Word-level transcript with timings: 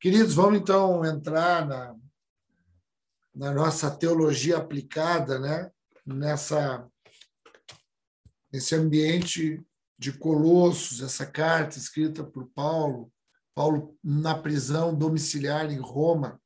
Queridos, 0.00 0.32
vamos 0.32 0.58
então 0.58 1.04
entrar 1.04 1.66
na, 1.66 1.94
na 3.34 3.52
nossa 3.52 3.90
teologia 3.90 4.56
aplicada, 4.56 5.38
né? 5.38 5.70
Nessa 6.06 6.88
nesse 8.50 8.74
ambiente 8.74 9.62
de 9.98 10.10
Colossos, 10.10 11.02
essa 11.02 11.26
carta 11.26 11.76
escrita 11.76 12.24
por 12.24 12.48
Paulo, 12.54 13.12
Paulo 13.54 13.94
na 14.02 14.34
prisão 14.34 14.94
domiciliar 14.96 15.70
em 15.70 15.78
Roma, 15.78 16.40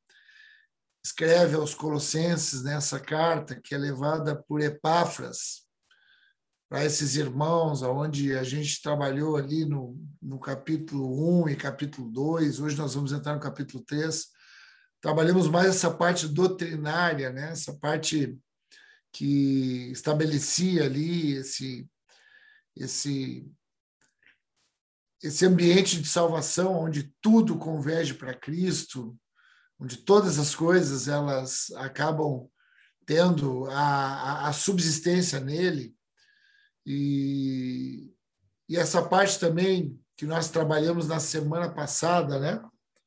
escreve 1.03 1.55
aos 1.55 1.73
Colossenses 1.73 2.61
nessa 2.61 2.99
carta 2.99 3.59
que 3.59 3.73
é 3.73 3.77
levada 3.77 4.35
por 4.35 4.59
Epáfras 4.59 5.64
para 6.75 6.83
esses 6.83 7.15
irmãos, 7.15 7.81
aonde 7.83 8.35
a 8.35 8.43
gente 8.43 8.81
trabalhou 8.81 9.37
ali 9.37 9.63
no, 9.63 9.97
no 10.21 10.37
capítulo 10.37 11.45
1 11.45 11.47
e 11.51 11.55
capítulo 11.55 12.09
2, 12.11 12.59
hoje 12.59 12.75
nós 12.75 12.93
vamos 12.93 13.13
entrar 13.13 13.33
no 13.33 13.39
capítulo 13.39 13.81
3. 13.85 14.25
Trabalhamos 14.99 15.47
mais 15.47 15.67
essa 15.67 15.89
parte 15.89 16.27
doutrinária, 16.27 17.29
né? 17.31 17.51
essa 17.53 17.73
parte 17.77 18.37
que 19.09 19.89
estabelecia 19.89 20.83
ali 20.83 21.37
esse, 21.37 21.89
esse, 22.75 23.49
esse 25.23 25.45
ambiente 25.45 26.01
de 26.01 26.09
salvação 26.09 26.75
onde 26.75 27.09
tudo 27.21 27.57
converge 27.57 28.15
para 28.15 28.37
Cristo, 28.37 29.17
onde 29.79 29.95
todas 29.95 30.37
as 30.37 30.53
coisas 30.53 31.07
elas 31.07 31.71
acabam 31.77 32.49
tendo 33.05 33.63
a, 33.67 33.79
a, 33.79 34.47
a 34.49 34.51
subsistência 34.51 35.39
nele. 35.39 35.95
E, 36.85 38.13
e 38.69 38.77
essa 38.77 39.01
parte 39.01 39.39
também 39.39 39.99
que 40.15 40.25
nós 40.25 40.49
trabalhamos 40.49 41.07
na 41.07 41.19
semana 41.19 41.69
passada, 41.69 42.39
né? 42.39 42.63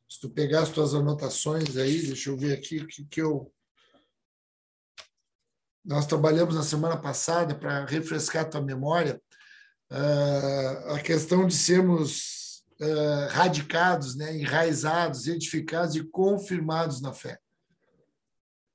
Se 0.09 0.21
tu 0.21 0.31
pegar 0.31 0.63
as 0.63 0.71
tuas 0.71 0.95
anotações 0.95 1.77
aí, 1.77 2.03
deixa 2.03 2.31
eu 2.31 2.37
ver 2.37 2.55
aqui 2.55 2.79
o 2.79 2.87
que, 2.87 3.05
que 3.05 3.21
eu. 3.21 3.53
Nós 5.85 6.07
trabalhamos 6.07 6.55
na 6.55 6.63
semana 6.63 6.97
passada 6.97 7.55
para 7.55 7.85
refrescar 7.85 8.49
tua 8.49 8.61
memória 8.61 9.21
uh, 9.91 10.95
a 10.95 11.01
questão 11.01 11.47
de 11.47 11.55
sermos 11.55 12.63
uh, 12.81 13.29
radicados, 13.31 14.17
né, 14.17 14.37
enraizados, 14.37 15.27
edificados 15.27 15.95
e 15.97 16.05
confirmados 16.05 17.01
na 17.01 17.13
fé. 17.13 17.39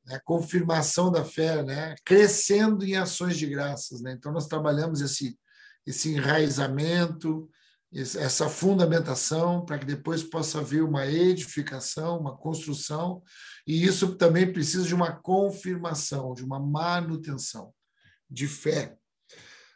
A 0.09 0.19
confirmação 0.19 1.11
da 1.11 1.23
fé, 1.23 1.63
né, 1.63 1.95
crescendo 2.03 2.85
em 2.85 2.95
ações 2.95 3.37
de 3.37 3.45
graças. 3.45 4.01
Né? 4.01 4.11
Então, 4.11 4.31
nós 4.31 4.47
trabalhamos 4.47 5.01
esse, 5.01 5.37
esse 5.85 6.13
enraizamento, 6.13 7.49
essa 7.93 8.49
fundamentação, 8.49 9.63
para 9.63 9.77
que 9.77 9.85
depois 9.85 10.23
possa 10.23 10.59
haver 10.59 10.83
uma 10.83 11.05
edificação, 11.05 12.19
uma 12.19 12.35
construção, 12.35 13.21
e 13.67 13.85
isso 13.85 14.15
também 14.15 14.51
precisa 14.51 14.83
de 14.83 14.95
uma 14.95 15.11
confirmação, 15.11 16.33
de 16.33 16.43
uma 16.43 16.59
manutenção 16.59 17.71
de 18.29 18.47
fé. 18.47 18.97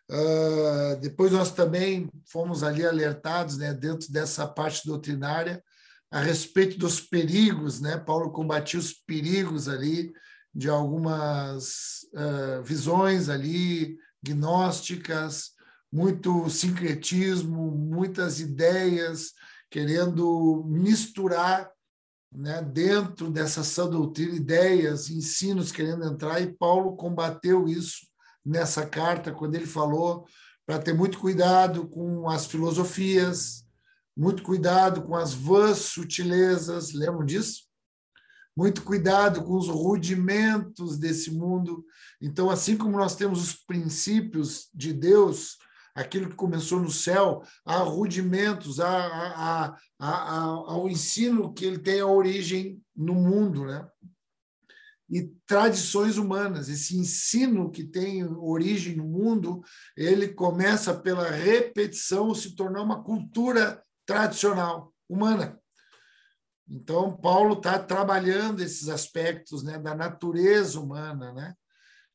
Uh, 0.09 0.99
depois 0.99 1.31
nós 1.31 1.51
também 1.51 2.09
fomos 2.25 2.63
ali 2.63 2.85
alertados, 2.85 3.57
né, 3.57 3.73
dentro 3.73 4.11
dessa 4.11 4.47
parte 4.47 4.85
doutrinária, 4.85 5.63
a 6.11 6.21
respeito 6.21 6.77
dos 6.77 7.01
perigos, 7.01 7.81
né? 7.81 7.97
Paulo 7.97 8.31
combatia 8.31 8.79
os 8.79 8.93
perigos 8.93 9.67
ali 9.67 10.13
de 10.53 10.69
algumas 10.69 12.05
uh, 12.13 12.63
visões 12.63 13.29
ali 13.29 13.97
gnósticas, 14.23 15.51
muito 15.91 16.49
sincretismo, 16.49 17.71
muitas 17.71 18.39
ideias 18.39 19.33
querendo 19.69 20.63
misturar 20.65 21.69
né, 22.31 22.61
dentro 22.61 23.29
dessa 23.29 23.63
sã 23.63 23.89
doutrina 23.89 24.35
ideias, 24.35 25.09
ensinos 25.09 25.71
querendo 25.71 26.05
entrar, 26.05 26.41
e 26.41 26.53
Paulo 26.53 26.95
combateu 26.95 27.67
isso 27.67 28.07
nessa 28.45 28.85
carta, 28.85 29.31
quando 29.31 29.55
ele 29.55 29.65
falou 29.65 30.25
para 30.65 30.79
ter 30.79 30.93
muito 30.93 31.19
cuidado 31.19 31.87
com 31.87 32.29
as 32.29 32.45
filosofias, 32.45 33.65
muito 34.17 34.41
cuidado 34.41 35.03
com 35.03 35.15
as 35.15 35.31
vãs 35.31 35.77
sutilezas, 35.77 36.91
lembram 36.91 37.23
disso? 37.23 37.67
Muito 38.55 38.81
cuidado 38.81 39.43
com 39.43 39.55
os 39.55 39.67
rudimentos 39.67 40.97
desse 40.97 41.29
mundo. 41.29 41.85
Então, 42.19 42.49
assim 42.49 42.75
como 42.75 42.97
nós 42.97 43.15
temos 43.15 43.39
os 43.43 43.53
princípios 43.53 44.69
de 44.73 44.91
Deus, 44.91 45.57
aquilo 45.93 46.29
que 46.29 46.35
começou 46.35 46.79
no 46.79 46.89
céu, 46.89 47.43
há 47.63 47.77
rudimentos, 47.77 48.79
há, 48.79 48.89
há, 48.89 49.65
há, 49.65 49.77
há, 49.99 50.39
há 50.39 50.77
o 50.77 50.89
ensino 50.89 51.53
que 51.53 51.63
ele 51.63 51.77
tem 51.77 51.99
a 51.99 52.07
origem 52.07 52.81
no 52.95 53.13
mundo, 53.13 53.65
né? 53.65 53.87
e 55.09 55.31
tradições 55.45 56.17
humanas. 56.17 56.67
Esse 56.69 56.97
ensino 56.97 57.71
que 57.71 57.83
tem 57.83 58.23
origem 58.25 58.95
no 58.95 59.05
mundo, 59.05 59.61
ele 59.95 60.29
começa 60.29 60.93
pela 60.93 61.29
repetição, 61.29 62.33
se 62.33 62.55
tornar 62.55 62.81
uma 62.81 63.03
cultura 63.03 63.81
tradicional 64.07 64.91
humana. 65.07 65.59
Então, 66.67 67.15
Paulo 67.15 67.53
está 67.55 67.77
trabalhando 67.77 68.61
esses 68.61 68.89
aspectos 68.89 69.63
né, 69.63 69.77
da 69.77 69.93
natureza 69.93 70.79
humana, 70.79 71.31
né? 71.33 71.53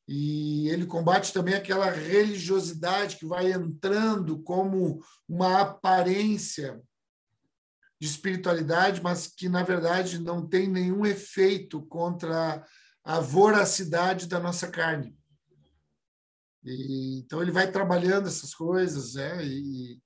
E 0.07 0.67
ele 0.67 0.85
combate 0.85 1.31
também 1.31 1.53
aquela 1.53 1.89
religiosidade 1.89 3.15
que 3.15 3.25
vai 3.25 3.51
entrando 3.51 4.43
como 4.43 4.99
uma 5.27 5.61
aparência 5.61 6.81
de 7.99 8.07
espiritualidade, 8.07 9.01
mas 9.01 9.27
que, 9.27 9.47
na 9.47 9.63
verdade, 9.63 10.19
não 10.19 10.45
tem 10.45 10.67
nenhum 10.67 11.05
efeito 11.05 11.81
contra 11.85 12.65
a 13.03 13.19
voracidade 13.21 14.27
da 14.27 14.39
nossa 14.41 14.67
carne. 14.67 15.17
E, 16.65 17.19
então, 17.19 17.41
ele 17.41 17.51
vai 17.51 17.71
trabalhando 17.71 18.27
essas 18.27 18.53
coisas, 18.53 19.13
né? 19.15 19.45
E, 19.45 20.01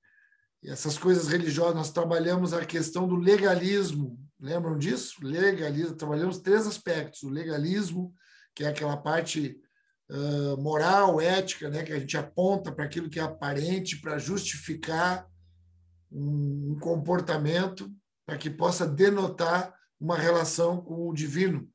essas 0.63 0.97
coisas 0.97 1.27
religiosas, 1.27 1.75
nós 1.75 1.91
trabalhamos 1.91 2.53
a 2.53 2.65
questão 2.65 3.07
do 3.07 3.15
legalismo, 3.15 4.19
lembram 4.39 4.77
disso? 4.77 5.15
Legalismo, 5.21 5.95
trabalhamos 5.95 6.39
três 6.39 6.65
aspectos: 6.65 7.23
o 7.23 7.29
legalismo, 7.29 8.13
que 8.55 8.63
é 8.63 8.67
aquela 8.67 8.97
parte 8.97 9.59
uh, 10.09 10.61
moral, 10.61 11.21
ética, 11.21 11.69
né, 11.69 11.83
que 11.83 11.93
a 11.93 11.99
gente 11.99 12.17
aponta 12.17 12.71
para 12.71 12.85
aquilo 12.85 13.09
que 13.09 13.19
é 13.19 13.23
aparente, 13.23 14.01
para 14.01 14.17
justificar 14.17 15.27
um, 16.11 16.71
um 16.71 16.79
comportamento, 16.79 17.91
para 18.25 18.37
que 18.37 18.49
possa 18.49 18.85
denotar 18.85 19.73
uma 19.99 20.17
relação 20.17 20.81
com 20.81 21.07
o 21.07 21.13
divino. 21.13 21.69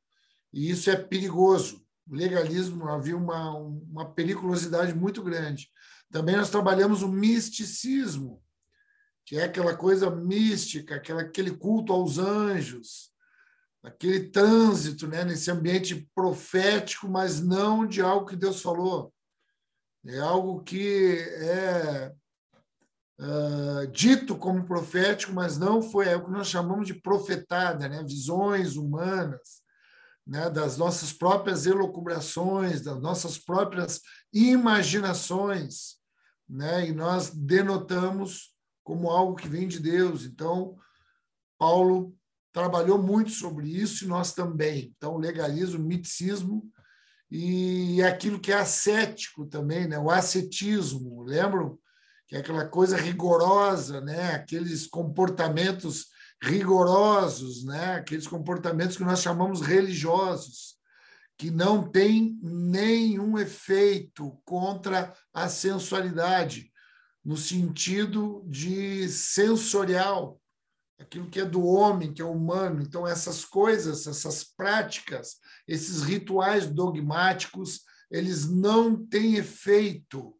E 0.52 0.70
isso 0.70 0.90
é 0.90 0.96
perigoso. 0.96 1.82
O 2.08 2.14
legalismo 2.14 2.88
havia 2.88 3.16
uma, 3.16 3.56
uma 3.56 4.12
periculosidade 4.12 4.94
muito 4.94 5.22
grande. 5.22 5.68
Também 6.10 6.36
nós 6.36 6.50
trabalhamos 6.50 7.02
o 7.02 7.08
misticismo, 7.08 8.42
que 9.24 9.36
é 9.36 9.44
aquela 9.44 9.76
coisa 9.76 10.10
mística, 10.10 10.96
aquela, 10.96 11.22
aquele 11.22 11.52
culto 11.52 11.92
aos 11.92 12.18
anjos, 12.18 13.10
aquele 13.82 14.28
trânsito 14.28 15.06
né, 15.06 15.24
nesse 15.24 15.50
ambiente 15.50 16.08
profético, 16.14 17.08
mas 17.08 17.40
não 17.40 17.86
de 17.86 18.00
algo 18.00 18.26
que 18.26 18.36
Deus 18.36 18.62
falou. 18.62 19.12
É 20.04 20.18
algo 20.18 20.62
que 20.62 21.16
é 21.18 22.12
uh, 23.20 23.86
dito 23.92 24.36
como 24.36 24.66
profético, 24.66 25.32
mas 25.32 25.58
não 25.58 25.80
foi 25.80 26.08
é 26.08 26.16
o 26.16 26.24
que 26.24 26.30
nós 26.30 26.48
chamamos 26.48 26.86
de 26.86 26.94
profetada, 26.94 27.88
né, 27.88 28.02
visões 28.02 28.76
humanas, 28.76 29.62
né, 30.26 30.50
das 30.50 30.76
nossas 30.76 31.12
próprias 31.12 31.66
elucubrações, 31.66 32.82
das 32.82 33.00
nossas 33.00 33.38
próprias 33.38 34.00
imaginações, 34.32 35.96
né, 36.48 36.88
e 36.88 36.92
nós 36.92 37.30
denotamos 37.30 38.51
como 38.82 39.10
algo 39.10 39.36
que 39.36 39.48
vem 39.48 39.68
de 39.68 39.78
Deus. 39.78 40.24
Então, 40.24 40.76
Paulo 41.58 42.14
trabalhou 42.52 43.02
muito 43.02 43.30
sobre 43.30 43.68
isso 43.68 44.04
e 44.04 44.08
nós 44.08 44.32
também. 44.32 44.92
Então, 44.96 45.16
legalismo, 45.16 45.78
miticismo 45.78 46.70
e 47.30 48.02
aquilo 48.02 48.38
que 48.38 48.52
é 48.52 48.56
ascético 48.56 49.46
também, 49.46 49.88
né? 49.88 49.98
o 49.98 50.10
ascetismo, 50.10 51.22
lembram? 51.22 51.78
Que 52.26 52.36
é 52.36 52.38
aquela 52.40 52.66
coisa 52.66 52.96
rigorosa, 52.96 54.00
né? 54.00 54.34
aqueles 54.34 54.86
comportamentos 54.86 56.06
rigorosos, 56.42 57.64
né? 57.64 57.94
aqueles 57.94 58.26
comportamentos 58.26 58.96
que 58.96 59.04
nós 59.04 59.22
chamamos 59.22 59.60
religiosos, 59.60 60.76
que 61.38 61.50
não 61.50 61.88
têm 61.88 62.38
nenhum 62.42 63.38
efeito 63.38 64.38
contra 64.44 65.14
a 65.32 65.48
sensualidade 65.48 66.71
no 67.24 67.36
sentido 67.36 68.44
de 68.46 69.08
sensorial, 69.08 70.40
aquilo 70.98 71.28
que 71.28 71.40
é 71.40 71.44
do 71.44 71.64
homem, 71.64 72.12
que 72.12 72.22
é 72.22 72.24
humano. 72.24 72.82
Então, 72.82 73.06
essas 73.06 73.44
coisas, 73.44 74.06
essas 74.06 74.44
práticas, 74.44 75.36
esses 75.66 76.02
rituais 76.02 76.68
dogmáticos, 76.68 77.82
eles 78.10 78.48
não 78.48 79.04
têm 79.06 79.36
efeito 79.36 80.36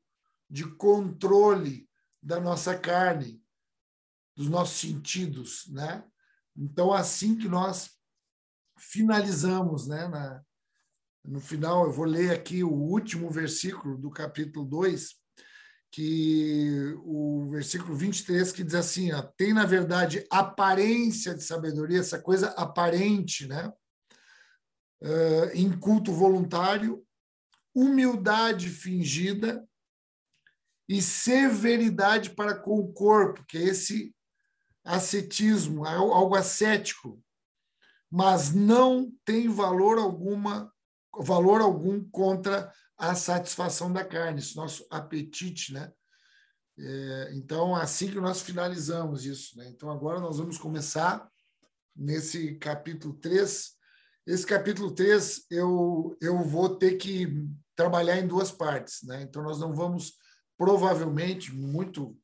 de 0.49 0.65
controle 0.77 1.89
da 2.23 2.41
nossa 2.41 2.79
carne, 2.79 3.43
dos 4.37 4.49
nossos 4.49 4.79
sentidos, 4.79 5.67
né? 5.69 6.05
Então, 6.57 6.93
assim 6.93 7.37
que 7.37 7.49
nós 7.49 7.91
finalizamos, 8.79 9.87
né, 9.87 10.07
na, 10.09 10.43
no 11.25 11.41
final, 11.41 11.87
eu 11.87 11.93
vou 11.93 12.05
ler 12.05 12.31
aqui 12.31 12.63
o 12.63 12.73
último 12.73 13.31
versículo 13.31 13.97
do 13.97 14.11
capítulo 14.11 14.67
2, 14.67 15.22
que 15.93 16.97
o 17.05 17.51
versículo 17.51 17.95
23 17.95 18.51
que 18.51 18.65
diz 18.65 18.75
assim, 18.75 19.13
ó, 19.13 19.21
tem 19.23 19.53
na 19.53 19.67
verdade 19.67 20.27
aparência 20.31 21.35
de 21.35 21.45
sabedoria, 21.45 22.01
essa 22.01 22.19
coisa 22.19 22.49
aparente, 22.53 23.47
né? 23.47 23.71
Uh, 25.03 25.51
em 25.53 25.71
culto 25.79 26.11
voluntário, 26.13 27.05
humildade 27.75 28.71
fingida 28.71 29.69
e 30.89 31.03
severidade 31.03 32.31
para 32.31 32.55
com 32.55 32.79
o 32.79 32.93
corpo, 32.93 33.45
que 33.47 33.59
é 33.59 33.63
esse 33.63 34.15
ascetismo, 34.85 35.85
algo 35.85 36.35
ascético, 36.35 37.23
mas 38.11 38.53
não 38.53 39.13
tem 39.25 39.49
valor 39.49 39.99
alguma, 39.99 40.73
valor 41.19 41.61
algum 41.61 42.03
contra 42.11 42.73
a 42.97 43.15
satisfação 43.15 43.93
da 43.93 44.05
carne, 44.05 44.39
esse 44.41 44.57
nosso 44.57 44.87
apetite, 44.91 45.73
né? 45.73 45.93
É, 46.79 47.31
então, 47.35 47.75
assim 47.75 48.11
que 48.11 48.21
nós 48.21 48.41
finalizamos 48.41 49.25
isso, 49.25 49.59
né? 49.59 49.69
Então, 49.69 49.91
agora 49.91 50.21
nós 50.21 50.39
vamos 50.39 50.59
começar 50.59 51.29
nesse 51.95 52.57
capítulo 52.57 53.15
3. 53.15 53.73
Esse 54.27 54.47
capítulo 54.47 54.93
3 54.93 55.47
eu, 55.51 56.17
eu 56.21 56.43
vou 56.43 56.77
ter 56.77 56.97
que 56.97 57.47
trabalhar 57.77 58.19
em 58.19 58.27
duas 58.27 58.51
partes, 58.51 59.03
né? 59.03 59.23
Então, 59.23 59.43
nós 59.43 59.59
não 59.59 59.75
vamos, 59.75 60.15
provavelmente, 60.57 61.53
muito, 61.53 62.17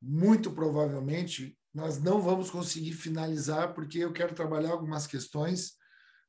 muito 0.00 0.52
provavelmente, 0.52 1.58
nós 1.74 1.98
não 1.98 2.22
vamos 2.22 2.50
conseguir 2.50 2.92
finalizar, 2.92 3.74
porque 3.74 3.98
eu 3.98 4.12
quero 4.12 4.34
trabalhar 4.34 4.70
algumas 4.70 5.06
questões 5.06 5.72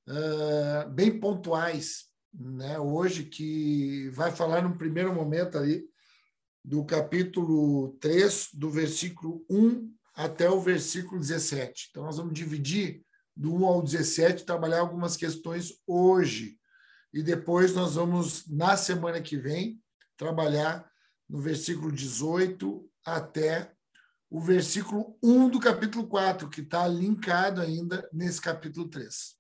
uh, 0.08 0.90
bem 0.90 1.20
pontuais 1.20 2.09
né, 2.34 2.80
hoje, 2.80 3.24
que 3.24 4.10
vai 4.10 4.32
falar 4.32 4.62
no 4.62 4.78
primeiro 4.78 5.14
momento 5.14 5.58
ali 5.58 5.84
do 6.64 6.86
capítulo 6.86 7.98
3, 8.00 8.50
do 8.54 8.70
versículo 8.70 9.46
1 9.50 9.92
até 10.14 10.50
o 10.50 10.60
versículo 10.60 11.20
17. 11.20 11.88
Então, 11.90 12.04
nós 12.04 12.18
vamos 12.18 12.34
dividir 12.34 13.04
do 13.36 13.54
1 13.56 13.66
ao 13.66 13.82
17, 13.82 14.46
trabalhar 14.46 14.80
algumas 14.80 15.16
questões 15.16 15.74
hoje. 15.88 16.60
E 17.14 17.24
depois 17.24 17.74
nós 17.74 17.96
vamos, 17.96 18.46
na 18.48 18.76
semana 18.76 19.22
que 19.22 19.38
vem, 19.38 19.82
trabalhar 20.18 20.90
no 21.28 21.40
versículo 21.40 21.92
18 21.92 22.88
até 23.06 23.72
o 24.30 24.40
versículo 24.40 25.18
1 25.24 25.50
do 25.50 25.60
capítulo 25.60 26.08
4, 26.08 26.50
que 26.50 26.62
está 26.62 26.88
linkado 26.88 27.62
ainda 27.62 28.08
nesse 28.14 28.40
capítulo 28.40 28.88
3. 28.88 29.36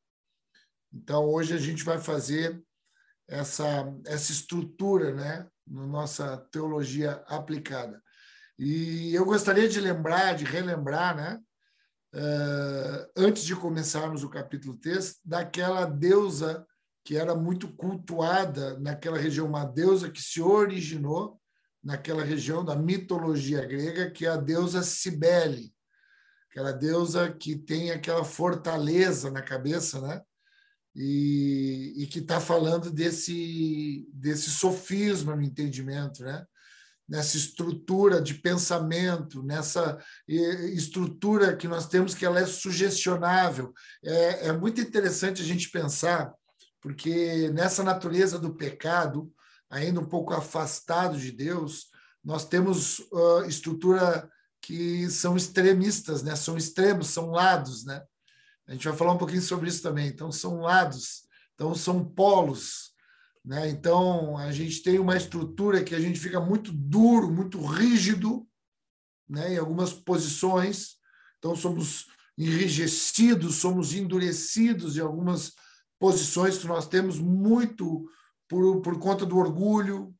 Então, 0.92 1.26
hoje 1.26 1.54
a 1.54 1.58
gente 1.58 1.84
vai 1.84 2.00
fazer 2.00 2.64
essa, 3.30 3.94
essa 4.06 4.32
estrutura 4.32 5.14
né, 5.14 5.48
na 5.66 5.86
nossa 5.86 6.38
teologia 6.52 7.24
aplicada. 7.28 8.02
E 8.58 9.14
eu 9.14 9.24
gostaria 9.24 9.70
de 9.70 9.80
lembrar, 9.80 10.36
de 10.36 10.44
relembrar, 10.44 11.16
né, 11.16 11.40
uh, 12.16 13.12
antes 13.16 13.44
de 13.44 13.56
começarmos 13.56 14.24
o 14.24 14.30
capítulo 14.30 14.76
3, 14.78 15.20
daquela 15.24 15.86
deusa 15.86 16.66
que 17.06 17.16
era 17.16 17.34
muito 17.34 17.74
cultuada 17.76 18.78
naquela 18.80 19.18
região, 19.18 19.48
uma 19.48 19.66
deusa 19.66 20.12
que 20.12 20.22
se 20.22 20.42
originou 20.42 21.40
naquela 21.84 22.24
região 22.24 22.64
da 22.64 22.76
mitologia 22.76 23.66
grega, 23.66 24.12
que 24.12 24.26
é 24.26 24.30
a 24.30 24.36
deusa 24.36 24.84
Cibele, 24.84 25.74
aquela 26.52 26.72
deusa 26.74 27.32
que 27.32 27.56
tem 27.56 27.92
aquela 27.92 28.26
fortaleza 28.26 29.32
na 29.32 29.42
cabeça, 29.42 30.02
né? 30.02 30.22
E, 30.96 31.94
e 31.98 32.08
que 32.08 32.20
está 32.20 32.40
falando 32.40 32.92
desse, 32.92 34.08
desse 34.14 34.50
sofisma 34.50 35.36
no 35.36 35.42
entendimento, 35.42 36.24
né? 36.24 36.46
nessa 37.10 37.38
estrutura 37.38 38.22
de 38.22 38.36
pensamento, 38.36 39.42
nessa 39.42 39.98
estrutura 40.28 41.56
que 41.56 41.68
nós 41.68 41.88
temos 41.88 42.14
que 42.14 42.24
ela 42.24 42.40
é 42.40 42.46
sugestionável. 42.46 43.74
É, 44.04 44.50
é 44.50 44.54
muito 44.54 44.80
interessante 44.80 45.42
a 45.42 45.46
gente 45.46 45.72
pensar, 45.72 46.32
porque 46.80 47.50
nessa 47.50 47.84
natureza 47.84 48.38
do 48.38 48.54
pecado, 48.54 49.34
ainda 49.72 50.00
um 50.00 50.06
pouco 50.06 50.34
afastado 50.34 51.18
de 51.18 51.32
Deus, 51.32 51.88
nós 52.24 52.48
temos 52.48 53.00
uh, 53.12 53.44
estrutura 53.48 54.30
que 54.62 55.10
são 55.10 55.36
extremistas, 55.36 56.22
né? 56.22 56.36
são 56.36 56.58
extremos, 56.58 57.08
são 57.08 57.32
lados, 57.32 57.86
né? 57.86 58.04
A 58.70 58.74
gente 58.74 58.88
vai 58.88 58.96
falar 58.96 59.14
um 59.14 59.18
pouquinho 59.18 59.42
sobre 59.42 59.68
isso 59.68 59.82
também. 59.82 60.08
Então, 60.08 60.32
são 60.32 60.60
lados, 60.60 61.24
então, 61.56 61.74
são 61.74 62.06
polos. 62.06 62.92
Né? 63.44 63.68
Então, 63.68 64.38
a 64.38 64.52
gente 64.52 64.84
tem 64.84 65.00
uma 65.00 65.18
estrutura 65.18 65.84
que 65.84 65.96
a 65.96 66.00
gente 66.00 66.20
fica 66.20 66.40
muito 66.40 66.72
duro, 66.72 67.32
muito 67.32 67.60
rígido 67.66 68.48
né? 69.28 69.56
em 69.56 69.58
algumas 69.58 69.92
posições. 69.92 70.98
Então, 71.40 71.56
somos 71.56 72.06
enrijecidos, 72.38 73.56
somos 73.56 73.92
endurecidos 73.96 74.98
em 74.98 75.02
algumas 75.02 75.54
posições 75.98 76.60
que 76.60 76.68
nós 76.68 76.88
temos 76.88 77.18
muito 77.18 78.08
por, 78.48 78.82
por 78.82 79.00
conta 79.00 79.26
do 79.26 79.36
orgulho, 79.36 80.14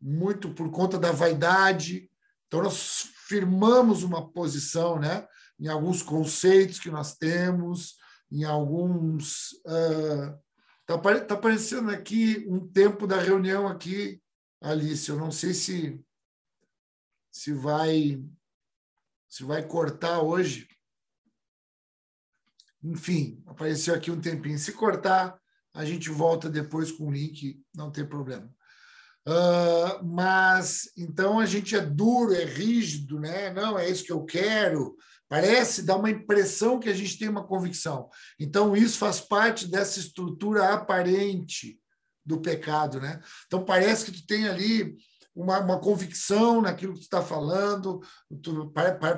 muito 0.00 0.52
por 0.52 0.72
conta 0.72 0.98
da 0.98 1.12
vaidade. 1.12 2.10
Então, 2.48 2.64
nós 2.64 3.10
firmamos 3.28 4.02
uma 4.02 4.28
posição, 4.28 4.98
né? 4.98 5.24
Em 5.62 5.68
alguns 5.68 6.02
conceitos 6.02 6.80
que 6.80 6.90
nós 6.90 7.16
temos, 7.16 7.96
em 8.32 8.42
alguns. 8.42 9.52
Está 9.62 10.96
uh, 10.96 11.26
tá 11.26 11.34
aparecendo 11.34 11.88
aqui 11.88 12.44
um 12.48 12.66
tempo 12.66 13.06
da 13.06 13.16
reunião 13.16 13.68
aqui, 13.68 14.20
Alice. 14.60 15.08
Eu 15.08 15.16
não 15.16 15.30
sei 15.30 15.54
se 15.54 16.04
se 17.30 17.52
vai 17.52 18.20
se 19.28 19.44
vai 19.44 19.64
cortar 19.64 20.20
hoje. 20.20 20.66
Enfim, 22.82 23.40
apareceu 23.46 23.94
aqui 23.94 24.10
um 24.10 24.20
tempinho. 24.20 24.58
Se 24.58 24.72
cortar, 24.72 25.40
a 25.72 25.84
gente 25.84 26.10
volta 26.10 26.50
depois 26.50 26.90
com 26.90 27.06
o 27.06 27.12
link, 27.12 27.62
não 27.72 27.90
tem 27.90 28.04
problema. 28.04 28.52
Uh, 29.24 30.04
mas 30.04 30.90
então 30.98 31.38
a 31.38 31.46
gente 31.46 31.76
é 31.76 31.80
duro, 31.80 32.34
é 32.34 32.44
rígido, 32.44 33.20
né? 33.20 33.52
Não, 33.52 33.78
é 33.78 33.88
isso 33.88 34.02
que 34.02 34.10
eu 34.10 34.24
quero, 34.24 34.96
Parece 35.32 35.82
dar 35.82 35.96
uma 35.96 36.10
impressão 36.10 36.78
que 36.78 36.90
a 36.90 36.94
gente 36.94 37.18
tem 37.18 37.26
uma 37.26 37.46
convicção. 37.46 38.10
Então, 38.38 38.76
isso 38.76 38.98
faz 38.98 39.18
parte 39.18 39.66
dessa 39.66 39.98
estrutura 39.98 40.74
aparente 40.74 41.80
do 42.22 42.38
pecado. 42.38 43.00
Né? 43.00 43.18
Então, 43.46 43.64
parece 43.64 44.04
que 44.04 44.12
tu 44.12 44.26
tem 44.26 44.46
ali 44.46 44.94
uma, 45.34 45.58
uma 45.60 45.80
convicção 45.80 46.60
naquilo 46.60 46.92
que 46.92 46.98
tu 46.98 47.04
está 47.04 47.22
falando, 47.22 48.02
tu, 48.42 48.70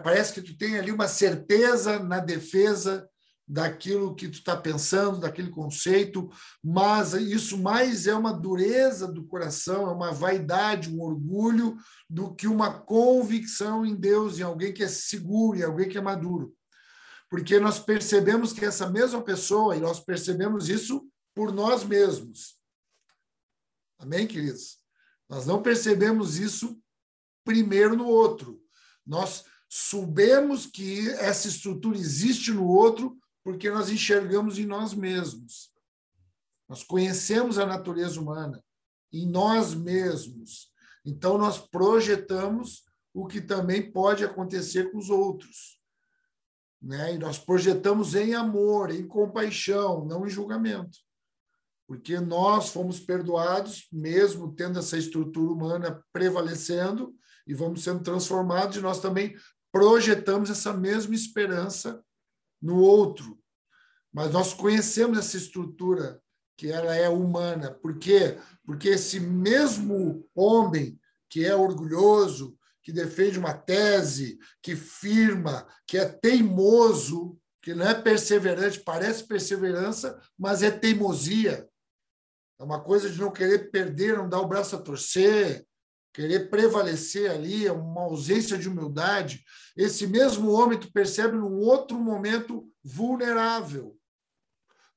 parece 0.05 0.33
que 0.33 0.41
tu 0.41 0.57
tem 0.57 0.79
ali 0.79 0.93
uma 0.93 1.09
certeza 1.09 1.99
na 1.99 2.21
defesa 2.21 3.11
daquilo 3.47 4.15
que 4.15 4.29
tu 4.29 4.39
está 4.39 4.57
pensando, 4.57 5.21
daquele 5.21 5.51
conceito, 5.51 6.31
mas 6.63 7.13
isso 7.13 7.59
mais 7.59 8.07
é 8.07 8.15
uma 8.15 8.33
dureza 8.33 9.07
do 9.07 9.25
coração, 9.27 9.89
é 9.89 9.93
uma 9.93 10.13
vaidade, 10.13 10.91
um 10.91 11.01
orgulho, 11.03 11.77
do 12.09 12.35
que 12.35 12.47
uma 12.47 12.81
convicção 12.81 13.85
em 13.85 13.95
Deus, 13.95 14.39
em 14.39 14.43
alguém 14.43 14.73
que 14.73 14.83
é 14.83 14.89
seguro, 14.89 15.59
em 15.59 15.63
alguém 15.63 15.89
que 15.89 15.99
é 15.99 16.01
maduro. 16.01 16.55
Porque 17.29 17.59
nós 17.61 17.79
percebemos 17.79 18.53
que 18.53 18.65
essa 18.65 18.89
mesma 18.89 19.23
pessoa, 19.23 19.77
e 19.77 19.81
nós 19.81 20.01
percebemos 20.01 20.69
isso 20.69 21.07
por 21.35 21.53
nós 21.53 21.85
mesmos. 21.85 22.59
Amém, 23.99 24.27
queridos? 24.27 24.79
Nós 25.29 25.47
não 25.47 25.63
percebemos 25.63 26.39
isso 26.39 26.79
primeiro 27.45 27.97
no 27.97 28.07
outro. 28.07 28.63
Nós 29.07 29.45
sabemos 29.69 30.67
que 30.67 31.11
essa 31.11 31.49
estrutura 31.49 31.99
existe 31.99 32.53
no 32.53 32.67
outro 32.67 33.19
porque 33.45 33.71
nós 33.71 33.91
enxergamos 33.91 34.59
em 34.59 34.65
nós 34.65 34.95
mesmos. 34.95 35.71
Nós 36.67 36.83
conhecemos 36.83 37.59
a 37.59 37.67
natureza 37.67 38.19
humana 38.19 38.65
em 39.13 39.29
nós 39.29 39.75
mesmos. 39.75 40.73
Então, 41.05 41.39
nós 41.39 41.59
projetamos 41.59 42.83
o 43.13 43.27
que 43.27 43.41
também 43.41 43.93
pode 43.93 44.25
acontecer 44.25 44.91
com 44.91 44.99
os 44.99 45.11
outros. 45.11 45.79
Né? 46.83 47.15
E 47.15 47.19
nós 47.19 47.39
projetamos 47.39 48.15
em 48.15 48.35
amor, 48.35 48.91
em 48.91 49.07
compaixão, 49.07 50.05
não 50.05 50.27
em 50.27 50.31
julgamento. 50.31 50.99
Porque 51.87 52.19
nós 52.19 52.71
fomos 52.71 52.99
perdoados, 52.99 53.87
mesmo 53.93 54.53
tendo 54.55 54.79
essa 54.79 54.97
estrutura 54.97 55.53
humana 55.53 56.03
prevalecendo, 56.13 57.15
e 57.47 57.53
vamos 57.55 57.85
sendo 57.85 58.03
transformados, 58.03 58.79
e 58.79 58.81
nós 58.81 59.01
também 59.01 59.37
projetamos 59.71 60.49
essa 60.51 60.73
mesma 60.73 61.15
esperança 61.15 62.03
no 62.65 62.79
outro. 62.79 63.39
Mas 64.11 64.33
nós 64.33 64.55
conhecemos 64.55 65.19
essa 65.19 65.37
estrutura 65.37 66.21
que 66.57 66.71
ela 66.71 66.95
é 66.95 67.09
humana. 67.09 67.71
Por 67.71 67.99
quê? 67.99 68.39
Porque 68.65 68.89
esse 68.89 69.21
mesmo 69.21 70.27
homem 70.35 70.99
que 71.29 71.45
é 71.45 71.55
orgulhoso, 71.55 72.57
que 72.83 72.93
defende 72.93 73.39
uma 73.39 73.53
tese, 73.53 74.39
que 74.63 74.75
firma, 74.75 75.67
que 75.87 75.99
é 75.99 76.07
teimoso, 76.07 77.37
que 77.61 77.75
não 77.75 77.87
é 77.87 77.95
perseverante, 77.95 78.81
parece 78.81 79.27
perseverança, 79.27 80.19
mas 80.39 80.63
é 80.63 80.71
teimosia. 80.71 81.69
É 82.59 82.63
uma 82.63 82.81
coisa 82.81 83.11
de 83.11 83.21
não 83.21 83.33
querer 83.33 83.71
perder, 83.71 84.17
não 84.17 84.29
dar 84.29 84.41
o 84.41 84.49
braço 84.49 84.77
a 84.77 84.81
torcer, 84.81 85.67
querer 86.15 86.49
prevalecer 86.49 87.29
ali, 87.29 87.67
é 87.67 87.73
uma 87.73 88.03
ausência 88.03 88.57
de 88.57 88.69
humildade. 88.69 89.45
Esse 89.77 90.07
mesmo 90.07 90.53
homem 90.53 90.79
tu 90.79 90.91
percebe 90.93 91.37
num 91.37 91.59
outro 91.59 91.99
momento 91.99 92.71
vulnerável. 92.85 93.99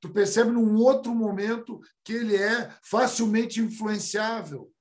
Tu 0.00 0.08
percebe 0.08 0.52
num 0.52 0.76
outro 0.76 1.12
momento 1.12 1.80
que 2.04 2.12
ele 2.12 2.36
é 2.36 2.72
facilmente 2.80 3.60
influenciável. 3.60 4.72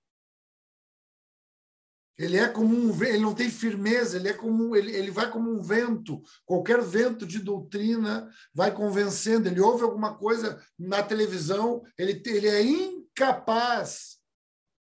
Ele 2.15 2.37
é 2.37 2.47
como 2.47 2.75
um 2.75 3.03
ele 3.03 3.19
não 3.19 3.33
tem 3.33 3.49
firmeza, 3.49 4.17
ele 4.17 4.27
é 4.27 4.33
como 4.33 4.75
ele, 4.75 4.91
ele 4.91 5.09
vai 5.09 5.31
como 5.31 5.51
um 5.51 5.61
vento. 5.61 6.21
Qualquer 6.45 6.81
vento 6.83 7.25
de 7.25 7.39
doutrina 7.39 8.29
vai 8.53 8.71
convencendo. 8.71 9.47
Ele 9.47 9.59
ouve 9.59 9.83
alguma 9.83 10.15
coisa 10.15 10.63
na 10.77 11.01
televisão, 11.01 11.83
ele, 11.97 12.21
ele 12.27 12.47
é 12.47 12.61
incapaz 12.61 14.16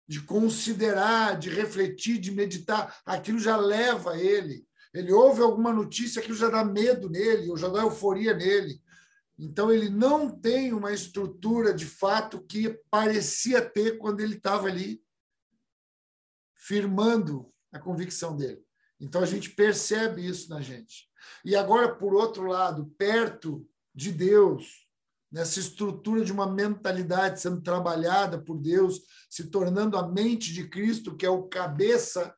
de 0.07 0.21
considerar, 0.21 1.37
de 1.37 1.49
refletir, 1.49 2.19
de 2.19 2.31
meditar. 2.31 3.01
Aquilo 3.05 3.39
já 3.39 3.57
leva 3.57 4.17
ele. 4.17 4.65
Ele 4.93 5.11
ouve 5.11 5.41
alguma 5.41 5.73
notícia, 5.73 6.21
aquilo 6.21 6.35
já 6.35 6.49
dá 6.49 6.63
medo 6.63 7.09
nele, 7.09 7.49
ou 7.49 7.57
já 7.57 7.67
dá 7.67 7.81
euforia 7.81 8.33
nele. 8.33 8.81
Então, 9.39 9.71
ele 9.71 9.89
não 9.89 10.29
tem 10.29 10.73
uma 10.73 10.93
estrutura 10.93 11.73
de 11.73 11.85
fato 11.85 12.43
que 12.45 12.79
parecia 12.91 13.61
ter 13.61 13.97
quando 13.97 14.21
ele 14.21 14.35
estava 14.35 14.67
ali 14.67 15.01
firmando 16.55 17.51
a 17.71 17.79
convicção 17.79 18.37
dele. 18.37 18.63
Então 18.99 19.21
a 19.21 19.25
gente 19.25 19.49
percebe 19.49 20.25
isso 20.25 20.49
na 20.49 20.61
gente. 20.61 21.09
E 21.43 21.55
agora, 21.55 21.93
por 21.93 22.13
outro 22.13 22.45
lado, 22.45 22.85
perto 22.97 23.67
de 23.93 24.11
Deus, 24.13 24.82
nessa 25.33 25.59
estrutura 25.59 26.23
de 26.23 26.31
uma 26.31 26.47
mentalidade 26.47 27.41
sendo 27.41 27.59
trabalhada 27.59 28.39
por 28.39 28.55
Deus, 28.55 29.01
se 29.27 29.45
tornando 29.49 29.97
a 29.97 30.07
mente 30.07 30.53
de 30.53 30.69
Cristo, 30.69 31.17
que 31.17 31.25
é 31.25 31.29
o 31.29 31.47
cabeça, 31.47 32.35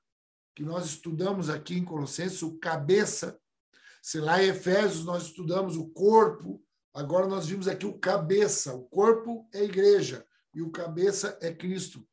que 0.55 0.63
nós 0.63 0.85
estudamos 0.85 1.49
aqui 1.49 1.77
em 1.77 1.83
Colossenses, 1.83 2.41
o 2.41 2.57
cabeça. 2.57 3.37
Se 4.01 4.17
lá 4.17 4.41
em 4.41 4.47
Efésios 4.47 5.03
nós 5.03 5.23
estudamos 5.23 5.75
o 5.75 5.89
corpo, 5.89 6.63
agora 6.93 7.27
nós 7.27 7.47
vimos 7.47 7.67
aqui 7.67 7.85
o 7.85 7.99
cabeça. 7.99 8.73
O 8.73 8.83
corpo 8.83 9.45
é 9.53 9.59
a 9.59 9.65
igreja 9.65 10.25
e 10.53 10.61
o 10.61 10.71
cabeça 10.71 11.37
é 11.41 11.53
Cristo. 11.53 12.07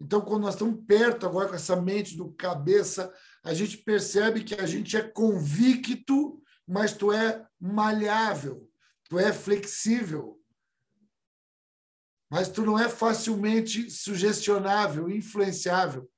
Então, 0.00 0.20
quando 0.20 0.42
nós 0.42 0.54
estamos 0.54 0.82
perto 0.88 1.24
agora 1.24 1.48
com 1.48 1.54
essa 1.54 1.76
mente 1.76 2.16
do 2.16 2.32
cabeça, 2.32 3.12
a 3.44 3.54
gente 3.54 3.76
percebe 3.76 4.42
que 4.42 4.56
a 4.56 4.66
gente 4.66 4.96
é 4.96 5.02
convicto, 5.02 6.42
mas 6.66 6.94
tu 6.94 7.12
é 7.12 7.46
malhável, 7.60 8.69
tu 9.10 9.18
é 9.18 9.32
flexível. 9.32 10.40
Mas 12.30 12.48
tu 12.48 12.62
não 12.62 12.78
é 12.78 12.88
facilmente 12.88 13.90
sugestionável, 13.90 15.10
influenciável. 15.10 16.08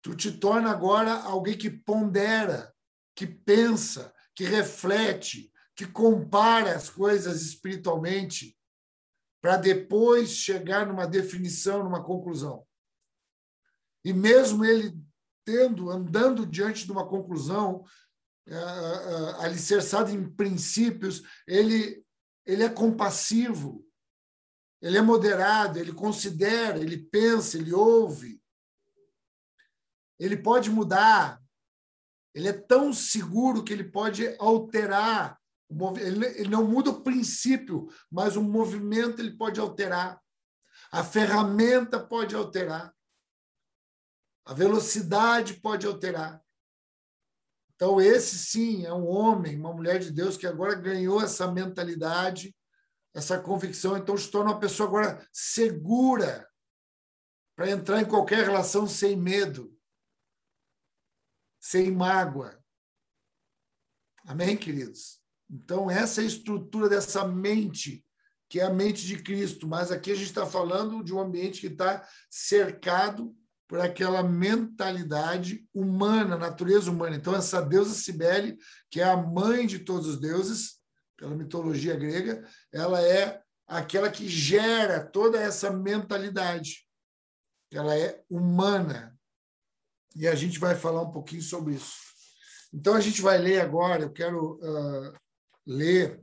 Tu 0.00 0.14
te 0.14 0.30
torna 0.30 0.70
agora 0.70 1.12
alguém 1.12 1.58
que 1.58 1.68
pondera, 1.68 2.72
que 3.16 3.26
pensa, 3.26 4.14
que 4.32 4.44
reflete, 4.44 5.52
que 5.74 5.84
compara 5.84 6.76
as 6.76 6.88
coisas 6.88 7.42
espiritualmente, 7.42 8.56
para 9.42 9.56
depois 9.56 10.30
chegar 10.30 10.86
numa 10.86 11.06
definição, 11.06 11.82
numa 11.82 12.04
conclusão. 12.04 12.64
E 14.04 14.12
mesmo 14.12 14.64
ele 14.64 14.96
tendo, 15.44 15.90
andando 15.90 16.46
diante 16.46 16.84
de 16.84 16.92
uma 16.92 17.08
conclusão, 17.08 17.84
uh, 18.48 18.52
uh, 18.52 19.40
alicerçado 19.40 20.10
em 20.10 20.28
princípios, 20.28 21.22
ele, 21.46 22.04
ele 22.46 22.62
é 22.62 22.68
compassivo, 22.68 23.86
ele 24.80 24.98
é 24.98 25.02
moderado, 25.02 25.78
ele 25.78 25.92
considera, 25.92 26.78
ele 26.78 26.98
pensa, 26.98 27.56
ele 27.56 27.72
ouve. 27.72 28.42
Ele 30.18 30.36
pode 30.36 30.70
mudar, 30.70 31.42
ele 32.34 32.48
é 32.48 32.52
tão 32.52 32.92
seguro 32.92 33.64
que 33.64 33.72
ele 33.72 33.84
pode 33.84 34.36
alterar 34.38 35.38
ele 35.98 36.48
não 36.48 36.64
muda 36.64 36.90
o 36.90 37.02
princípio, 37.02 37.88
mas 38.10 38.36
o 38.36 38.42
movimento 38.42 39.20
ele 39.20 39.36
pode 39.36 39.58
alterar. 39.58 40.20
A 40.90 41.02
ferramenta 41.02 41.98
pode 41.98 42.34
alterar. 42.34 42.94
A 44.44 44.52
velocidade 44.52 45.54
pode 45.54 45.86
alterar. 45.86 46.43
Então, 47.84 48.00
esse 48.00 48.38
sim 48.38 48.86
é 48.86 48.94
um 48.94 49.06
homem, 49.06 49.60
uma 49.60 49.70
mulher 49.70 49.98
de 49.98 50.10
Deus 50.10 50.38
que 50.38 50.46
agora 50.46 50.74
ganhou 50.74 51.20
essa 51.20 51.52
mentalidade, 51.52 52.56
essa 53.12 53.38
convicção, 53.38 53.94
então 53.94 54.16
se 54.16 54.30
torna 54.30 54.52
uma 54.52 54.58
pessoa 54.58 54.88
agora 54.88 55.28
segura 55.30 56.48
para 57.54 57.68
entrar 57.68 58.00
em 58.00 58.06
qualquer 58.06 58.42
relação 58.42 58.86
sem 58.86 59.14
medo, 59.14 59.78
sem 61.60 61.90
mágoa. 61.90 62.58
Amém, 64.24 64.56
queridos? 64.56 65.20
Então, 65.50 65.90
essa 65.90 66.22
é 66.22 66.24
a 66.24 66.26
estrutura 66.26 66.88
dessa 66.88 67.28
mente, 67.28 68.02
que 68.48 68.60
é 68.60 68.64
a 68.64 68.72
mente 68.72 69.06
de 69.06 69.22
Cristo. 69.22 69.68
Mas 69.68 69.92
aqui 69.92 70.10
a 70.10 70.14
gente 70.14 70.28
está 70.28 70.46
falando 70.46 71.04
de 71.04 71.12
um 71.12 71.20
ambiente 71.20 71.60
que 71.60 71.66
está 71.66 72.08
cercado 72.30 73.36
por 73.66 73.80
aquela 73.80 74.22
mentalidade 74.22 75.66
humana, 75.72 76.36
natureza 76.36 76.90
humana. 76.90 77.16
Então, 77.16 77.34
essa 77.34 77.62
deusa 77.62 77.94
Cibele, 77.94 78.58
que 78.90 79.00
é 79.00 79.04
a 79.04 79.16
mãe 79.16 79.66
de 79.66 79.78
todos 79.78 80.06
os 80.06 80.20
deuses, 80.20 80.80
pela 81.16 81.34
mitologia 81.34 81.96
grega, 81.96 82.46
ela 82.72 83.00
é 83.00 83.42
aquela 83.66 84.10
que 84.10 84.28
gera 84.28 85.04
toda 85.04 85.40
essa 85.40 85.70
mentalidade. 85.70 86.86
Ela 87.72 87.96
é 87.96 88.22
humana. 88.28 89.18
E 90.14 90.28
a 90.28 90.34
gente 90.34 90.58
vai 90.58 90.76
falar 90.76 91.02
um 91.02 91.10
pouquinho 91.10 91.42
sobre 91.42 91.74
isso. 91.74 91.96
Então, 92.72 92.94
a 92.94 93.00
gente 93.00 93.22
vai 93.22 93.38
ler 93.38 93.60
agora, 93.60 94.02
eu 94.02 94.12
quero 94.12 94.54
uh, 94.56 95.12
ler 95.66 96.22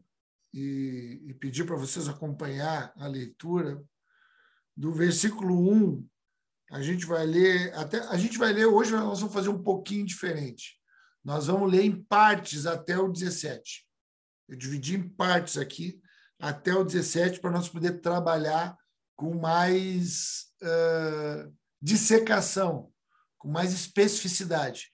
e, 0.54 1.22
e 1.28 1.34
pedir 1.36 1.66
para 1.66 1.76
vocês 1.76 2.08
acompanhar 2.08 2.94
a 2.96 3.08
leitura 3.08 3.84
do 4.76 4.94
versículo 4.94 5.72
1. 5.72 6.08
A 6.72 6.82
gente 6.82 7.06
vai 7.06 7.26
ler, 7.26 7.74
até 7.76 8.00
a 8.08 8.18
gente 8.18 8.38
vai 8.38 8.54
ler 8.54 8.66
hoje, 8.66 8.94
nós 8.94 9.20
vamos 9.20 9.36
fazer 9.36 9.50
um 9.50 9.62
pouquinho 9.62 10.06
diferente. 10.06 10.80
Nós 11.22 11.48
vamos 11.48 11.70
ler 11.70 11.84
em 11.84 12.02
partes 12.02 12.66
até 12.66 12.98
o 12.98 13.12
17. 13.12 13.86
Eu 14.48 14.58
dividi 14.58 14.96
em 14.96 15.08
partes 15.08 15.58
aqui 15.58 16.02
até 16.40 16.74
o 16.74 16.86
17 16.86 17.42
para 17.42 17.52
nós 17.52 17.68
poder 17.68 18.00
trabalhar 18.00 18.78
com 19.18 19.36
mais 19.36 20.46
uh, 20.64 21.54
dissecação, 21.82 22.90
com 23.38 23.50
mais 23.50 23.74
especificidade. 23.74 24.94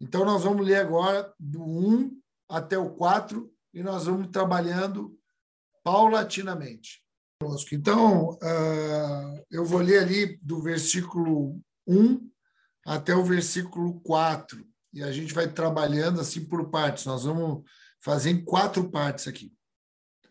Então, 0.00 0.24
nós 0.24 0.44
vamos 0.44 0.64
ler 0.64 0.76
agora 0.76 1.34
do 1.40 1.60
1 1.60 2.20
até 2.48 2.78
o 2.78 2.90
4 2.90 3.52
e 3.74 3.82
nós 3.82 4.06
vamos 4.06 4.28
trabalhando 4.28 5.18
paulatinamente. 5.82 7.04
Então, 7.72 8.38
ah, 8.42 9.42
eu 9.50 9.64
vou 9.64 9.80
ler 9.80 9.98
ali 9.98 10.38
do 10.42 10.62
versículo 10.62 11.60
1 11.86 12.30
até 12.86 13.14
o 13.14 13.24
versículo 13.24 14.00
4, 14.00 14.64
e 14.94 15.02
a 15.02 15.12
gente 15.12 15.34
vai 15.34 15.46
trabalhando 15.46 16.20
assim 16.20 16.44
por 16.44 16.70
partes. 16.70 17.04
Nós 17.04 17.24
vamos 17.24 17.62
fazer 18.00 18.30
em 18.30 18.44
quatro 18.44 18.90
partes 18.90 19.28
aqui, 19.28 19.52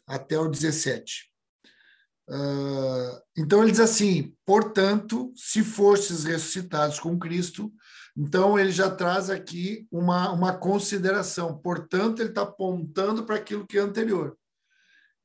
até 0.08 0.40
o 0.40 0.48
17. 0.48 1.32
Ah, 2.28 3.22
então, 3.38 3.62
ele 3.62 3.72
diz 3.72 3.82
assim: 3.82 4.36
portanto, 4.46 5.32
se 5.36 5.64
fostes 5.64 6.24
ressuscitados 6.24 7.00
com 7.00 7.20
Cristo, 7.20 7.72
então, 8.18 8.58
ele 8.58 8.72
já 8.72 8.90
traz 8.90 9.30
aqui 9.30 9.86
uma, 9.92 10.32
uma 10.32 10.58
consideração. 10.58 11.58
Portanto, 11.58 12.22
ele 12.22 12.30
está 12.30 12.44
apontando 12.44 13.26
para 13.26 13.36
aquilo 13.36 13.68
que 13.68 13.78
é 13.78 13.82
anterior. 13.82 14.38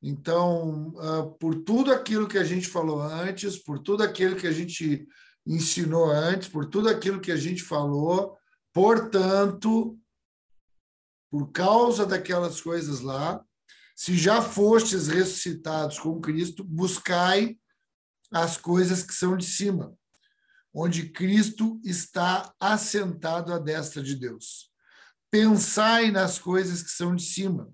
Então, 0.01 0.89
uh, 0.89 1.31
por 1.37 1.63
tudo 1.63 1.93
aquilo 1.93 2.27
que 2.27 2.37
a 2.37 2.43
gente 2.43 2.67
falou 2.67 3.01
antes, 3.01 3.57
por 3.57 3.77
tudo 3.79 4.01
aquilo 4.01 4.35
que 4.35 4.47
a 4.47 4.51
gente 4.51 5.07
ensinou 5.45 6.09
antes, 6.09 6.47
por 6.47 6.65
tudo 6.65 6.89
aquilo 6.89 7.21
que 7.21 7.31
a 7.31 7.35
gente 7.35 7.61
falou, 7.61 8.35
portanto, 8.73 9.97
por 11.29 11.51
causa 11.51 12.05
daquelas 12.05 12.59
coisas 12.59 13.01
lá, 13.01 13.43
se 13.95 14.17
já 14.17 14.41
fostes 14.41 15.07
ressuscitados 15.07 15.99
com 15.99 16.19
Cristo, 16.19 16.63
buscai 16.63 17.57
as 18.31 18.57
coisas 18.57 19.03
que 19.03 19.13
são 19.13 19.37
de 19.37 19.45
cima, 19.45 19.95
onde 20.73 21.09
Cristo 21.09 21.79
está 21.83 22.51
assentado 22.59 23.53
à 23.53 23.59
destra 23.59 24.01
de 24.01 24.15
Deus. 24.15 24.71
Pensai 25.29 26.09
nas 26.09 26.39
coisas 26.39 26.81
que 26.81 26.89
são 26.89 27.15
de 27.15 27.23
cima, 27.23 27.71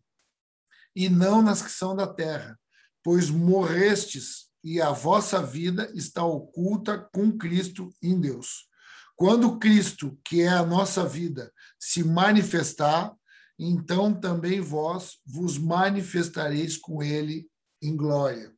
e 0.98 1.10
não 1.10 1.44
nas 1.44 1.62
que 1.62 1.70
são 1.70 1.96
da 1.96 2.08
terra, 2.08 2.60
pois 3.04 3.30
morrestes 3.30 4.48
e 4.64 4.82
a 4.82 4.90
vossa 4.90 5.44
vida 5.44 5.92
está 5.94 6.26
oculta 6.26 6.98
com 7.14 7.38
Cristo 7.38 7.94
em 8.02 8.20
Deus. 8.20 8.68
Quando 9.16 9.60
Cristo, 9.60 10.18
que 10.26 10.42
é 10.42 10.48
a 10.48 10.66
nossa 10.66 11.06
vida, 11.06 11.54
se 11.80 12.04
manifestar, 12.04 13.14
então 13.60 14.12
também 14.12 14.60
vós 14.60 15.20
vos 15.24 15.60
manifestareis 15.60 16.78
com 16.78 17.04
ele 17.04 17.48
em 17.80 17.96
glória. 17.96 18.52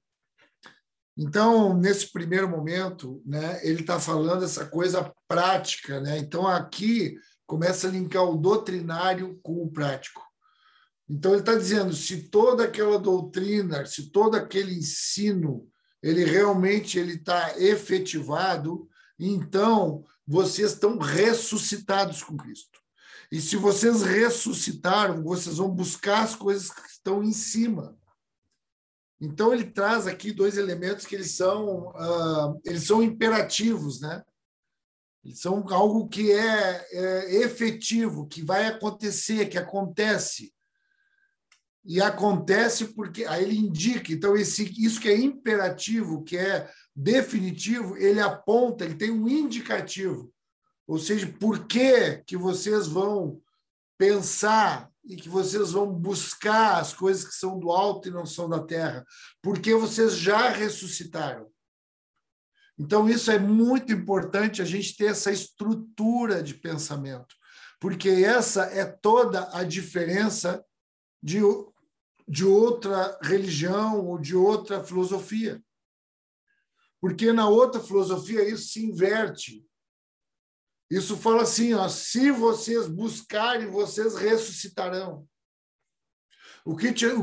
Então, 1.18 1.78
nesse 1.78 2.10
primeiro 2.10 2.48
momento, 2.48 3.22
né, 3.26 3.60
ele 3.68 3.82
está 3.82 4.00
falando 4.00 4.46
essa 4.46 4.66
coisa 4.66 5.14
prática. 5.28 6.00
Né? 6.00 6.18
Então, 6.20 6.48
aqui 6.48 7.18
começa 7.46 7.90
a 7.90 7.92
linkar 7.92 8.24
o 8.24 8.38
doutrinário 8.38 9.38
com 9.44 9.62
o 9.62 9.70
prático. 9.70 10.29
Então, 11.10 11.32
ele 11.32 11.42
está 11.42 11.56
dizendo: 11.56 11.94
se 11.94 12.30
toda 12.30 12.66
aquela 12.66 13.00
doutrina, 13.00 13.86
se 13.86 14.12
todo 14.12 14.36
aquele 14.36 14.76
ensino, 14.76 15.68
ele 16.02 16.24
realmente 16.24 17.00
ele 17.00 17.14
está 17.14 17.60
efetivado, 17.60 18.88
então 19.18 20.06
vocês 20.26 20.74
estão 20.74 20.98
ressuscitados 20.98 22.24
com 22.24 22.38
Cristo. 22.38 22.80
E 23.32 23.42
se 23.42 23.56
vocês 23.56 24.02
ressuscitaram, 24.02 25.24
vocês 25.24 25.58
vão 25.58 25.70
buscar 25.70 26.24
as 26.24 26.36
coisas 26.36 26.70
que 26.72 26.88
estão 26.88 27.24
em 27.24 27.34
cima. 27.34 27.98
Então 29.20 29.54
ele 29.54 29.66
traz 29.66 30.08
aqui 30.08 30.32
dois 30.32 30.58
elementos 30.58 31.06
que 31.06 31.16
eles 31.16 31.32
são 31.32 31.90
uh, 31.90 32.62
eles 32.64 32.84
são 32.84 33.04
imperativos, 33.04 34.00
né? 34.00 34.24
Eles 35.24 35.42
são 35.42 35.66
algo 35.70 36.08
que 36.08 36.32
é, 36.32 36.88
é 36.92 37.36
efetivo, 37.44 38.26
que 38.26 38.42
vai 38.42 38.68
acontecer, 38.68 39.50
que 39.50 39.58
acontece 39.58 40.54
e 41.90 42.00
acontece 42.00 42.94
porque 42.94 43.26
aí 43.26 43.44
ele 43.44 43.58
indica 43.58 44.14
então 44.14 44.38
esse 44.38 44.64
isso 44.82 45.02
que 45.02 45.10
é 45.10 45.18
imperativo 45.18 46.24
que 46.24 46.38
é 46.38 46.70
definitivo 46.96 47.98
ele 47.98 48.22
aponta 48.22 48.86
ele 48.86 48.96
tem 48.96 49.12
um 49.12 49.28
indicativo 49.28 50.32
ou 50.88 51.00
seja 51.00 51.28
por 51.40 51.66
que 51.66 52.18
que 52.28 52.38
vocês 52.38 52.88
vão 52.88 53.42
pensar 53.98 54.90
e 55.10 55.16
que 55.16 55.28
vocês 55.28 55.72
vão 55.72 55.92
buscar 55.92 56.80
as 56.80 56.94
coisas 56.94 57.26
que 57.26 57.34
são 57.34 57.60
do 57.60 57.72
alto 57.72 58.08
e 58.08 58.12
não 58.12 58.26
são 58.28 58.48
da 58.48 58.60
terra, 58.60 59.04
porque 59.42 59.74
vocês 59.74 60.16
já 60.16 60.50
ressuscitaram. 60.50 61.50
Então, 62.78 63.10
isso 63.10 63.30
é 63.30 63.38
muito 63.38 63.92
importante 63.92 64.62
a 64.62 64.66
gente 64.66 64.96
ter 64.96 65.08
essa 65.08 65.32
estrutura 65.32 66.42
de 66.42 66.54
pensamento, 66.54 67.36
porque 67.80 68.08
essa 68.08 68.66
é 68.66 68.86
toda 68.86 69.50
a 69.52 69.64
diferença 69.64 70.64
de, 71.22 71.40
de 72.30 72.46
outra 72.46 73.18
religião 73.24 74.06
ou 74.06 74.20
de 74.20 74.36
outra 74.36 74.84
filosofia. 74.84 75.62
Porque 77.02 77.34
na 77.34 77.50
outra 77.50 77.82
filosofia 77.82 78.48
isso 78.48 78.70
se 78.70 78.86
inverte. 78.86 79.66
Isso 80.92 81.18
fala 81.18 81.42
assim: 81.42 81.74
ó, 81.74 81.90
se 81.90 82.30
vocês 82.30 82.88
buscarem, 82.88 83.68
vocês 83.68 84.16
ressuscitarão. 84.16 85.28
O 86.64 86.76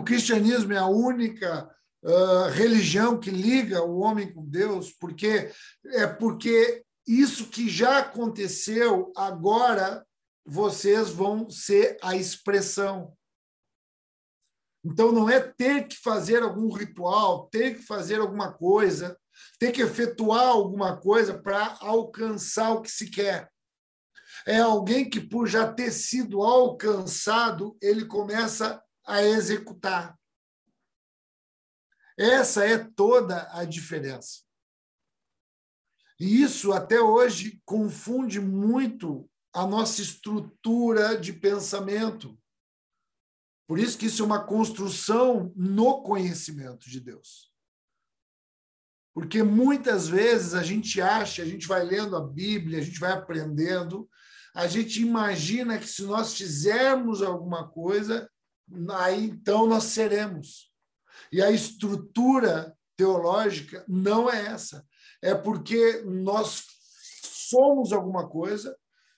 cristianismo 0.03 0.73
é 0.73 0.79
a 0.79 0.89
única 0.89 1.71
uh, 2.03 2.51
religião 2.51 3.21
que 3.21 3.31
liga 3.31 3.85
o 3.85 3.99
homem 3.99 4.33
com 4.33 4.45
Deus, 4.45 4.93
porque 4.93 5.53
é 5.85 6.07
porque 6.07 6.85
isso 7.07 7.49
que 7.49 7.69
já 7.69 7.99
aconteceu, 7.99 9.13
agora 9.17 10.05
vocês 10.45 11.11
vão 11.11 11.49
ser 11.49 11.97
a 12.03 12.17
expressão. 12.17 13.16
Então, 14.87 15.13
não 15.13 15.29
é 15.29 15.41
ter 15.41 15.89
que 15.89 15.97
fazer 15.97 16.43
algum 16.43 16.73
ritual, 16.73 17.49
ter 17.49 17.77
que 17.77 17.83
fazer 17.83 18.21
alguma 18.21 18.53
coisa, 18.53 19.19
ter 19.59 19.73
que 19.73 19.83
efetuar 19.83 20.47
alguma 20.47 20.97
coisa 20.97 21.37
para 21.37 21.77
alcançar 21.81 22.73
o 22.73 22.83
que 22.83 22.91
se 22.91 23.11
quer 23.11 23.51
é 24.47 24.59
alguém 24.59 25.11
que, 25.11 25.21
por 25.21 25.49
já 25.49 25.73
ter 25.73 25.91
sido 25.91 26.41
alcançado, 26.41 27.77
ele 27.83 28.05
começa 28.05 28.83
a 29.05 29.21
executar. 29.23 30.17
Essa 32.17 32.65
é 32.65 32.79
toda 32.79 33.49
a 33.53 33.65
diferença. 33.65 34.45
E 36.19 36.43
isso, 36.43 36.73
até 36.73 37.01
hoje, 37.01 37.61
confunde 37.65 38.41
muito 38.41 39.29
a 39.53 39.67
nossa 39.67 40.01
estrutura 40.01 41.19
de 41.19 41.33
pensamento. 41.33 42.39
Por 43.67 43.79
isso 43.79 43.99
que 43.99 44.07
isso 44.07 44.23
é 44.23 44.27
uma 44.27 44.45
construção 44.45 45.53
no 45.57 46.03
conhecimento 46.03 46.89
de 46.89 47.01
Deus. 47.01 47.53
Porque 49.13 49.43
muitas 49.43 50.07
vezes 50.07 50.55
a 50.55 50.63
gente 50.63 51.01
acha, 51.01 51.43
a 51.43 51.47
gente 51.47 51.67
vai 51.67 51.83
lendo 51.83 52.17
a 52.17 52.21
Bíblia, 52.21 52.79
a 52.79 52.83
gente 52.83 53.01
vai 53.01 53.13
aprendendo, 53.13 54.09
a 54.55 54.67
gente 54.67 55.03
imagina 55.03 55.79
que 55.79 55.87
se 55.87 56.03
nós 56.03 56.35
fizermos 56.35 57.23
alguma 57.23 57.69
coisa, 57.69 58.31
aí 58.91 59.25
então 59.25 59.67
nós 59.67 59.85
seremos. 59.85 60.71
E 61.33 61.43
a 61.43 61.51
estrutura 61.51 62.77
teológica 62.97 63.85
não 63.89 64.31
é 64.31 64.47
essa. 64.47 64.87
É 65.23 65.35
porque 65.35 66.03
nós 66.05 66.65
somos 67.23 67.93
alguma 67.93 68.29
coisa, 68.29 68.77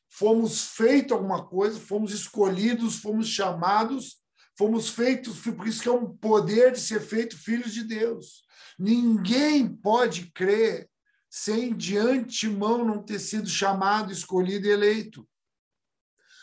fomos 0.09 0.63
feito 0.63 1.13
alguma 1.13 1.47
coisa, 1.47 1.79
fomos 1.79 2.13
escolhidos, 2.13 2.99
fomos 2.99 3.29
chamados, 3.29 4.19
fomos 4.59 4.89
feitos, 4.89 5.39
por 5.39 5.69
isso 5.69 5.81
que 5.81 5.89
é 5.89 5.93
um 5.93 6.17
poder 6.17 6.73
de 6.73 6.81
ser 6.81 7.01
feito 7.01 7.39
filhos 7.39 7.73
de 7.73 7.85
Deus. 7.85 8.43
Ninguém 8.77 9.69
pode 9.69 10.33
crer 10.33 10.91
sem 11.31 11.77
de 11.77 11.97
antemão 11.97 12.85
não 12.85 13.03
ter 13.03 13.21
sido 13.21 13.49
chamado, 13.49 14.13
escolhido 14.13 14.67
e 14.67 14.71
eleito. 14.71 15.27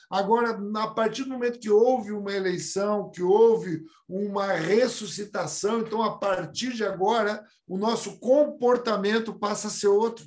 Agora, 0.10 0.58
a 0.78 0.88
partir 0.88 1.24
do 1.24 1.32
momento 1.32 1.60
que 1.60 1.70
houve 1.70 2.12
uma 2.14 2.32
eleição, 2.32 3.10
que 3.10 3.22
houve 3.22 3.84
uma 4.08 4.54
ressuscitação, 4.54 5.82
então, 5.82 6.02
a 6.02 6.18
partir 6.18 6.74
de 6.74 6.86
agora, 6.86 7.44
o 7.68 7.78
nosso 7.78 8.20
comportamento 8.20 9.38
passa 9.38 9.68
a 9.68 9.72
ser 9.72 9.88
outro. 9.88 10.26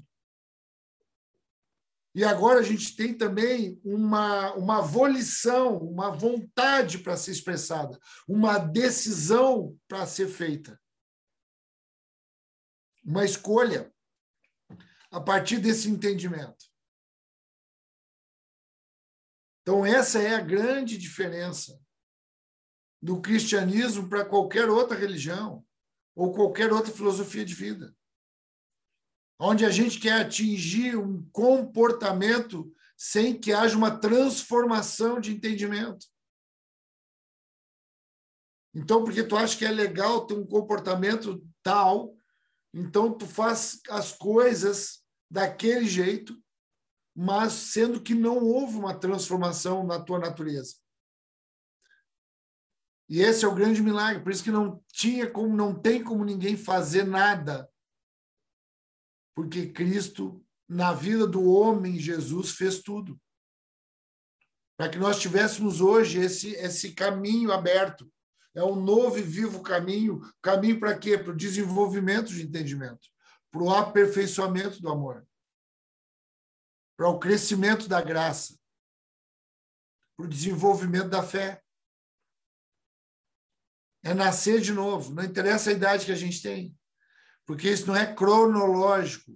E 2.18 2.24
agora 2.24 2.59
a 2.59 2.64
gente 2.64 2.96
tem 2.96 3.16
também 3.16 3.81
uma, 3.85 4.52
uma 4.54 4.81
volição, 4.81 5.78
uma 5.78 6.11
vontade 6.11 6.98
para 6.98 7.16
ser 7.16 7.31
expressada, 7.31 7.96
uma 8.26 8.59
decisão 8.59 9.78
para 9.87 10.04
ser 10.04 10.26
feita. 10.26 10.83
Uma 13.04 13.24
escolha 13.24 13.94
a 15.12 15.20
partir 15.20 15.59
desse 15.59 15.88
entendimento. 15.88 16.66
Então, 19.62 19.87
essa 19.87 20.20
é 20.20 20.35
a 20.35 20.40
grande 20.40 20.98
diferença 20.98 21.81
do 23.00 23.20
cristianismo 23.20 24.09
para 24.09 24.24
qualquer 24.24 24.68
outra 24.68 24.98
religião 24.98 25.64
ou 26.16 26.33
qualquer 26.33 26.72
outra 26.72 26.92
filosofia 26.92 27.44
de 27.44 27.54
vida. 27.54 27.96
Onde 29.38 29.64
a 29.64 29.70
gente 29.70 30.01
quer 30.01 30.20
atingir 30.20 30.96
um 30.96 31.22
comportamento 31.31 32.72
sem 32.96 33.38
que 33.38 33.53
haja 33.53 33.77
uma 33.77 33.96
transformação 33.98 35.20
de 35.20 35.33
entendimento. 35.33 36.07
Então, 38.74 39.05
porque 39.05 39.22
tu 39.22 39.37
acha 39.37 39.57
que 39.57 39.64
é 39.64 39.70
legal 39.70 40.27
ter 40.27 40.35
um 40.35 40.46
comportamento 40.46 41.44
tal, 41.62 42.16
então 42.74 43.16
tu 43.16 43.27
faz 43.27 43.81
as 43.88 44.12
coisas 44.12 45.05
daquele 45.31 45.87
jeito 45.87 46.37
mas 47.20 47.53
sendo 47.53 48.01
que 48.01 48.14
não 48.14 48.38
houve 48.38 48.77
uma 48.77 48.94
transformação 48.94 49.85
na 49.85 49.98
tua 49.98 50.20
natureza. 50.20 50.77
E 53.09 53.20
esse 53.20 53.44
é 53.44 53.48
o 53.48 53.55
grande 53.57 53.83
milagre, 53.83 54.22
por 54.22 54.31
isso 54.31 54.44
que 54.44 54.53
não 54.53 54.81
tinha 54.92 55.29
como, 55.29 55.57
não 55.57 55.74
tem 55.74 56.05
como 56.05 56.24
ninguém 56.24 56.57
fazer 56.57 57.03
nada. 57.03 57.68
Porque 59.38 59.68
Cristo, 59.68 60.44
na 60.68 60.92
vida 60.92 61.24
do 61.24 61.48
homem, 61.48 61.96
Jesus 61.96 62.57
fez 62.57 62.83
tudo. 62.83 63.16
Para 64.77 64.90
que 64.90 64.98
nós 64.98 65.20
tivéssemos 65.20 65.81
hoje 65.81 66.18
esse, 66.18 66.57
esse 66.57 66.92
caminho 66.92 67.53
aberto. 67.53 68.12
É 68.53 68.64
um 68.64 68.74
novo 68.74 69.16
e 69.16 69.22
vivo 69.22 69.62
caminho. 69.62 70.20
Caminho 70.42 70.81
para 70.81 70.98
quê? 70.98 71.16
Para 71.16 71.31
o 71.31 71.37
desenvolvimento 71.37 72.35
de 72.35 72.42
entendimento, 72.42 73.09
para 73.48 73.62
o 73.62 73.72
aperfeiçoamento 73.72 74.83
do 74.83 74.88
amor 74.88 75.24
para 76.96 77.09
o 77.09 77.20
crescimento 77.20 77.88
da 77.88 78.03
graça, 78.03 78.59
para 80.16 80.27
o 80.27 80.29
desenvolvimento 80.29 81.11
da 81.11 81.22
fé. 81.22 81.62
É 84.03 84.12
nascer 84.12 84.61
de 84.61 84.72
novo, 84.72 85.14
não 85.14 85.22
interessa 85.22 85.70
a 85.70 85.74
idade 85.74 86.07
que 86.07 86.11
a 86.11 86.16
gente 86.16 86.42
tem, 86.42 86.77
porque 87.48 87.70
isso 87.70 87.87
não 87.87 87.96
é 87.96 88.14
cronológico, 88.14 89.32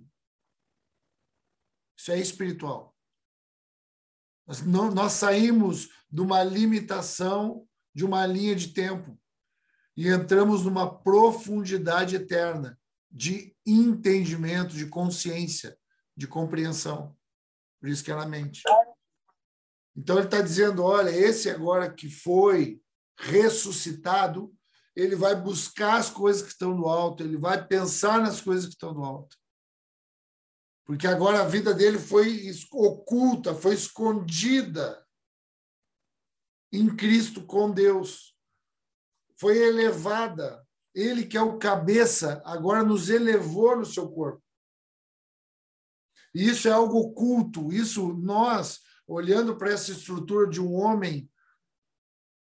isso 1.96 2.12
é 2.12 2.20
espiritual. 2.20 2.94
Nós, 4.46 4.60
não, 4.60 4.90
nós 4.90 5.12
saímos 5.12 5.88
de 6.10 6.20
uma 6.20 6.44
limitação 6.44 7.66
de 7.94 8.04
uma 8.04 8.26
linha 8.26 8.54
de 8.54 8.68
tempo 8.68 9.18
e 9.96 10.08
entramos 10.08 10.62
numa 10.62 10.94
profundidade 11.02 12.14
eterna 12.16 12.78
de 13.10 13.56
entendimento, 13.64 14.74
de 14.74 14.86
consciência, 14.88 15.78
de 16.14 16.26
compreensão. 16.26 17.16
Por 17.80 17.88
isso 17.88 18.04
que 18.04 18.12
é 18.12 18.14
na 18.14 18.26
mente. 18.26 18.62
Então 19.96 20.16
ele 20.16 20.26
está 20.26 20.42
dizendo: 20.42 20.84
olha, 20.84 21.08
esse 21.08 21.48
agora 21.48 21.90
que 21.90 22.10
foi 22.10 22.78
ressuscitado, 23.18 24.54
ele 24.94 25.16
vai 25.16 25.34
buscar 25.34 25.98
as 25.98 26.10
coisas 26.10 26.42
que 26.42 26.48
estão 26.48 26.74
no 26.74 26.86
alto, 26.86 27.22
ele 27.22 27.36
vai 27.36 27.66
pensar 27.66 28.20
nas 28.20 28.40
coisas 28.40 28.66
que 28.66 28.72
estão 28.72 28.92
no 28.92 29.04
alto. 29.04 29.36
Porque 30.84 31.06
agora 31.06 31.40
a 31.40 31.48
vida 31.48 31.72
dele 31.72 31.98
foi 31.98 32.50
oculta, 32.72 33.54
foi 33.54 33.74
escondida 33.74 35.06
em 36.72 36.94
Cristo 36.94 37.46
com 37.46 37.70
Deus. 37.70 38.36
Foi 39.38 39.56
elevada. 39.56 40.66
Ele 40.94 41.24
que 41.24 41.36
é 41.36 41.42
o 41.42 41.58
cabeça, 41.58 42.42
agora 42.44 42.82
nos 42.82 43.08
elevou 43.08 43.76
no 43.76 43.86
seu 43.86 44.10
corpo. 44.10 44.42
E 46.34 46.48
isso 46.48 46.68
é 46.68 46.72
algo 46.72 46.98
oculto. 46.98 47.72
Isso 47.72 48.12
nós, 48.14 48.80
olhando 49.06 49.56
para 49.56 49.72
essa 49.72 49.92
estrutura 49.92 50.48
de 50.50 50.60
um 50.60 50.74
homem 50.74 51.30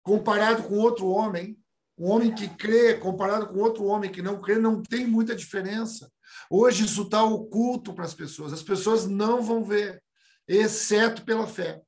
comparado 0.04 0.63
com 0.63 0.78
outro 0.78 1.08
homem, 1.08 1.62
um 1.98 2.10
homem 2.10 2.34
que 2.34 2.48
crê 2.48 2.96
comparado 2.96 3.48
com 3.48 3.58
outro 3.58 3.86
homem 3.86 4.12
que 4.12 4.22
não 4.22 4.40
crê, 4.40 4.60
não 4.60 4.84
tem 4.84 5.08
muita 5.08 5.36
diferença. 5.36 6.12
Hoje 6.50 6.86
isso 6.86 7.04
está 7.04 7.24
oculto 7.24 7.94
para 7.94 8.06
as 8.06 8.14
pessoas. 8.14 8.54
As 8.54 8.62
pessoas 8.62 9.08
não 9.08 9.42
vão 9.42 9.64
ver, 9.64 10.04
exceto 10.48 11.26
pela 11.26 11.48
fé. 11.48 11.82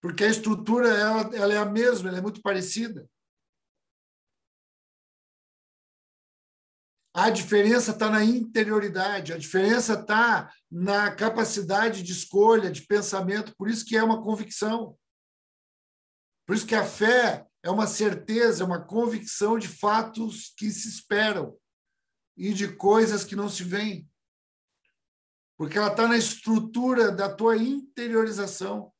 Porque 0.00 0.24
a 0.24 0.28
estrutura 0.28 0.88
ela, 0.88 1.36
ela 1.36 1.52
é 1.52 1.58
a 1.58 1.64
mesma, 1.64 2.08
ela 2.08 2.18
é 2.18 2.22
muito 2.22 2.40
parecida. 2.40 3.08
A 7.12 7.28
diferença 7.28 7.90
está 7.90 8.08
na 8.08 8.24
interioridade, 8.24 9.32
a 9.32 9.36
diferença 9.36 9.94
está 9.94 10.54
na 10.70 11.12
capacidade 11.12 12.04
de 12.04 12.12
escolha, 12.12 12.70
de 12.70 12.86
pensamento, 12.86 13.54
por 13.56 13.68
isso 13.68 13.84
que 13.84 13.96
é 13.96 14.02
uma 14.02 14.22
convicção. 14.22 14.96
Por 16.46 16.54
isso 16.54 16.66
que 16.66 16.74
a 16.74 16.86
fé 16.86 17.49
é 17.62 17.70
uma 17.70 17.86
certeza, 17.86 18.62
é 18.62 18.66
uma 18.66 18.82
convicção 18.82 19.58
de 19.58 19.68
fatos 19.68 20.52
que 20.56 20.70
se 20.70 20.88
esperam 20.88 21.58
e 22.36 22.54
de 22.54 22.74
coisas 22.74 23.24
que 23.24 23.36
não 23.36 23.48
se 23.48 23.64
veem. 23.64 24.10
Porque 25.58 25.76
ela 25.76 25.90
está 25.90 26.08
na 26.08 26.16
estrutura 26.16 27.12
da 27.12 27.34
tua 27.34 27.58
interiorização, 27.58 28.92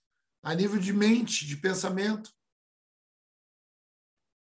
a 0.42 0.54
nível 0.54 0.78
de 0.78 0.92
mente, 0.92 1.46
de 1.46 1.56
pensamento. 1.56 2.30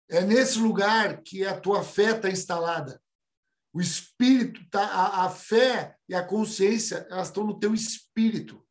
É 0.10 0.22
nesse 0.22 0.58
lugar 0.58 1.22
que 1.22 1.46
a 1.46 1.60
tua 1.60 1.84
fé 1.84 2.16
está 2.16 2.30
instalada. 2.30 3.02
O 3.72 3.80
espírito, 3.80 4.68
tá, 4.72 4.84
a, 4.84 5.26
a 5.26 5.30
fé 5.30 5.96
e 6.10 6.16
a 6.16 6.26
consciência, 6.26 7.06
elas 7.12 7.28
estão 7.28 7.44
no 7.44 7.60
teu 7.60 7.76
espírito. 7.76 8.66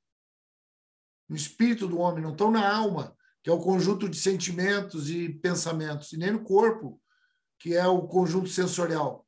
No 1.28 1.36
espírito 1.36 1.86
do 1.86 1.98
homem, 1.98 2.24
não 2.24 2.32
estão 2.32 2.50
na 2.50 2.68
alma 2.68 3.15
que 3.46 3.50
é 3.50 3.52
o 3.52 3.60
conjunto 3.60 4.08
de 4.08 4.18
sentimentos 4.18 5.08
e 5.08 5.28
pensamentos, 5.28 6.12
e 6.12 6.16
nem 6.16 6.32
no 6.32 6.42
corpo, 6.42 7.00
que 7.60 7.76
é 7.76 7.86
o 7.86 8.02
conjunto 8.02 8.48
sensorial. 8.48 9.24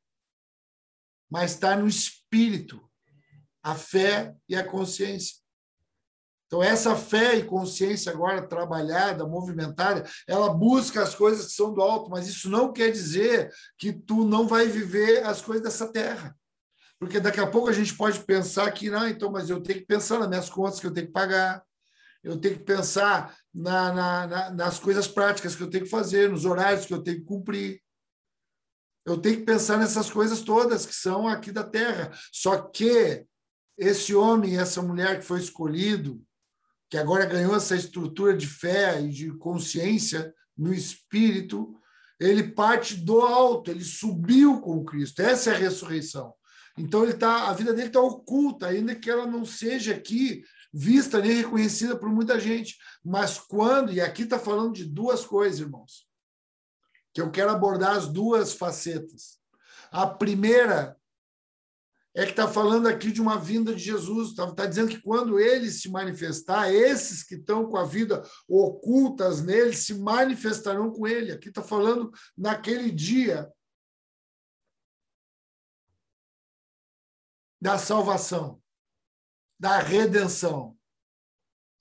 Mas 1.31 1.51
está 1.51 1.73
no 1.77 1.87
espírito, 1.87 2.85
a 3.63 3.75
fé 3.75 4.35
e 4.49 4.57
a 4.57 4.63
consciência. 4.65 5.37
Então, 6.47 6.61
essa 6.61 6.97
fé 6.97 7.37
e 7.37 7.45
consciência 7.45 8.11
agora 8.11 8.45
trabalhada, 8.45 9.25
movimentada, 9.25 10.03
ela 10.27 10.53
busca 10.53 11.01
as 11.01 11.15
coisas 11.15 11.45
que 11.45 11.53
são 11.53 11.73
do 11.73 11.81
alto, 11.81 12.09
mas 12.09 12.27
isso 12.27 12.49
não 12.49 12.73
quer 12.73 12.91
dizer 12.91 13.49
que 13.77 13.93
tu 13.93 14.25
não 14.25 14.45
vai 14.45 14.67
viver 14.67 15.23
as 15.23 15.39
coisas 15.39 15.63
dessa 15.63 15.93
terra. 15.93 16.37
Porque 16.99 17.21
daqui 17.21 17.39
a 17.39 17.47
pouco 17.47 17.69
a 17.69 17.73
gente 17.73 17.95
pode 17.95 18.19
pensar 18.25 18.69
que, 18.73 18.89
não, 18.89 19.07
então, 19.07 19.31
mas 19.31 19.49
eu 19.49 19.63
tenho 19.63 19.79
que 19.79 19.85
pensar 19.85 20.19
nas 20.19 20.27
minhas 20.27 20.49
contas 20.49 20.77
que 20.77 20.87
eu 20.87 20.93
tenho 20.93 21.07
que 21.07 21.13
pagar, 21.13 21.63
eu 22.23 22.37
tenho 22.37 22.57
que 22.57 22.65
pensar 22.65 23.37
na, 23.53 23.93
na, 23.93 24.27
na, 24.27 24.49
nas 24.51 24.79
coisas 24.79 25.07
práticas 25.07 25.55
que 25.55 25.63
eu 25.63 25.69
tenho 25.69 25.85
que 25.85 25.89
fazer, 25.89 26.29
nos 26.29 26.45
horários 26.45 26.85
que 26.85 26.93
eu 26.93 27.01
tenho 27.01 27.19
que 27.19 27.25
cumprir. 27.25 27.81
Eu 29.05 29.17
tenho 29.17 29.37
que 29.37 29.45
pensar 29.45 29.77
nessas 29.77 30.09
coisas 30.09 30.41
todas 30.41 30.85
que 30.85 30.93
são 30.93 31.27
aqui 31.27 31.51
da 31.51 31.63
terra. 31.63 32.11
Só 32.31 32.57
que 32.57 33.25
esse 33.77 34.13
homem 34.13 34.57
essa 34.57 34.81
mulher 34.81 35.19
que 35.19 35.25
foi 35.25 35.39
escolhido, 35.39 36.21
que 36.89 36.97
agora 36.97 37.25
ganhou 37.25 37.55
essa 37.55 37.75
estrutura 37.75 38.35
de 38.35 38.45
fé 38.45 39.01
e 39.01 39.09
de 39.09 39.31
consciência 39.37 40.33
no 40.57 40.73
espírito, 40.73 41.75
ele 42.19 42.43
parte 42.51 42.95
do 42.95 43.21
alto, 43.21 43.71
ele 43.71 43.83
subiu 43.83 44.59
com 44.59 44.83
Cristo. 44.83 45.21
Essa 45.21 45.51
é 45.51 45.55
a 45.55 45.57
ressurreição. 45.57 46.33
Então 46.77 47.03
ele 47.03 47.13
tá, 47.13 47.49
a 47.49 47.53
vida 47.53 47.73
dele 47.73 47.87
está 47.87 48.01
oculta, 48.01 48.67
ainda 48.67 48.93
que 48.93 49.09
ela 49.09 49.25
não 49.25 49.45
seja 49.45 49.93
aqui 49.93 50.43
vista 50.71 51.19
nem 51.19 51.31
reconhecida 51.31 51.97
por 51.97 52.09
muita 52.09 52.39
gente. 52.39 52.77
Mas 53.03 53.37
quando, 53.37 53.91
e 53.91 54.01
aqui 54.01 54.23
está 54.23 54.39
falando 54.39 54.73
de 54.73 54.85
duas 54.85 55.25
coisas, 55.25 55.59
irmãos, 55.59 56.07
que 57.13 57.21
eu 57.21 57.31
quero 57.31 57.51
abordar 57.51 57.95
as 57.95 58.07
duas 58.07 58.53
facetas. 58.53 59.39
A 59.91 60.05
primeira 60.05 60.95
é 62.15 62.25
que 62.25 62.31
está 62.31 62.47
falando 62.47 62.87
aqui 62.87 63.11
de 63.11 63.21
uma 63.21 63.37
vinda 63.37 63.73
de 63.73 63.81
Jesus, 63.81 64.29
está 64.29 64.51
tá 64.51 64.65
dizendo 64.65 64.89
que 64.89 65.01
quando 65.01 65.39
ele 65.39 65.71
se 65.71 65.89
manifestar, 65.89 66.71
esses 66.71 67.23
que 67.23 67.35
estão 67.35 67.67
com 67.67 67.77
a 67.77 67.85
vida 67.85 68.23
ocultas 68.47 69.41
nele 69.41 69.75
se 69.75 69.93
manifestarão 69.93 70.91
com 70.91 71.07
ele. 71.07 71.31
Aqui 71.31 71.49
está 71.49 71.61
falando 71.61 72.11
naquele 72.37 72.91
dia 72.91 73.51
da 77.61 77.77
salvação 77.77 78.58
da 79.59 79.79
redenção. 79.79 80.77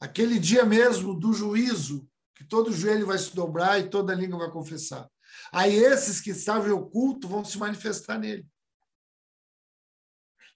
Aquele 0.01 0.39
dia 0.39 0.65
mesmo 0.65 1.15
do 1.15 1.33
juízo, 1.33 2.09
que 2.35 2.45
todo 2.45 2.73
joelho 2.73 3.07
vai 3.07 3.19
se 3.19 3.35
dobrar 3.35 3.79
e 3.79 3.89
toda 3.89 4.15
língua 4.15 4.39
vai 4.39 4.51
confessar. 4.51 5.09
Aí 5.53 5.75
esses 5.75 6.21
que 6.21 6.31
estavam 6.31 6.77
ocultos 6.77 7.31
vão 7.31 7.45
se 7.45 7.59
manifestar 7.59 8.19
nele. 8.19 8.47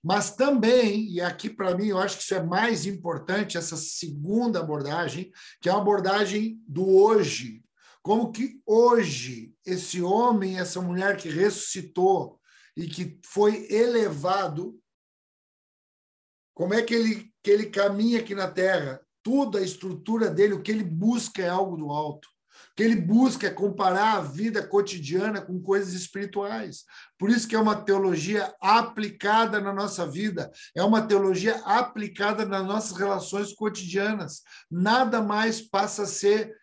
Mas 0.03 0.35
também, 0.35 1.09
e 1.13 1.21
aqui 1.21 1.49
para 1.49 1.77
mim 1.77 1.87
eu 1.87 1.99
acho 1.99 2.17
que 2.17 2.25
isso 2.25 2.35
é 2.35 2.43
mais 2.43 2.87
importante, 2.87 3.57
essa 3.57 3.77
segunda 3.77 4.59
abordagem, 4.59 5.31
que 5.61 5.69
é 5.69 5.73
a 5.73 5.77
abordagem 5.77 6.61
do 6.67 6.89
hoje. 6.89 7.63
Como 8.03 8.33
que 8.33 8.61
hoje 8.67 9.55
esse 9.65 10.03
homem, 10.03 10.59
essa 10.59 10.81
mulher 10.81 11.17
que 11.17 11.29
ressuscitou 11.29 12.41
e 12.77 12.89
que 12.89 13.21
foi 13.25 13.71
elevado, 13.71 14.82
como 16.55 16.75
é 16.75 16.83
que 16.83 16.95
ele, 16.95 17.31
que 17.43 17.51
ele 17.51 17.67
caminha 17.67 18.21
aqui 18.21 18.35
na 18.35 18.49
Terra? 18.49 19.01
Tudo, 19.23 19.59
a 19.59 19.63
estrutura 19.63 20.29
dele, 20.29 20.55
o 20.55 20.63
que 20.63 20.71
ele 20.71 20.85
busca 20.85 21.43
é 21.43 21.49
algo 21.49 21.77
do 21.77 21.91
alto. 21.91 22.29
O 22.73 22.75
que 22.75 22.83
ele 22.83 22.97
busca 22.97 23.47
é 23.47 23.51
comparar 23.51 24.17
a 24.17 24.23
vida 24.23 24.67
cotidiana 24.67 25.41
com 25.41 25.61
coisas 25.61 25.93
espirituais. 25.93 26.85
Por 27.19 27.31
isso 27.31 27.47
que 27.47 27.55
é 27.55 27.59
uma 27.59 27.77
teologia 27.77 28.55
aplicada 28.61 29.61
na 29.61 29.73
nossa 29.73 30.07
vida, 30.07 30.51
é 30.75 30.83
uma 30.83 31.07
teologia 31.07 31.57
aplicada 31.65 32.45
nas 32.47 32.67
nossas 32.67 32.97
relações 32.97 33.53
cotidianas. 33.53 34.43
Nada 34.71 35.21
mais 35.21 35.61
passa 35.61 36.05
a 36.05 36.07
ser 36.07 36.55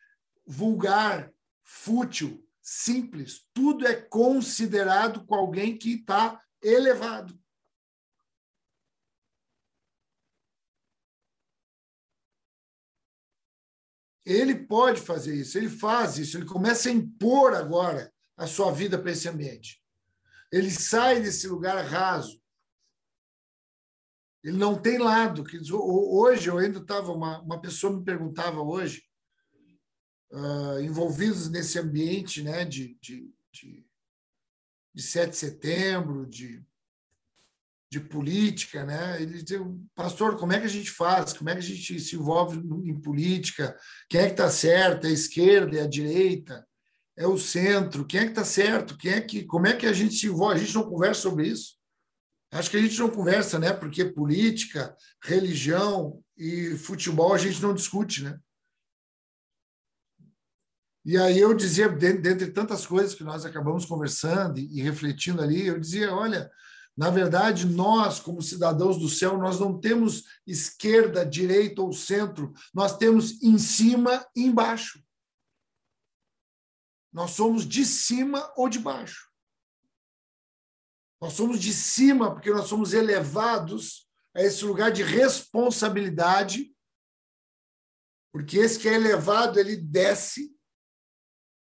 vulgar, 0.46 1.32
fútil, 1.64 2.44
simples. 2.62 3.42
Tudo 3.54 3.88
é 3.88 3.94
considerado 3.94 5.26
com 5.26 5.36
alguém 5.36 5.78
que 5.78 5.94
está 5.94 6.42
elevado. 6.62 7.39
Ele 14.30 14.54
pode 14.54 15.02
fazer 15.02 15.36
isso, 15.36 15.58
ele 15.58 15.70
faz 15.70 16.20
isso, 16.20 16.38
ele 16.38 16.46
começa 16.46 16.88
a 16.88 16.92
impor 16.92 17.56
agora 17.56 18.14
a 18.38 18.46
sua 18.46 18.72
vida 18.72 18.96
para 18.96 19.10
esse 19.10 19.28
ambiente. 19.28 19.84
Ele 20.52 20.70
sai 20.70 21.20
desse 21.20 21.48
lugar 21.48 21.84
raso. 21.84 22.40
Ele 24.44 24.56
não 24.56 24.80
tem 24.80 25.00
lado. 25.00 25.44
Hoje, 25.74 26.48
eu 26.48 26.60
ainda 26.60 26.78
estava, 26.78 27.12
uma, 27.12 27.42
uma 27.42 27.60
pessoa 27.60 27.98
me 27.98 28.06
perguntava 28.06 28.62
hoje, 28.62 29.04
uh, 30.32 30.80
envolvidos 30.80 31.50
nesse 31.50 31.80
ambiente 31.80 32.44
né, 32.44 32.64
de, 32.64 33.00
de, 33.02 33.34
de, 33.52 33.84
de 34.94 35.02
7 35.02 35.32
de 35.32 35.38
setembro, 35.38 36.28
de 36.28 36.64
de 37.92 38.00
política, 38.00 38.86
né? 38.86 39.22
Ele 39.22 39.42
diz, 39.42 39.60
pastor, 39.96 40.38
como 40.38 40.54
é 40.54 40.60
que 40.60 40.66
a 40.66 40.70
gente 40.70 40.92
faz? 40.92 41.34
Como 41.34 41.50
é 41.50 41.54
que 41.54 41.60
a 41.60 41.64
gente 41.64 42.00
se 42.00 42.16
envolve 42.16 42.58
em 42.58 43.00
política? 43.00 43.76
Quem 44.08 44.22
é 44.22 44.26
que 44.26 44.32
está 44.32 44.50
certo? 44.50 45.08
É 45.08 45.10
a 45.10 45.14
esquerda? 45.14 45.78
É 45.78 45.82
a 45.82 45.88
direita? 45.88 46.68
É 47.18 47.26
o 47.26 47.38
centro? 47.38 48.06
Quem 48.06 48.22
é 48.22 48.24
que 48.26 48.30
está 48.32 48.46
certo? 48.46 48.98
Quem 48.98 49.14
é 49.14 49.22
que? 49.22 49.44
Como 49.44 49.66
é 49.66 49.76
que 49.76 49.88
a 49.88 49.94
gente 49.94 50.14
se 50.14 50.28
envolve? 50.28 50.56
A 50.56 50.64
gente 50.64 50.76
não 50.76 50.90
conversa 50.90 51.22
sobre 51.22 51.48
isso. 51.48 51.80
Acho 52.52 52.70
que 52.70 52.78
a 52.78 52.82
gente 52.82 52.98
não 53.00 53.10
conversa, 53.10 53.60
né? 53.60 53.74
Porque 53.74 54.06
política, 54.06 54.96
religião 55.24 56.24
e 56.38 56.76
futebol 56.78 57.34
a 57.34 57.38
gente 57.38 57.62
não 57.62 57.74
discute, 57.74 58.24
né? 58.24 58.40
E 61.06 61.18
aí 61.18 61.40
eu 61.40 61.56
dizia, 61.56 61.90
dentre 61.90 62.52
tantas 62.52 62.86
coisas 62.86 63.16
que 63.16 63.24
nós 63.24 63.46
acabamos 63.46 63.86
conversando 63.86 64.60
e 64.60 64.82
refletindo 64.82 65.42
ali, 65.42 65.66
eu 65.66 65.80
dizia, 65.80 66.14
olha, 66.14 66.52
Na 67.00 67.10
verdade, 67.10 67.66
nós, 67.66 68.20
como 68.20 68.42
cidadãos 68.42 68.98
do 68.98 69.08
céu, 69.08 69.38
nós 69.38 69.58
não 69.58 69.80
temos 69.80 70.26
esquerda, 70.46 71.26
direita 71.26 71.82
ou 71.82 71.94
centro, 71.94 72.52
nós 72.74 72.98
temos 72.98 73.42
em 73.42 73.58
cima 73.58 74.30
e 74.36 74.44
embaixo. 74.44 75.02
Nós 77.14 77.32
somos 77.32 77.66
de 77.66 77.86
cima 77.86 78.52
ou 78.58 78.68
de 78.68 78.80
baixo. 78.80 79.32
Nós 81.22 81.32
somos 81.32 81.62
de 81.62 81.72
cima 81.72 82.34
porque 82.34 82.52
nós 82.52 82.68
somos 82.68 82.92
elevados 82.92 84.06
a 84.36 84.42
esse 84.42 84.66
lugar 84.66 84.92
de 84.92 85.02
responsabilidade, 85.02 86.76
porque 88.34 88.58
esse 88.58 88.78
que 88.78 88.90
é 88.90 88.96
elevado, 88.96 89.58
ele 89.58 89.78
desce, 89.78 90.54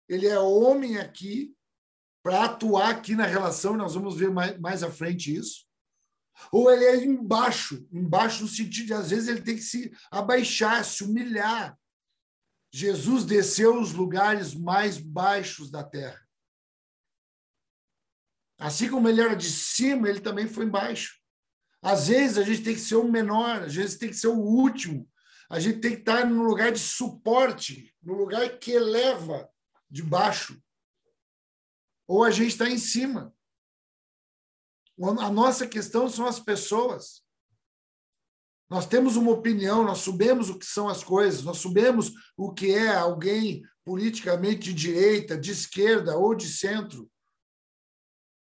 ele 0.09 0.27
é 0.27 0.37
homem 0.37 0.97
aqui, 0.97 1.55
para 2.23 2.45
atuar 2.45 2.91
aqui 2.91 3.15
na 3.15 3.25
relação, 3.25 3.75
nós 3.75 3.95
vamos 3.95 4.15
ver 4.15 4.29
mais, 4.29 4.57
mais 4.59 4.83
à 4.83 4.91
frente 4.91 5.35
isso. 5.35 5.65
Ou 6.51 6.71
ele 6.71 6.85
é 6.85 7.03
embaixo, 7.03 7.87
embaixo 7.91 8.43
no 8.43 8.49
sentido 8.49 8.87
de, 8.87 8.93
às 8.93 9.09
vezes, 9.09 9.27
ele 9.27 9.41
tem 9.41 9.55
que 9.55 9.61
se 9.61 9.91
abaixar, 10.09 10.83
se 10.83 11.03
humilhar. 11.03 11.77
Jesus 12.73 13.25
desceu 13.25 13.79
os 13.79 13.91
lugares 13.91 14.53
mais 14.53 14.97
baixos 14.97 15.69
da 15.69 15.83
terra. 15.83 16.19
Assim 18.57 18.89
como 18.89 19.09
ele 19.09 19.21
era 19.21 19.35
de 19.35 19.49
cima, 19.49 20.07
ele 20.07 20.21
também 20.21 20.47
foi 20.47 20.65
embaixo. 20.65 21.19
Às 21.81 22.07
vezes 22.07 22.37
a 22.37 22.43
gente 22.43 22.63
tem 22.63 22.75
que 22.75 22.79
ser 22.79 22.95
o 22.95 23.11
menor, 23.11 23.63
às 23.63 23.73
vezes 23.73 23.97
tem 23.97 24.09
que 24.09 24.15
ser 24.15 24.27
o 24.27 24.39
último. 24.39 25.09
A 25.49 25.59
gente 25.59 25.79
tem 25.79 25.95
que 25.95 26.01
estar 26.01 26.25
no 26.25 26.43
lugar 26.43 26.71
de 26.71 26.79
suporte, 26.79 27.93
no 28.01 28.13
lugar 28.13 28.47
que 28.59 28.71
eleva 28.71 29.49
de 29.89 30.03
baixo 30.03 30.61
ou 32.11 32.25
a 32.25 32.29
gente 32.29 32.49
está 32.49 32.69
em 32.69 32.77
cima. 32.77 33.33
A 35.21 35.31
nossa 35.31 35.65
questão 35.65 36.09
são 36.09 36.25
as 36.25 36.41
pessoas. 36.41 37.23
Nós 38.69 38.85
temos 38.85 39.15
uma 39.15 39.31
opinião, 39.31 39.85
nós 39.85 39.99
sabemos 39.99 40.49
o 40.49 40.59
que 40.59 40.65
são 40.65 40.89
as 40.89 41.05
coisas, 41.05 41.41
nós 41.43 41.59
sabemos 41.59 42.11
o 42.35 42.53
que 42.53 42.73
é 42.73 42.93
alguém 42.93 43.63
politicamente 43.85 44.59
de 44.59 44.73
direita, 44.73 45.37
de 45.37 45.51
esquerda 45.51 46.17
ou 46.17 46.35
de 46.35 46.49
centro. 46.49 47.09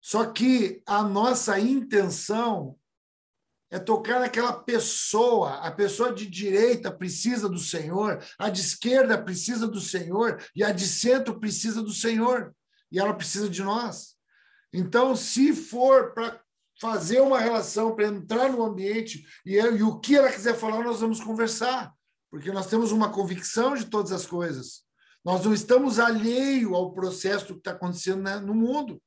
Só 0.02 0.30
que 0.30 0.82
a 0.86 1.02
nossa 1.02 1.58
intenção 1.58 2.78
é 3.70 3.78
tocar 3.78 4.20
naquela 4.20 4.52
pessoa. 4.52 5.54
A 5.60 5.72
pessoa 5.72 6.12
de 6.12 6.26
direita 6.26 6.92
precisa 6.92 7.48
do 7.48 7.58
Senhor, 7.58 8.22
a 8.38 8.50
de 8.50 8.60
esquerda 8.60 9.20
precisa 9.20 9.66
do 9.66 9.80
Senhor 9.80 10.44
e 10.54 10.62
a 10.62 10.72
de 10.72 10.86
centro 10.86 11.40
precisa 11.40 11.82
do 11.82 11.92
Senhor 11.92 12.54
e 12.90 12.98
ela 12.98 13.14
precisa 13.14 13.48
de 13.48 13.62
nós. 13.62 14.14
Então, 14.72 15.16
se 15.16 15.52
for 15.52 16.12
para 16.12 16.40
fazer 16.80 17.20
uma 17.20 17.38
relação, 17.38 17.94
para 17.94 18.06
entrar 18.06 18.50
no 18.50 18.62
ambiente 18.62 19.24
e, 19.44 19.54
e 19.54 19.82
o 19.82 19.98
que 19.98 20.16
ela 20.16 20.30
quiser 20.30 20.54
falar, 20.54 20.84
nós 20.84 21.00
vamos 21.00 21.20
conversar, 21.20 21.92
porque 22.30 22.52
nós 22.52 22.66
temos 22.66 22.92
uma 22.92 23.10
convicção 23.10 23.74
de 23.74 23.86
todas 23.86 24.12
as 24.12 24.26
coisas. 24.26 24.82
Nós 25.24 25.44
não 25.44 25.52
estamos 25.52 25.98
alheio 25.98 26.74
ao 26.74 26.92
processo 26.92 27.46
que 27.54 27.58
está 27.58 27.72
acontecendo 27.72 28.22
né, 28.22 28.36
no 28.38 28.54
mundo. 28.54 29.02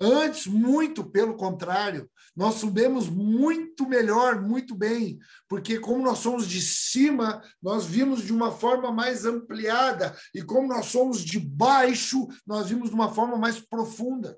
Antes, 0.00 0.46
muito 0.46 1.08
pelo 1.08 1.36
contrário, 1.36 2.10
nós 2.34 2.56
subimos 2.56 3.08
muito 3.08 3.88
melhor, 3.88 4.40
muito 4.40 4.74
bem, 4.74 5.18
porque 5.48 5.78
como 5.78 6.02
nós 6.02 6.18
somos 6.18 6.48
de 6.48 6.60
cima, 6.60 7.40
nós 7.62 7.86
vimos 7.86 8.22
de 8.22 8.32
uma 8.32 8.50
forma 8.50 8.90
mais 8.90 9.24
ampliada, 9.24 10.16
e 10.34 10.42
como 10.42 10.66
nós 10.66 10.86
somos 10.86 11.20
de 11.20 11.38
baixo, 11.38 12.26
nós 12.44 12.68
vimos 12.68 12.88
de 12.88 12.94
uma 12.94 13.12
forma 13.14 13.36
mais 13.36 13.60
profunda. 13.60 14.36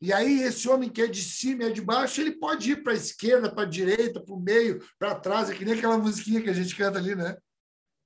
E 0.00 0.12
aí, 0.12 0.42
esse 0.42 0.68
homem 0.68 0.88
que 0.88 1.02
é 1.02 1.08
de 1.08 1.20
cima 1.20 1.64
e 1.64 1.66
é 1.66 1.70
de 1.72 1.80
baixo, 1.80 2.20
ele 2.20 2.38
pode 2.38 2.70
ir 2.70 2.84
para 2.84 2.92
a 2.92 2.96
esquerda, 2.96 3.52
para 3.52 3.64
a 3.64 3.68
direita, 3.68 4.20
para 4.20 4.34
o 4.34 4.40
meio, 4.40 4.80
para 4.96 5.16
trás, 5.16 5.50
é 5.50 5.54
que 5.54 5.64
nem 5.64 5.74
aquela 5.74 5.98
musiquinha 5.98 6.40
que 6.40 6.48
a 6.48 6.54
gente 6.54 6.76
canta 6.76 6.98
ali, 6.98 7.16
né? 7.16 7.36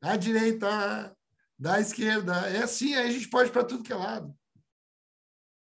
Da 0.00 0.16
direita, 0.16 1.14
da 1.58 1.78
esquerda. 1.78 2.32
É 2.48 2.62
assim, 2.62 2.94
aí 2.94 3.08
a 3.08 3.12
gente 3.12 3.28
pode 3.28 3.50
para 3.50 3.62
tudo 3.62 3.82
que 3.82 3.92
é 3.92 3.96
lado 3.96 4.34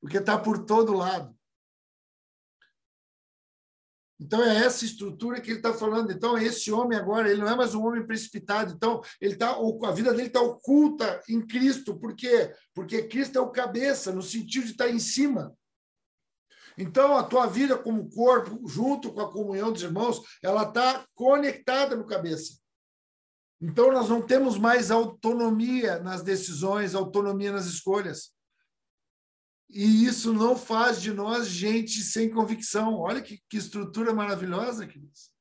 porque 0.04 0.18
está 0.18 0.36
por 0.36 0.66
todo 0.66 0.92
lado. 0.92 1.34
Então 4.20 4.44
é 4.44 4.54
essa 4.58 4.84
estrutura 4.84 5.40
que 5.40 5.48
ele 5.48 5.60
está 5.60 5.72
falando. 5.72 6.12
Então 6.12 6.36
esse 6.36 6.70
homem 6.70 6.98
agora 6.98 7.30
ele 7.30 7.40
não 7.40 7.48
é 7.48 7.56
mais 7.56 7.74
um 7.74 7.82
homem 7.86 8.06
precipitado. 8.06 8.74
Então 8.74 9.00
ele 9.18 9.34
tá 9.34 9.56
a 9.56 9.90
vida 9.92 10.12
dele 10.12 10.26
está 10.26 10.42
oculta 10.42 11.22
em 11.26 11.40
Cristo. 11.40 11.98
Por 11.98 12.14
quê? 12.14 12.54
Porque 12.74 13.04
Cristo 13.04 13.38
é 13.38 13.40
o 13.40 13.50
cabeça 13.50 14.12
no 14.12 14.22
sentido 14.22 14.66
de 14.66 14.72
estar 14.72 14.88
tá 14.88 14.90
em 14.90 14.98
cima. 14.98 15.56
Então 16.76 17.16
a 17.16 17.22
tua 17.22 17.46
vida 17.46 17.78
como 17.78 18.10
corpo, 18.10 18.68
junto 18.68 19.10
com 19.10 19.22
a 19.22 19.32
comunhão 19.32 19.72
dos 19.72 19.82
irmãos, 19.82 20.20
ela 20.42 20.64
está 20.64 21.06
conectada 21.14 21.96
no 21.96 22.04
cabeça. 22.04 22.58
Então 23.58 23.90
nós 23.90 24.10
não 24.10 24.20
temos 24.20 24.58
mais 24.58 24.90
autonomia 24.90 25.98
nas 26.00 26.22
decisões, 26.22 26.94
autonomia 26.94 27.52
nas 27.52 27.64
escolhas. 27.64 28.33
E 29.74 30.06
isso 30.06 30.32
não 30.32 30.56
faz 30.56 31.02
de 31.02 31.12
nós 31.12 31.48
gente 31.48 32.00
sem 32.00 32.30
convicção. 32.30 32.94
Olha 32.94 33.20
que, 33.20 33.42
que 33.48 33.56
estrutura 33.56 34.14
maravilhosa, 34.14 34.86
queridos. 34.86 35.32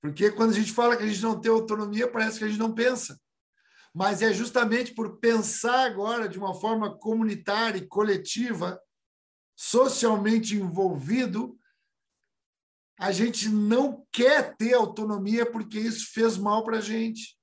Porque 0.00 0.30
quando 0.30 0.50
a 0.50 0.54
gente 0.54 0.72
fala 0.72 0.96
que 0.96 1.02
a 1.02 1.06
gente 1.08 1.20
não 1.20 1.40
tem 1.40 1.50
autonomia, 1.50 2.08
parece 2.08 2.38
que 2.38 2.44
a 2.44 2.48
gente 2.48 2.60
não 2.60 2.72
pensa. 2.72 3.20
Mas 3.92 4.22
é 4.22 4.32
justamente 4.32 4.94
por 4.94 5.18
pensar 5.18 5.86
agora 5.86 6.28
de 6.28 6.38
uma 6.38 6.54
forma 6.54 6.96
comunitária 6.96 7.78
e 7.78 7.88
coletiva, 7.88 8.80
socialmente 9.56 10.54
envolvido, 10.54 11.58
a 12.96 13.10
gente 13.10 13.48
não 13.48 14.06
quer 14.12 14.56
ter 14.56 14.74
autonomia 14.74 15.50
porque 15.50 15.80
isso 15.80 16.12
fez 16.12 16.36
mal 16.36 16.64
para 16.64 16.78
a 16.78 16.80
gente. 16.80 17.37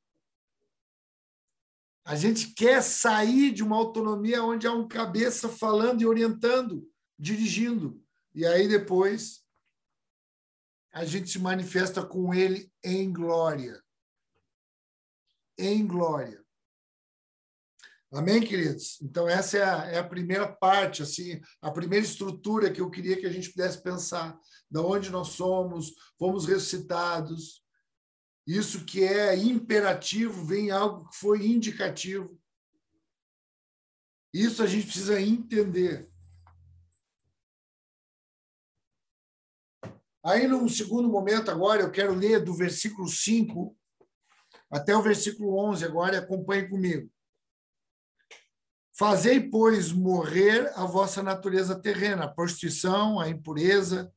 A 2.06 2.16
gente 2.16 2.54
quer 2.54 2.84
sair 2.84 3.52
de 3.52 3.64
uma 3.64 3.76
autonomia 3.76 4.44
onde 4.44 4.68
há 4.68 4.72
um 4.72 4.88
cabeça 4.88 5.50
falando 5.50 6.02
e 6.02 6.06
orientando, 6.06 6.88
dirigindo. 7.18 8.00
E 8.34 8.46
aí 8.46 8.68
depois 8.68 9.44
a 10.94 11.04
gente 11.04 11.32
se 11.32 11.40
manifesta 11.40 12.06
com 12.06 12.32
ele 12.32 12.72
em 12.84 13.12
glória. 13.12 13.84
Em 15.58 15.86
glória. 15.86 16.46
Amém, 18.14 18.40
queridos? 18.40 19.02
Então, 19.02 19.28
essa 19.28 19.58
é 19.58 19.64
a, 19.64 19.86
é 19.88 19.98
a, 19.98 20.08
primeira 20.08 20.48
parte, 20.48 21.02
assim, 21.02 21.42
a 21.60 21.72
primeira 21.72 22.06
estrutura 22.06 22.72
que 22.72 22.80
eu 22.80 22.90
queria 22.90 23.20
que 23.20 23.26
a 23.26 23.32
gente 23.32 23.50
pudesse 23.50 23.82
pensar. 23.82 24.40
Da 24.70 24.82
onde 24.82 25.10
nós 25.10 25.30
somos, 25.30 25.94
fomos 26.18 26.46
ressuscitados, 26.46 27.65
isso 28.46 28.86
que 28.86 29.04
é 29.04 29.36
imperativo 29.36 30.46
vem 30.46 30.70
algo 30.70 31.10
que 31.10 31.18
foi 31.18 31.48
indicativo. 31.48 32.40
Isso 34.34 34.62
a 34.62 34.68
gente 34.68 34.86
precisa 34.86 35.20
entender. 35.20 36.10
Aí, 40.24 40.48
num 40.48 40.68
segundo 40.68 41.08
momento, 41.08 41.50
agora, 41.50 41.82
eu 41.82 41.92
quero 41.92 42.14
ler 42.14 42.44
do 42.44 42.54
versículo 42.54 43.08
5 43.08 43.76
até 44.70 44.96
o 44.96 45.02
versículo 45.02 45.58
11, 45.58 45.86
agora, 45.86 46.20
acompanhe 46.20 46.68
comigo. 46.68 47.10
Fazei, 48.98 49.40
pois, 49.40 49.92
morrer 49.92 50.72
a 50.76 50.86
vossa 50.86 51.22
natureza 51.22 51.80
terrena, 51.80 52.26
a 52.26 52.34
prostituição, 52.34 53.20
a 53.20 53.30
impureza, 53.30 54.12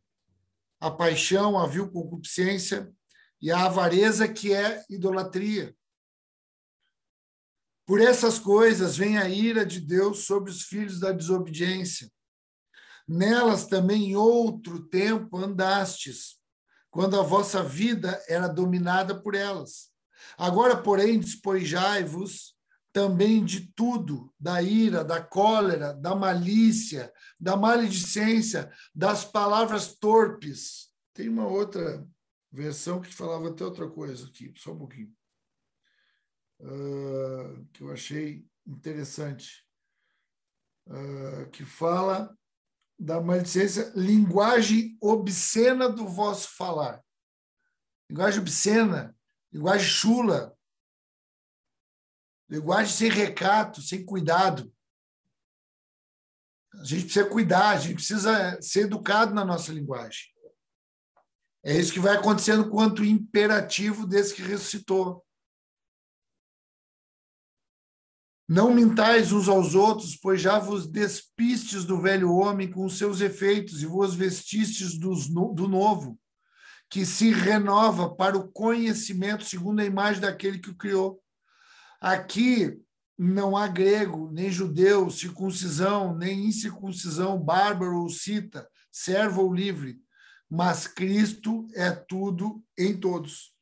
a 0.80 0.90
paixão, 0.90 1.58
a 1.58 1.66
vil 1.66 1.90
concupiscência, 1.90 2.92
e 3.40 3.50
a 3.50 3.64
avareza 3.64 4.28
que 4.28 4.52
é 4.52 4.84
idolatria. 4.88 5.74
Por 7.86 8.00
essas 8.00 8.38
coisas 8.38 8.96
vem 8.96 9.16
a 9.16 9.28
ira 9.28 9.64
de 9.64 9.80
Deus 9.80 10.26
sobre 10.26 10.50
os 10.50 10.62
filhos 10.62 11.00
da 11.00 11.10
desobediência. 11.10 12.10
Nelas 13.06 13.66
também 13.66 14.10
em 14.10 14.16
outro 14.16 14.86
tempo 14.88 15.38
andastes, 15.38 16.36
quando 16.90 17.18
a 17.18 17.22
vossa 17.22 17.62
vida 17.62 18.22
era 18.28 18.46
dominada 18.46 19.18
por 19.18 19.34
elas. 19.34 19.90
Agora, 20.36 20.76
porém, 20.76 21.18
despojai-vos 21.18 22.54
também 22.92 23.44
de 23.44 23.72
tudo, 23.72 24.34
da 24.38 24.60
ira, 24.60 25.04
da 25.04 25.22
cólera, 25.22 25.94
da 25.94 26.14
malícia, 26.14 27.12
da 27.38 27.56
maledicência, 27.56 28.70
das 28.94 29.24
palavras 29.24 29.94
torpes. 29.94 30.88
Tem 31.14 31.28
uma 31.28 31.46
outra 31.46 32.06
versão 32.50 33.00
que 33.00 33.14
falava 33.14 33.50
até 33.50 33.64
outra 33.64 33.88
coisa 33.88 34.26
aqui, 34.26 34.52
só 34.56 34.72
um 34.72 34.78
pouquinho, 34.78 35.14
uh, 36.60 37.64
que 37.72 37.82
eu 37.82 37.92
achei 37.92 38.46
interessante, 38.66 39.66
uh, 40.86 41.48
que 41.50 41.64
fala 41.64 42.36
da 42.98 43.20
maledicência, 43.20 43.92
linguagem 43.94 44.98
obscena 45.00 45.88
do 45.88 46.08
vosso 46.08 46.56
falar. 46.56 47.02
Linguagem 48.10 48.40
obscena, 48.40 49.16
linguagem 49.52 49.86
chula, 49.86 50.58
linguagem 52.48 52.92
sem 52.92 53.10
recato, 53.10 53.82
sem 53.82 54.04
cuidado. 54.04 54.72
A 56.74 56.84
gente 56.84 57.04
precisa 57.04 57.28
cuidar, 57.28 57.70
a 57.70 57.78
gente 57.78 57.94
precisa 57.94 58.60
ser 58.60 58.80
educado 58.80 59.34
na 59.34 59.44
nossa 59.44 59.72
linguagem. 59.72 60.26
É 61.64 61.76
isso 61.76 61.92
que 61.92 62.00
vai 62.00 62.16
acontecendo 62.16 62.70
quanto 62.70 63.04
imperativo 63.04 64.06
desse 64.06 64.34
que 64.34 64.42
ressuscitou. 64.42 65.24
Não 68.48 68.72
mintais 68.72 69.30
uns 69.30 69.46
aos 69.46 69.74
outros, 69.74 70.16
pois 70.16 70.40
já 70.40 70.58
vos 70.58 70.86
despistes 70.86 71.84
do 71.84 72.00
velho 72.00 72.32
homem 72.32 72.70
com 72.70 72.88
seus 72.88 73.20
efeitos 73.20 73.82
e 73.82 73.86
vos 73.86 74.14
vestistes 74.14 74.98
do 74.98 75.68
novo, 75.68 76.18
que 76.88 77.04
se 77.04 77.30
renova 77.30 78.14
para 78.14 78.38
o 78.38 78.48
conhecimento 78.50 79.44
segundo 79.44 79.80
a 79.80 79.84
imagem 79.84 80.22
daquele 80.22 80.58
que 80.58 80.70
o 80.70 80.76
criou. 80.76 81.22
Aqui 82.00 82.80
não 83.18 83.54
há 83.54 83.68
grego, 83.68 84.30
nem 84.32 84.50
judeu, 84.50 85.10
circuncisão, 85.10 86.16
nem 86.16 86.46
incircuncisão, 86.46 87.38
bárbaro 87.38 88.00
ou 88.00 88.08
cita, 88.08 88.66
servo 88.90 89.42
ou 89.42 89.52
livre, 89.52 90.00
mas 90.50 90.86
Cristo 90.86 91.66
é 91.74 91.90
tudo 91.90 92.62
em 92.76 92.98
todos. 92.98 93.54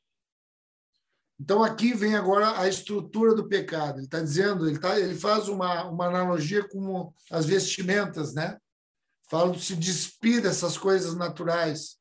Então 1.39 1.63
aqui 1.63 1.93
vem 1.93 2.15
agora 2.15 2.59
a 2.59 2.69
estrutura 2.69 3.35
do 3.35 3.49
pecado. 3.49 3.99
Ele 3.99 4.07
está 4.07 4.21
dizendo, 4.21 4.69
ele, 4.69 4.79
tá, 4.79 4.99
ele 4.99 5.15
faz 5.15 5.49
uma, 5.49 5.85
uma 5.85 6.07
analogia 6.07 6.67
com 6.67 7.13
as 7.31 7.45
vestimentas, 7.45 8.33
né? 8.33 8.59
Fala 9.29 9.53
de 9.53 9.63
se 9.63 9.77
despir 9.77 10.41
dessas 10.41 10.79
coisas 10.79 11.15
naturais, 11.15 11.99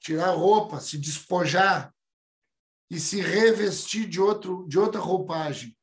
tirar 0.00 0.30
roupa, 0.30 0.80
se 0.80 0.96
despojar 0.96 1.92
e 2.88 2.98
se 3.00 3.20
revestir 3.20 4.08
de 4.08 4.20
outro 4.20 4.66
de 4.68 4.78
outra 4.78 5.00
roupagem. 5.00 5.76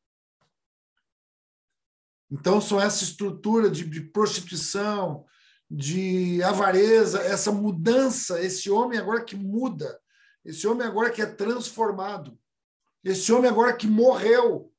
Então 2.32 2.62
são 2.62 2.80
essa 2.80 3.04
estrutura 3.04 3.70
de, 3.70 3.88
de 3.88 4.02
prostituição, 4.02 5.26
de 5.70 6.42
avareza, 6.44 7.22
essa 7.22 7.52
mudança, 7.52 8.42
esse 8.42 8.70
homem 8.72 8.98
agora 8.98 9.24
que 9.24 9.36
muda, 9.36 10.00
esse 10.44 10.68
homem 10.68 10.88
agora 10.88 11.12
que 11.12 11.22
é 11.22 11.26
transformado. 11.26 12.40
Esse 13.04 13.32
homem 13.32 13.50
agora 13.50 13.76
que 13.76 13.88
morreu 13.88 14.74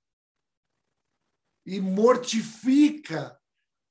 e 1.65 1.81
mortifica 1.81 3.39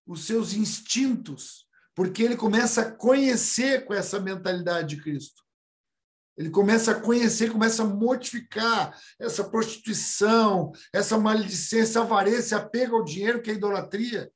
os 0.05 0.25
seus 0.25 0.53
instintos, 0.53 1.67
porque 1.95 2.23
ele 2.23 2.35
começa 2.35 2.81
a 2.81 2.91
conhecer 2.91 3.85
com 3.85 3.93
essa 3.93 4.19
mentalidade 4.19 4.95
de 4.95 5.01
Cristo. 5.01 5.43
Ele 6.37 6.49
começa 6.49 6.91
a 6.91 6.99
conhecer, 6.99 7.51
começa 7.51 7.83
a 7.83 7.87
mortificar 7.87 8.97
essa 9.19 9.43
prostituição, 9.43 10.71
essa 10.93 11.17
maledicência, 11.17 12.01
avareza, 12.01 12.57
apego 12.57 12.95
ao 12.95 13.03
dinheiro, 13.03 13.41
que 13.41 13.51
é 13.51 13.55
idolatria. 13.55 14.31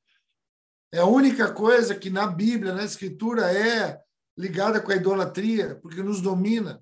É 0.94 1.00
a 1.00 1.06
única 1.06 1.52
coisa 1.52 1.92
que 1.92 2.08
na 2.08 2.24
Bíblia, 2.24 2.72
na 2.72 2.84
Escritura, 2.84 3.52
é 3.52 4.00
ligada 4.38 4.80
com 4.80 4.92
a 4.92 4.94
idolatria, 4.94 5.74
porque 5.80 6.00
nos 6.04 6.20
domina. 6.20 6.80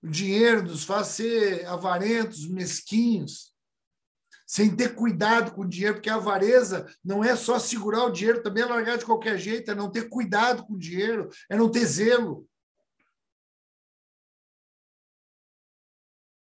O 0.00 0.06
dinheiro 0.06 0.62
nos 0.62 0.84
faz 0.84 1.08
ser 1.08 1.66
avarentos, 1.66 2.46
mesquinhos, 2.46 3.52
sem 4.46 4.76
ter 4.76 4.94
cuidado 4.94 5.50
com 5.56 5.62
o 5.62 5.68
dinheiro, 5.68 5.94
porque 5.94 6.08
a 6.08 6.14
avareza 6.14 6.86
não 7.04 7.24
é 7.24 7.34
só 7.34 7.58
segurar 7.58 8.04
o 8.04 8.12
dinheiro, 8.12 8.44
também 8.44 8.62
é 8.62 8.66
largar 8.66 8.96
de 8.96 9.04
qualquer 9.04 9.36
jeito, 9.38 9.72
é 9.72 9.74
não 9.74 9.90
ter 9.90 10.08
cuidado 10.08 10.64
com 10.64 10.74
o 10.74 10.78
dinheiro, 10.78 11.28
é 11.50 11.56
não 11.56 11.68
ter 11.68 11.84
zelo. 11.84 12.48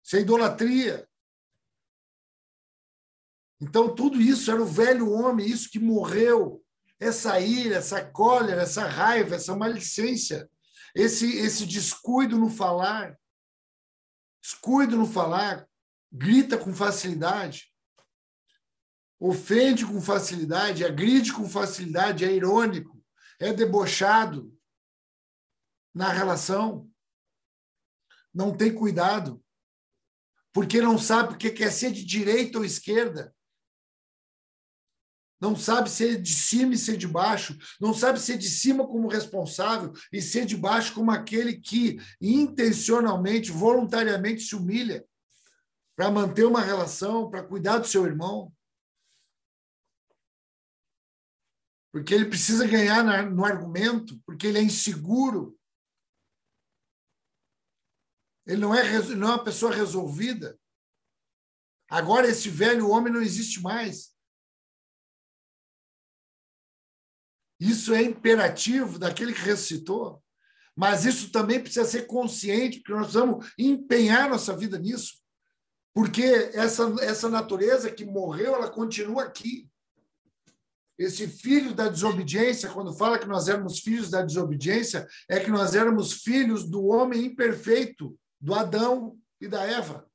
Isso 0.03 0.17
é 0.17 0.19
idolatria. 0.19 1.07
Então, 3.59 3.93
tudo 3.93 4.21
isso 4.21 4.51
era 4.51 4.61
o 4.61 4.65
velho 4.65 5.11
homem, 5.11 5.47
isso 5.47 5.69
que 5.69 5.79
morreu, 5.79 6.63
essa 6.99 7.39
ira, 7.39 7.77
essa 7.77 8.03
cólera, 8.03 8.61
essa 8.61 8.87
raiva, 8.87 9.35
essa 9.35 9.55
malicência, 9.55 10.49
esse, 10.93 11.37
esse 11.37 11.65
descuido 11.65 12.37
no 12.37 12.49
falar. 12.49 13.17
Descuido 14.41 14.95
no 14.95 15.05
falar, 15.05 15.67
grita 16.11 16.57
com 16.57 16.73
facilidade, 16.73 17.71
ofende 19.19 19.85
com 19.85 20.01
facilidade, 20.01 20.85
agride 20.85 21.33
com 21.33 21.49
facilidade, 21.49 22.23
é 22.23 22.31
irônico, 22.31 23.03
é 23.39 23.51
debochado 23.51 24.53
na 25.93 26.09
relação, 26.09 26.89
não 28.33 28.55
tem 28.55 28.73
cuidado, 28.73 29.43
porque 30.53 30.79
não 30.79 30.97
sabe 30.97 31.33
o 31.33 31.37
que 31.37 31.49
quer 31.49 31.71
ser 31.71 31.91
de 31.91 32.05
direita 32.05 32.59
ou 32.59 32.65
esquerda, 32.65 33.35
não 35.39 35.55
sabe 35.55 35.89
ser 35.89 36.21
de 36.21 36.33
cima 36.33 36.73
e 36.73 36.77
ser 36.77 36.97
de 36.97 37.07
baixo, 37.07 37.57
não 37.79 37.93
sabe 37.93 38.19
ser 38.19 38.37
de 38.37 38.49
cima 38.49 38.87
como 38.87 39.07
responsável 39.07 39.93
e 40.11 40.21
ser 40.21 40.45
de 40.45 40.57
baixo 40.57 40.93
como 40.93 41.11
aquele 41.11 41.59
que 41.59 41.97
intencionalmente, 42.19 43.51
voluntariamente 43.51 44.41
se 44.41 44.55
humilha 44.55 45.05
para 45.95 46.11
manter 46.11 46.45
uma 46.45 46.61
relação, 46.61 47.29
para 47.29 47.43
cuidar 47.43 47.79
do 47.79 47.87
seu 47.87 48.05
irmão. 48.05 48.53
Porque 51.91 52.13
ele 52.13 52.25
precisa 52.25 52.67
ganhar 52.67 53.03
no 53.31 53.45
argumento, 53.45 54.19
porque 54.25 54.45
ele 54.45 54.59
é 54.59 54.61
inseguro. 54.61 55.57
Ele 58.45 58.61
não 58.61 58.73
é, 58.73 58.83
não 59.15 59.29
é 59.29 59.31
uma 59.31 59.43
pessoa 59.43 59.73
resolvida. 59.73 60.59
Agora, 61.89 62.27
esse 62.27 62.49
velho 62.49 62.89
homem 62.89 63.11
não 63.11 63.21
existe 63.21 63.61
mais. 63.61 64.16
Isso 67.59 67.93
é 67.93 68.03
imperativo 68.03 68.99
daquele 68.99 69.33
que 69.33 69.41
ressuscitou, 69.41 70.21
mas 70.75 71.05
isso 71.05 71.31
também 71.31 71.59
precisa 71.59 71.85
ser 71.85 72.05
consciente, 72.05 72.79
porque 72.79 72.93
nós 72.93 73.07
precisamos 73.07 73.51
empenhar 73.57 74.29
nossa 74.29 74.55
vida 74.55 74.77
nisso, 74.77 75.19
porque 75.93 76.23
essa, 76.53 76.83
essa 77.01 77.27
natureza 77.27 77.89
que 77.89 78.05
morreu, 78.05 78.53
ela 78.53 78.69
continua 78.69 79.23
aqui. 79.23 79.67
Esse 80.95 81.27
filho 81.27 81.73
da 81.73 81.89
desobediência, 81.89 82.69
quando 82.69 82.93
fala 82.93 83.17
que 83.17 83.27
nós 83.27 83.47
éramos 83.47 83.79
filhos 83.79 84.09
da 84.09 84.21
desobediência, 84.21 85.07
é 85.27 85.39
que 85.39 85.49
nós 85.49 85.73
éramos 85.73 86.13
filhos 86.13 86.63
do 86.63 86.85
homem 86.85 87.25
imperfeito, 87.25 88.17
do 88.39 88.53
Adão 88.53 89.17
e 89.41 89.47
da 89.47 89.63
Eva. 89.63 90.07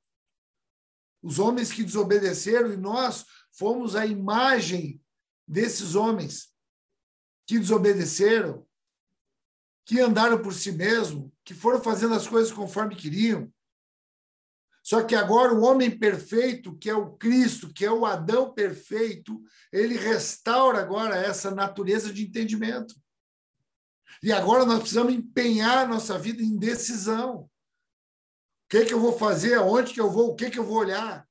Os 1.20 1.38
homens 1.40 1.72
que 1.72 1.85
desobedeceram 1.85 2.72
e 2.72 2.76
nós 2.76 3.24
fomos 3.52 3.96
a 3.96 4.07
imagem 4.07 5.00
desses 5.46 5.94
homens 5.96 6.52
que 7.46 7.59
desobedeceram, 7.59 8.66
que 9.85 10.00
andaram 10.00 10.40
por 10.40 10.55
si 10.55 10.72
mesmo, 10.72 11.33
que 11.44 11.55
foram 11.55 11.83
fazendo 11.83 12.14
as 12.14 12.26
coisas 12.26 12.52
conforme 12.52 12.96
queriam. 12.96 13.52
Só 14.83 15.02
que 15.02 15.14
agora 15.14 15.55
o 15.55 15.62
homem 15.62 15.96
perfeito, 15.96 16.76
que 16.76 16.90
é 16.90 16.94
o 16.94 17.12
Cristo, 17.16 17.72
que 17.72 17.85
é 17.85 17.90
o 17.90 18.05
Adão 18.05 18.52
perfeito, 18.52 19.40
ele 19.72 19.96
restaura 19.96 20.81
agora 20.81 21.16
essa 21.16 21.52
natureza 21.52 22.12
de 22.12 22.24
entendimento. 22.24 22.94
E 24.22 24.33
agora 24.33 24.64
nós 24.64 24.81
precisamos 24.81 25.14
empenhar 25.14 25.88
nossa 25.88 26.18
vida 26.18 26.42
em 26.42 26.57
decisão. 26.57 27.42
O 27.42 27.50
que, 28.68 28.85
que 28.87 28.94
eu 28.94 29.00
vou 29.00 29.16
fazer? 29.16 29.55
Aonde 29.55 29.92
que 29.92 30.00
eu 30.00 30.11
vou? 30.11 30.31
O 30.31 30.35
que, 30.35 30.50
que 30.50 30.59
eu 30.59 30.64
vou 30.64 30.78
olhar? 30.78 31.28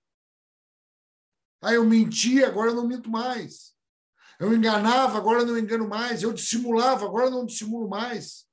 Ah, 1.61 1.73
eu 1.73 1.85
menti, 1.85 2.43
agora 2.43 2.71
eu 2.71 2.75
não 2.75 2.87
minto 2.87 3.09
mais. 3.09 3.75
Eu 4.41 4.55
enganava, 4.55 5.19
agora 5.19 5.45
não 5.45 5.55
engano 5.55 5.87
mais. 5.87 6.23
Eu 6.23 6.33
dissimulava, 6.33 7.05
agora 7.05 7.29
não 7.29 7.45
dissimulo 7.45 7.87
mais. 7.87 8.49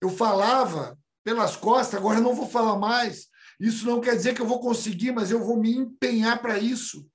Eu 0.00 0.10
falava 0.10 0.98
pelas 1.22 1.54
costas, 1.54 1.94
agora 2.00 2.20
não 2.20 2.34
vou 2.34 2.48
falar 2.48 2.76
mais. 2.76 3.28
Isso 3.60 3.86
não 3.86 4.00
quer 4.00 4.16
dizer 4.16 4.34
que 4.34 4.42
eu 4.42 4.46
vou 4.46 4.58
conseguir, 4.58 5.12
mas 5.12 5.30
eu 5.30 5.38
vou 5.38 5.56
me 5.56 5.72
empenhar 5.72 6.42
para 6.42 6.58
isso. 6.58 7.08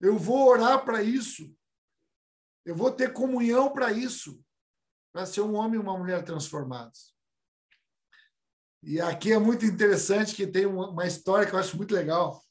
Eu 0.00 0.18
vou 0.18 0.48
orar 0.48 0.84
para 0.84 1.04
isso. 1.04 1.56
Eu 2.64 2.74
vou 2.74 2.90
ter 2.90 3.12
comunhão 3.12 3.72
para 3.72 3.92
isso, 3.92 4.44
para 5.12 5.24
ser 5.24 5.42
um 5.42 5.54
homem 5.54 5.78
e 5.78 5.82
uma 5.82 5.96
mulher 5.96 6.24
transformados. 6.24 7.14
E 8.82 9.00
aqui 9.00 9.32
é 9.32 9.38
muito 9.38 9.64
interessante 9.64 10.34
que 10.34 10.48
tem 10.48 10.66
uma 10.66 11.06
história 11.06 11.48
que 11.48 11.54
eu 11.54 11.60
acho 11.60 11.76
muito 11.76 11.94
legal 11.94 12.42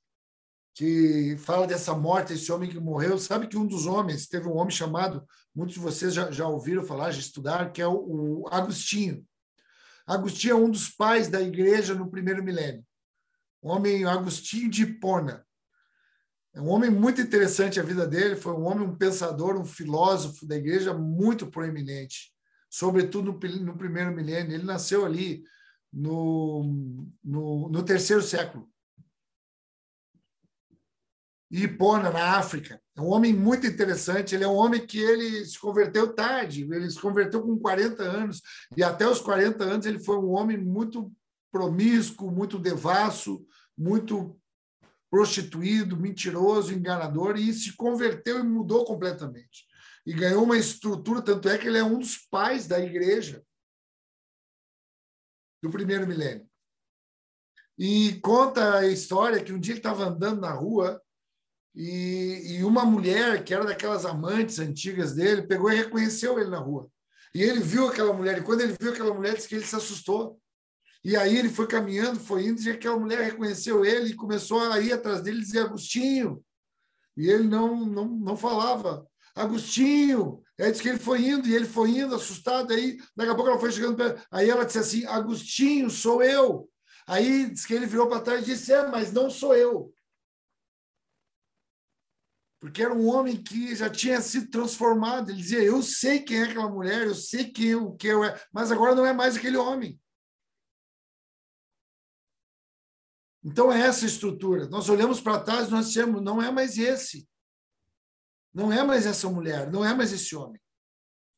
que 0.73 1.35
fala 1.37 1.67
dessa 1.67 1.93
morte, 1.93 2.33
esse 2.33 2.51
homem 2.51 2.69
que 2.69 2.79
morreu. 2.79 3.17
Sabe 3.17 3.47
que 3.47 3.57
um 3.57 3.65
dos 3.65 3.85
homens, 3.85 4.27
teve 4.27 4.47
um 4.47 4.55
homem 4.55 4.71
chamado, 4.71 5.25
muitos 5.53 5.75
de 5.75 5.81
vocês 5.81 6.13
já, 6.13 6.31
já 6.31 6.47
ouviram 6.47 6.83
falar, 6.83 7.11
já 7.11 7.19
estudaram, 7.19 7.71
que 7.71 7.81
é 7.81 7.87
o, 7.87 8.43
o 8.43 8.47
Agostinho. 8.49 9.25
Agostinho 10.05 10.53
é 10.53 10.55
um 10.55 10.69
dos 10.69 10.89
pais 10.89 11.27
da 11.27 11.41
igreja 11.41 11.93
no 11.93 12.09
primeiro 12.09 12.43
milênio. 12.43 12.85
O 13.61 13.69
homem 13.69 14.05
Agostinho 14.05 14.69
de 14.69 14.83
Hipona. 14.83 15.45
É 16.53 16.59
um 16.59 16.67
homem 16.67 16.89
muito 16.89 17.21
interessante 17.21 17.79
a 17.79 17.83
vida 17.83 18.05
dele, 18.05 18.35
foi 18.35 18.53
um 18.53 18.65
homem, 18.65 18.85
um 18.85 18.95
pensador, 18.95 19.57
um 19.57 19.63
filósofo 19.63 20.45
da 20.45 20.57
igreja 20.57 20.93
muito 20.93 21.47
proeminente, 21.47 22.33
sobretudo 22.69 23.31
no, 23.31 23.65
no 23.65 23.77
primeiro 23.77 24.11
milênio. 24.11 24.53
Ele 24.53 24.63
nasceu 24.63 25.05
ali 25.05 25.43
no, 25.93 27.07
no, 27.23 27.69
no 27.69 27.83
terceiro 27.83 28.21
século 28.21 28.70
Ipona, 31.51 32.09
na 32.09 32.37
África. 32.37 32.81
É 32.95 33.01
um 33.01 33.09
homem 33.09 33.33
muito 33.33 33.67
interessante. 33.67 34.33
Ele 34.33 34.45
é 34.45 34.47
um 34.47 34.55
homem 34.55 34.85
que 34.85 34.97
ele 34.97 35.45
se 35.45 35.59
converteu 35.59 36.13
tarde. 36.13 36.63
Ele 36.63 36.89
se 36.89 36.99
converteu 36.99 37.41
com 37.41 37.59
40 37.59 38.01
anos. 38.03 38.41
E 38.75 38.81
até 38.81 39.05
os 39.05 39.19
40 39.19 39.63
anos 39.63 39.85
ele 39.85 39.99
foi 39.99 40.17
um 40.17 40.29
homem 40.29 40.57
muito 40.57 41.11
promíscuo, 41.51 42.31
muito 42.31 42.57
devasso, 42.57 43.45
muito 43.77 44.39
prostituído, 45.09 45.97
mentiroso, 45.97 46.73
enganador. 46.73 47.35
E 47.35 47.53
se 47.53 47.75
converteu 47.75 48.39
e 48.39 48.43
mudou 48.43 48.85
completamente. 48.85 49.65
E 50.05 50.13
ganhou 50.13 50.43
uma 50.43 50.57
estrutura. 50.57 51.21
Tanto 51.21 51.49
é 51.49 51.57
que 51.57 51.67
ele 51.67 51.77
é 51.77 51.83
um 51.83 51.99
dos 51.99 52.17
pais 52.17 52.65
da 52.65 52.79
igreja 52.79 53.43
do 55.61 55.69
primeiro 55.69 56.07
milênio. 56.07 56.49
E 57.77 58.19
conta 58.21 58.77
a 58.77 58.87
história 58.87 59.43
que 59.43 59.51
um 59.51 59.59
dia 59.59 59.73
ele 59.73 59.79
estava 59.79 60.05
andando 60.05 60.39
na 60.39 60.51
rua 60.51 61.01
e, 61.73 62.57
e, 62.57 62.63
uma 62.63 62.83
mulher, 62.83 63.43
que 63.43 63.53
era 63.53 63.63
daquelas 63.63 64.05
amantes 64.05 64.59
antigas 64.59 65.13
dele, 65.13 65.43
pegou 65.43 65.71
e 65.71 65.75
reconheceu 65.75 66.37
ele 66.37 66.49
na 66.49 66.59
rua. 66.59 66.89
E 67.33 67.41
ele 67.41 67.61
viu 67.61 67.87
aquela 67.87 68.11
mulher, 68.11 68.39
e 68.39 68.41
quando 68.41 68.61
ele 68.61 68.75
viu 68.79 68.91
aquela 68.91 69.13
mulher, 69.13 69.35
disse 69.35 69.47
que 69.47 69.55
ele 69.55 69.65
se 69.65 69.75
assustou. 69.75 70.37
E 71.03 71.15
aí 71.15 71.37
ele 71.37 71.49
foi 71.49 71.65
caminhando, 71.67 72.19
foi 72.19 72.45
indo, 72.45 72.61
e 72.61 72.69
aquela 72.69 72.99
mulher 72.99 73.21
reconheceu 73.21 73.85
ele 73.85 74.09
e 74.09 74.15
começou 74.15 74.59
a 74.59 74.79
ir 74.81 74.91
atrás 74.91 75.21
dele 75.21 75.39
e 75.39 75.41
dizer: 75.41 75.59
Agostinho. 75.59 76.43
E 77.15 77.29
ele 77.29 77.47
não, 77.47 77.85
não, 77.85 78.05
não 78.05 78.37
falava. 78.37 79.07
Agostinho. 79.33 80.43
Aí 80.59 80.69
disse 80.69 80.83
que 80.83 80.89
ele 80.89 80.99
foi 80.99 81.25
indo, 81.25 81.47
e 81.47 81.55
ele 81.55 81.65
foi 81.65 81.89
indo, 81.91 82.13
assustado. 82.13 82.73
Aí, 82.73 82.97
daqui 83.15 83.31
a 83.31 83.35
pouco 83.35 83.49
ela 83.49 83.59
foi 83.59 83.71
chegando. 83.71 83.95
Pra... 83.95 84.21
Aí 84.29 84.49
ela 84.49 84.65
disse 84.65 84.77
assim: 84.77 85.05
Agostinho, 85.05 85.89
sou 85.89 86.21
eu. 86.21 86.69
Aí 87.07 87.49
disse 87.49 87.65
que 87.65 87.73
ele 87.73 87.85
virou 87.87 88.07
para 88.07 88.19
trás 88.19 88.41
e 88.43 88.51
disse: 88.51 88.73
É, 88.73 88.85
mas 88.87 89.13
não 89.13 89.29
sou 89.29 89.55
eu 89.55 89.91
porque 92.61 92.83
era 92.83 92.93
um 92.93 93.07
homem 93.07 93.41
que 93.41 93.75
já 93.75 93.89
tinha 93.89 94.21
sido 94.21 94.51
transformado. 94.51 95.31
Ele 95.31 95.41
dizia: 95.41 95.63
Eu 95.63 95.81
sei 95.81 96.21
quem 96.21 96.41
é 96.41 96.43
aquela 96.43 96.69
mulher, 96.69 97.07
eu 97.07 97.15
sei 97.15 97.51
quem, 97.51 97.73
o 97.73 97.93
que 97.93 98.05
eu 98.05 98.23
é, 98.23 98.39
mas 98.53 98.71
agora 98.71 98.93
não 98.93 99.03
é 99.03 99.11
mais 99.11 99.35
aquele 99.35 99.57
homem. 99.57 99.99
Então 103.43 103.73
é 103.73 103.81
essa 103.81 104.05
estrutura. 104.05 104.69
Nós 104.69 104.89
olhamos 104.89 105.19
para 105.19 105.41
trás 105.41 105.69
nós 105.69 105.87
dizemos: 105.87 106.21
não 106.21 106.39
é 106.39 106.51
mais 106.51 106.77
esse. 106.77 107.27
Não 108.53 108.71
é 108.71 108.83
mais 108.83 109.07
essa 109.07 109.27
mulher, 109.27 109.71
não 109.71 109.83
é 109.83 109.95
mais 109.95 110.13
esse 110.13 110.35
homem. 110.35 110.61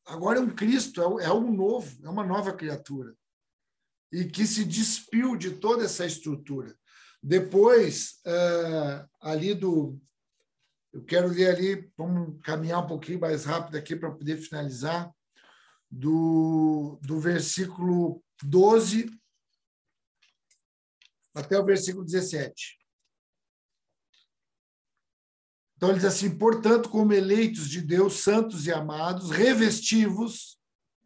Agora 0.04 0.38
é 0.38 0.42
um 0.42 0.54
Cristo, 0.54 1.00
é, 1.00 1.24
é 1.24 1.26
algo 1.26 1.50
novo, 1.50 2.04
é 2.04 2.10
uma 2.10 2.26
nova 2.26 2.52
criatura. 2.52 3.16
E 4.12 4.26
que 4.26 4.46
se 4.46 4.62
despiu 4.62 5.36
de 5.36 5.52
toda 5.52 5.84
essa 5.84 6.04
estrutura. 6.04 6.76
Depois, 7.22 8.20
uh, 8.26 9.08
ali 9.22 9.54
do, 9.54 9.98
eu 10.94 11.04
quero 11.04 11.26
ler 11.26 11.48
ali, 11.48 11.90
vamos 11.96 12.40
caminhar 12.40 12.84
um 12.84 12.86
pouquinho 12.86 13.18
mais 13.18 13.44
rápido 13.44 13.76
aqui 13.76 13.96
para 13.96 14.12
poder 14.12 14.36
finalizar, 14.36 15.12
do, 15.90 17.00
do 17.02 17.18
versículo 17.18 18.22
12 18.42 19.10
até 21.34 21.58
o 21.58 21.64
versículo 21.64 22.04
17. 22.04 22.78
Então 25.76 25.88
ele 25.88 25.98
diz 25.98 26.06
assim: 26.06 26.38
portanto, 26.38 26.88
como 26.88 27.12
eleitos 27.12 27.68
de 27.68 27.80
Deus, 27.80 28.20
santos 28.20 28.64
e 28.66 28.72
amados, 28.72 29.30
revestivos 29.30 30.60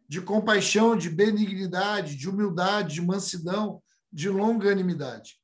de 0.07 0.21
compaixão, 0.21 0.95
de 0.95 1.09
benignidade, 1.09 2.15
de 2.15 2.29
humildade, 2.29 2.95
de 2.95 3.01
mansidão, 3.01 3.81
de 4.11 4.29
longanimidade. 4.29 5.39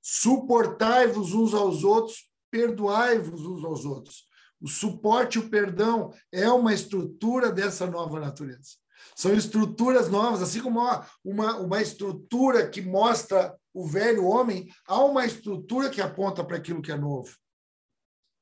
Suportai-vos 0.00 1.34
uns 1.34 1.52
aos 1.52 1.82
outros 1.82 2.29
perdoai-vos 2.50 3.44
uns 3.46 3.64
aos 3.64 3.84
outros. 3.84 4.28
O 4.60 4.68
suporte 4.68 5.38
e 5.38 5.40
o 5.40 5.48
perdão 5.48 6.12
é 6.30 6.48
uma 6.50 6.74
estrutura 6.74 7.50
dessa 7.50 7.86
nova 7.86 8.20
natureza. 8.20 8.76
São 9.16 9.34
estruturas 9.34 10.08
novas, 10.08 10.42
assim 10.42 10.60
como 10.60 10.80
uma, 11.24 11.56
uma 11.56 11.80
estrutura 11.80 12.68
que 12.68 12.82
mostra 12.82 13.56
o 13.72 13.86
velho 13.86 14.26
homem, 14.26 14.68
há 14.86 15.02
uma 15.02 15.24
estrutura 15.24 15.88
que 15.88 16.00
aponta 16.00 16.44
para 16.44 16.56
aquilo 16.56 16.82
que 16.82 16.92
é 16.92 16.96
novo, 16.96 17.36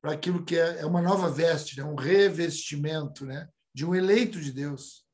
para 0.01 0.13
aquilo 0.13 0.43
que 0.43 0.57
é, 0.57 0.79
é 0.79 0.85
uma 0.85 1.01
nova 1.01 1.29
veste, 1.29 1.77
né? 1.77 1.83
um 1.83 1.95
revestimento 1.95 3.25
né? 3.25 3.47
de 3.73 3.85
um 3.85 3.95
eleito 3.95 4.39
de 4.39 4.51
Deus. 4.51 5.05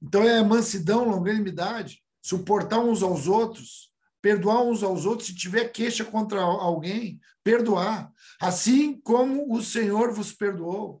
Então 0.00 0.22
é 0.22 0.42
mansidão, 0.42 1.04
longanimidade, 1.04 2.02
suportar 2.22 2.78
uns 2.78 3.02
aos 3.02 3.26
outros, 3.26 3.92
perdoar 4.26 4.64
uns 4.64 4.82
aos 4.82 5.06
outros, 5.06 5.28
se 5.28 5.36
tiver 5.36 5.68
queixa 5.68 6.04
contra 6.04 6.40
alguém, 6.40 7.20
perdoar. 7.44 8.12
Assim 8.40 9.00
como 9.00 9.54
o 9.54 9.62
Senhor 9.62 10.12
vos 10.12 10.32
perdoou, 10.32 11.00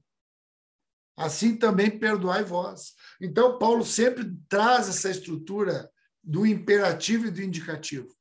assim 1.16 1.56
também 1.56 1.98
perdoai 1.98 2.44
vós. 2.44 2.94
Então, 3.20 3.58
Paulo 3.58 3.84
sempre 3.84 4.32
traz 4.48 4.88
essa 4.88 5.10
estrutura 5.10 5.90
do 6.22 6.46
imperativo 6.46 7.26
e 7.26 7.32
do 7.32 7.42
indicativo. 7.42 8.16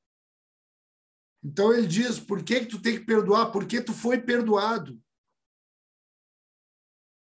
Então, 1.43 1.71
ele 1.71 1.85
diz: 1.85 2.19
por 2.19 2.43
que, 2.43 2.61
que 2.61 2.65
tu 2.65 2.81
tem 2.81 2.97
que 2.97 3.05
perdoar? 3.05 3.51
Porque 3.51 3.79
tu 3.81 3.93
foi 3.93 4.19
perdoado. 4.19 4.99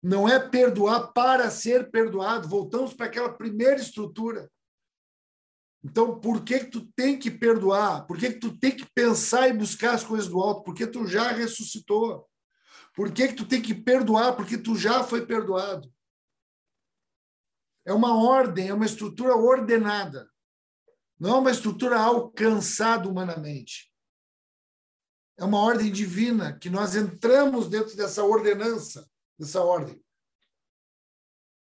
Não 0.01 0.27
é 0.27 0.39
perdoar 0.39 1.13
para 1.13 1.51
ser 1.51 1.91
perdoado. 1.91 2.47
Voltamos 2.47 2.95
para 2.95 3.05
aquela 3.05 3.31
primeira 3.31 3.79
estrutura. 3.79 4.51
Então, 5.85 6.19
por 6.19 6.43
que, 6.43 6.61
que 6.61 6.71
tu 6.71 6.91
tem 6.93 7.17
que 7.17 7.29
perdoar? 7.29 8.07
Por 8.07 8.17
que, 8.17 8.33
que 8.33 8.39
tu 8.39 8.57
tem 8.57 8.75
que 8.75 8.87
pensar 8.95 9.47
e 9.47 9.53
buscar 9.53 9.93
as 9.93 10.03
coisas 10.03 10.27
do 10.27 10.41
alto? 10.41 10.63
Porque 10.63 10.87
tu 10.87 11.05
já 11.05 11.31
ressuscitou. 11.31 12.27
Por 12.95 13.11
que, 13.13 13.27
que 13.27 13.35
tu 13.35 13.47
tem 13.47 13.61
que 13.61 13.75
perdoar? 13.75 14.35
Porque 14.35 14.57
tu 14.57 14.75
já 14.75 15.03
foi 15.03 15.27
perdoado. 15.27 15.93
É 17.85 17.93
uma 17.93 18.17
ordem, 18.17 18.69
é 18.69 18.73
uma 18.73 18.87
estrutura 18.87 19.35
ordenada. 19.35 20.27
Não 21.19 21.35
é 21.35 21.39
uma 21.39 21.51
estrutura 21.51 21.99
alcançada 21.99 23.07
humanamente. 23.07 23.93
É 25.37 25.45
uma 25.45 25.59
ordem 25.59 25.91
divina 25.91 26.57
que 26.57 26.69
nós 26.69 26.95
entramos 26.95 27.69
dentro 27.69 27.95
dessa 27.95 28.23
ordenança, 28.23 29.07
dessa 29.37 29.61
ordem. 29.61 30.03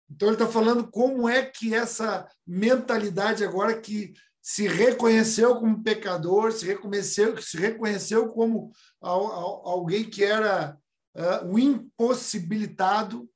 Então, 0.09 0.29
ele 0.29 0.35
está 0.35 0.47
falando 0.47 0.89
como 0.89 1.27
é 1.27 1.45
que 1.45 1.73
essa 1.73 2.27
mentalidade 2.45 3.43
agora 3.43 3.79
que 3.79 4.13
se 4.41 4.65
reconheceu 4.65 5.59
como 5.59 5.83
pecador, 5.83 6.53
se 6.53 6.65
reconheceu, 6.65 7.41
se 7.41 7.57
reconheceu 7.57 8.29
como 8.29 8.71
alguém 9.01 10.09
que 10.09 10.23
era 10.23 10.79
uh, 11.13 11.45
um 11.45 11.59
impossibilitado, 11.59 13.29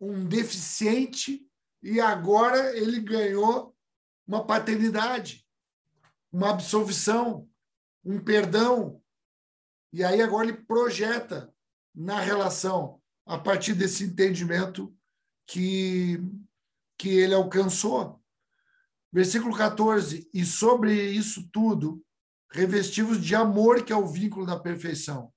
um 0.00 0.24
deficiente, 0.24 1.46
e 1.82 2.00
agora 2.00 2.74
ele 2.74 2.98
ganhou 3.00 3.76
uma 4.26 4.46
paternidade, 4.46 5.46
uma 6.32 6.48
absolvição, 6.48 7.46
um 8.02 8.18
perdão. 8.18 9.02
E 9.92 10.02
aí 10.02 10.22
agora 10.22 10.48
ele 10.48 10.64
projeta 10.64 11.52
na 11.94 12.20
relação, 12.20 13.02
a 13.26 13.36
partir 13.36 13.74
desse 13.74 14.04
entendimento 14.04 14.96
que, 15.50 16.22
que 16.96 17.08
ele 17.08 17.34
alcançou. 17.34 18.22
Versículo 19.12 19.56
14: 19.56 20.30
E 20.32 20.46
sobre 20.46 21.10
isso 21.10 21.48
tudo, 21.52 22.00
revestivos 22.52 23.20
de 23.20 23.34
amor, 23.34 23.84
que 23.84 23.92
é 23.92 23.96
o 23.96 24.06
vínculo 24.06 24.46
da 24.46 24.58
perfeição, 24.58 25.32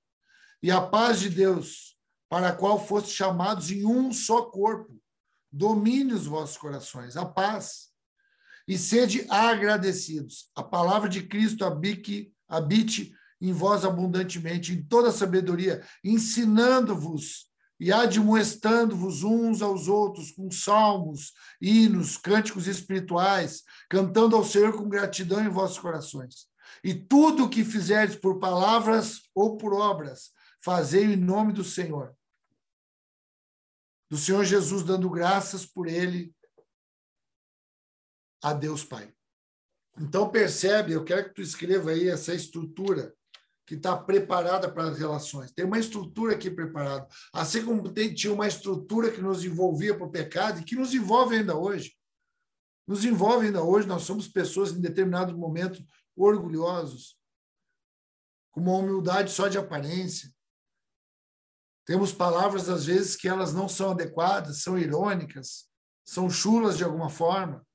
e 0.62 0.70
a 0.70 0.80
paz 0.80 1.18
de 1.18 1.28
Deus, 1.28 1.98
para 2.28 2.50
a 2.50 2.52
qual 2.52 2.84
foste 2.84 3.10
chamados 3.10 3.72
em 3.72 3.84
um 3.84 4.12
só 4.12 4.42
corpo, 4.42 5.02
domine 5.50 6.12
os 6.12 6.26
vossos 6.26 6.56
corações, 6.56 7.16
a 7.16 7.26
paz. 7.26 7.92
E 8.66 8.78
sede 8.78 9.26
agradecidos. 9.28 10.50
A 10.54 10.62
palavra 10.62 11.06
de 11.06 11.24
Cristo 11.24 11.66
habite, 11.66 12.32
habite 12.48 13.14
em 13.38 13.52
vós 13.52 13.84
abundantemente, 13.84 14.72
em 14.72 14.82
toda 14.82 15.12
sabedoria, 15.12 15.84
ensinando-vos 16.02 17.52
e 17.78 17.92
admoestando-vos 17.92 19.22
uns 19.24 19.60
aos 19.60 19.88
outros 19.88 20.30
com 20.30 20.50
salmos, 20.50 21.32
hinos, 21.60 22.16
cânticos 22.16 22.66
espirituais, 22.66 23.64
cantando 23.88 24.36
ao 24.36 24.44
Senhor 24.44 24.76
com 24.76 24.88
gratidão 24.88 25.44
em 25.44 25.48
vossos 25.48 25.78
corações. 25.78 26.46
E 26.82 26.94
tudo 26.94 27.44
o 27.44 27.48
que 27.48 27.64
fizerdes 27.64 28.16
por 28.16 28.38
palavras 28.38 29.22
ou 29.34 29.56
por 29.56 29.72
obras, 29.72 30.32
fazei 30.60 31.04
em 31.04 31.16
nome 31.16 31.52
do 31.52 31.64
Senhor. 31.64 32.14
Do 34.10 34.16
Senhor 34.16 34.44
Jesus, 34.44 34.84
dando 34.84 35.10
graças 35.10 35.66
por 35.66 35.88
ele 35.88 36.34
a 38.42 38.52
Deus 38.52 38.84
Pai. 38.84 39.12
Então 39.98 40.30
percebe, 40.30 40.92
eu 40.92 41.04
quero 41.04 41.24
que 41.24 41.34
tu 41.34 41.42
escreva 41.42 41.90
aí 41.90 42.08
essa 42.08 42.34
estrutura 42.34 43.14
que 43.66 43.74
está 43.74 43.96
preparada 43.96 44.70
para 44.70 44.90
as 44.90 44.98
relações. 44.98 45.50
Tem 45.52 45.64
uma 45.64 45.78
estrutura 45.78 46.34
aqui 46.34 46.50
preparada. 46.50 47.08
Assim 47.32 47.64
como 47.64 47.90
tem, 47.90 48.12
tinha 48.12 48.32
uma 48.32 48.46
estrutura 48.46 49.10
que 49.10 49.22
nos 49.22 49.44
envolvia 49.44 49.96
para 49.96 50.06
o 50.06 50.10
pecado 50.10 50.60
e 50.60 50.64
que 50.64 50.76
nos 50.76 50.92
envolve 50.92 51.36
ainda 51.36 51.56
hoje. 51.56 51.96
Nos 52.86 53.04
envolve 53.04 53.46
ainda 53.46 53.62
hoje. 53.62 53.88
Nós 53.88 54.02
somos 54.02 54.28
pessoas, 54.28 54.72
em 54.72 54.80
determinado 54.80 55.36
momento, 55.36 55.82
orgulhosos. 56.14 57.18
com 58.52 58.60
uma 58.60 58.74
humildade 58.74 59.32
só 59.32 59.48
de 59.48 59.58
aparência. 59.58 60.32
Temos 61.86 62.12
palavras, 62.12 62.68
às 62.68 62.86
vezes, 62.86 63.16
que 63.16 63.28
elas 63.28 63.52
não 63.52 63.68
são 63.68 63.90
adequadas, 63.90 64.62
são 64.62 64.78
irônicas, 64.78 65.68
são 66.04 66.30
chulas 66.30 66.76
de 66.76 66.84
alguma 66.84 67.10
forma, 67.10 67.66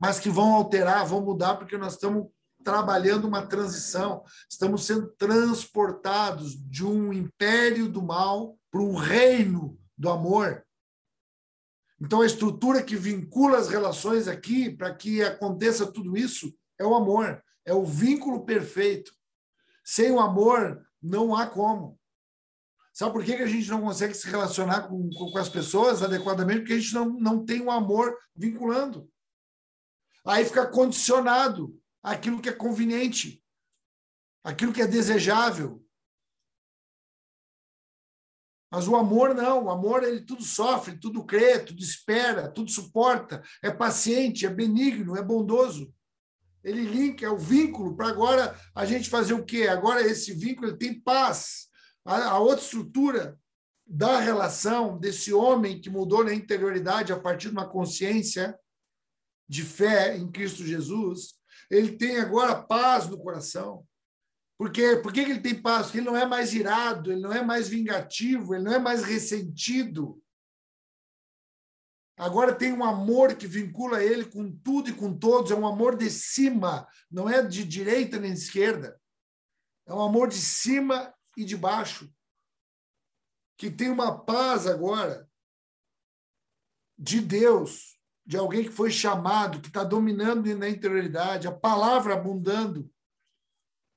mas 0.00 0.18
que 0.18 0.30
vão 0.30 0.54
alterar, 0.54 1.06
vão 1.06 1.20
mudar, 1.20 1.56
porque 1.56 1.76
nós 1.76 1.92
estamos 1.92 2.28
trabalhando 2.62 3.26
uma 3.26 3.46
transição, 3.46 4.24
estamos 4.48 4.84
sendo 4.84 5.08
transportados 5.18 6.56
de 6.68 6.84
um 6.84 7.12
império 7.12 7.88
do 7.88 8.02
mal 8.02 8.56
para 8.70 8.80
um 8.80 8.94
reino 8.94 9.78
do 9.96 10.08
amor. 10.08 10.64
Então, 12.00 12.20
a 12.20 12.26
estrutura 12.26 12.82
que 12.82 12.96
vincula 12.96 13.58
as 13.58 13.68
relações 13.68 14.26
aqui, 14.26 14.70
para 14.70 14.92
que 14.92 15.22
aconteça 15.22 15.86
tudo 15.86 16.16
isso, 16.16 16.52
é 16.78 16.84
o 16.84 16.94
amor, 16.94 17.42
é 17.64 17.72
o 17.72 17.84
vínculo 17.84 18.44
perfeito. 18.44 19.12
Sem 19.84 20.10
o 20.10 20.18
amor, 20.18 20.84
não 21.00 21.34
há 21.34 21.46
como. 21.46 21.98
Sabe 22.92 23.12
por 23.12 23.24
que 23.24 23.32
a 23.32 23.46
gente 23.46 23.70
não 23.70 23.80
consegue 23.80 24.14
se 24.14 24.28
relacionar 24.28 24.88
com, 24.88 25.08
com 25.10 25.38
as 25.38 25.48
pessoas 25.48 26.02
adequadamente? 26.02 26.60
Porque 26.60 26.74
a 26.74 26.78
gente 26.78 26.94
não, 26.94 27.08
não 27.08 27.44
tem 27.44 27.62
um 27.62 27.70
amor 27.70 28.18
vinculando. 28.34 29.08
Aí 30.24 30.44
fica 30.44 30.66
condicionado 30.66 31.76
aquilo 32.02 32.40
que 32.40 32.48
é 32.48 32.52
conveniente, 32.52 33.42
aquilo 34.42 34.72
que 34.72 34.82
é 34.82 34.86
desejável. 34.86 35.84
Mas 38.70 38.88
o 38.88 38.96
amor 38.96 39.34
não, 39.34 39.64
o 39.64 39.70
amor 39.70 40.02
ele 40.02 40.22
tudo 40.22 40.42
sofre, 40.42 40.98
tudo 40.98 41.24
crê, 41.24 41.58
tudo 41.58 41.80
espera, 41.82 42.50
tudo 42.50 42.70
suporta, 42.70 43.42
é 43.62 43.70
paciente, 43.70 44.46
é 44.46 44.50
benigno, 44.50 45.16
é 45.16 45.22
bondoso. 45.22 45.94
Ele 46.64 46.82
linka, 46.82 47.26
é 47.26 47.28
o 47.28 47.36
vínculo 47.36 47.94
para 47.94 48.08
agora 48.08 48.58
a 48.74 48.86
gente 48.86 49.10
fazer 49.10 49.34
o 49.34 49.44
quê? 49.44 49.68
Agora 49.68 50.00
esse 50.00 50.32
vínculo 50.32 50.68
ele 50.68 50.78
tem 50.78 50.98
paz. 50.98 51.68
A, 52.04 52.30
a 52.30 52.38
outra 52.38 52.64
estrutura 52.64 53.38
da 53.86 54.18
relação 54.20 54.98
desse 54.98 55.34
homem 55.34 55.80
que 55.80 55.90
mudou 55.90 56.24
na 56.24 56.32
interioridade 56.32 57.12
a 57.12 57.20
partir 57.20 57.48
de 57.48 57.52
uma 57.52 57.68
consciência 57.68 58.58
de 59.46 59.62
fé 59.62 60.16
em 60.16 60.30
Cristo 60.30 60.64
Jesus, 60.64 61.34
ele 61.72 61.96
tem 61.96 62.18
agora 62.18 62.62
paz 62.62 63.08
no 63.08 63.18
coração. 63.18 63.88
Por? 64.58 64.70
Por 65.02 65.12
que 65.12 65.20
ele 65.20 65.40
tem 65.40 65.60
paz? 65.60 65.86
Porque 65.86 65.98
ele 65.98 66.06
não 66.06 66.16
é 66.16 66.26
mais 66.26 66.52
irado, 66.52 67.10
ele 67.10 67.22
não 67.22 67.32
é 67.32 67.42
mais 67.42 67.66
vingativo, 67.66 68.54
ele 68.54 68.64
não 68.64 68.74
é 68.74 68.78
mais 68.78 69.02
ressentido. 69.02 70.22
Agora 72.18 72.54
tem 72.54 72.74
um 72.74 72.84
amor 72.84 73.34
que 73.36 73.46
vincula 73.46 74.04
ele 74.04 74.26
com 74.26 74.54
tudo 74.54 74.90
e 74.90 74.94
com 74.94 75.18
todos, 75.18 75.50
é 75.50 75.54
um 75.54 75.66
amor 75.66 75.96
de 75.96 76.10
cima, 76.10 76.86
não 77.10 77.26
é 77.26 77.42
de 77.42 77.64
direita 77.64 78.20
nem 78.20 78.34
de 78.34 78.38
esquerda. 78.38 79.00
É 79.86 79.94
um 79.94 80.02
amor 80.02 80.28
de 80.28 80.36
cima 80.36 81.12
e 81.38 81.42
de 81.42 81.56
baixo. 81.56 82.14
Que 83.56 83.70
tem 83.70 83.88
uma 83.88 84.22
paz 84.22 84.66
agora 84.66 85.26
de 86.98 87.18
Deus, 87.18 87.91
de 88.24 88.36
alguém 88.36 88.64
que 88.64 88.70
foi 88.70 88.90
chamado, 88.90 89.60
que 89.60 89.68
está 89.68 89.82
dominando 89.82 90.54
na 90.56 90.68
interioridade, 90.68 91.48
a 91.48 91.52
palavra 91.52 92.14
abundando. 92.14 92.90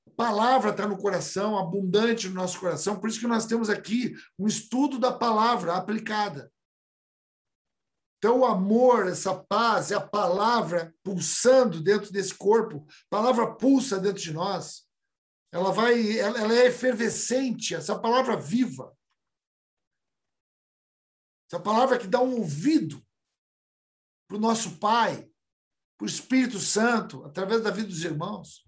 A 0.08 0.10
palavra 0.10 0.70
está 0.70 0.86
no 0.86 0.96
coração, 0.96 1.58
abundante 1.58 2.28
no 2.28 2.34
nosso 2.34 2.58
coração. 2.58 2.98
Por 2.98 3.08
isso 3.08 3.20
que 3.20 3.26
nós 3.26 3.46
temos 3.46 3.70
aqui 3.70 4.14
um 4.38 4.46
estudo 4.46 4.98
da 4.98 5.12
palavra 5.12 5.74
aplicada. 5.74 6.52
Então, 8.18 8.40
o 8.40 8.46
amor, 8.46 9.06
essa 9.06 9.34
paz, 9.34 9.90
é 9.90 9.94
a 9.94 10.00
palavra 10.00 10.94
pulsando 11.04 11.80
dentro 11.82 12.10
desse 12.10 12.34
corpo. 12.34 12.86
A 12.88 13.08
palavra 13.10 13.54
pulsa 13.54 14.00
dentro 14.00 14.22
de 14.22 14.32
nós. 14.32 14.86
Ela 15.52 15.70
vai, 15.70 16.18
ela, 16.18 16.38
ela 16.40 16.54
é 16.54 16.66
efervescente, 16.66 17.74
essa 17.74 17.98
palavra 17.98 18.36
viva. 18.36 18.96
Essa 21.48 21.62
palavra 21.62 21.98
que 21.98 22.08
dá 22.08 22.20
um 22.20 22.38
ouvido 22.38 23.05
para 24.26 24.36
o 24.36 24.40
nosso 24.40 24.78
Pai, 24.78 25.28
para 25.96 26.04
o 26.04 26.08
Espírito 26.08 26.58
Santo, 26.58 27.24
através 27.24 27.62
da 27.62 27.70
vida 27.70 27.88
dos 27.88 28.04
irmãos. 28.04 28.66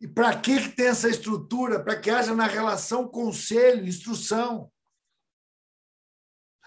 E 0.00 0.08
para 0.08 0.38
que, 0.40 0.60
que 0.60 0.74
tem 0.74 0.86
essa 0.86 1.08
estrutura? 1.08 1.82
Para 1.82 2.00
que 2.00 2.10
haja 2.10 2.34
na 2.34 2.46
relação 2.46 3.06
conselho, 3.06 3.86
instrução, 3.86 4.72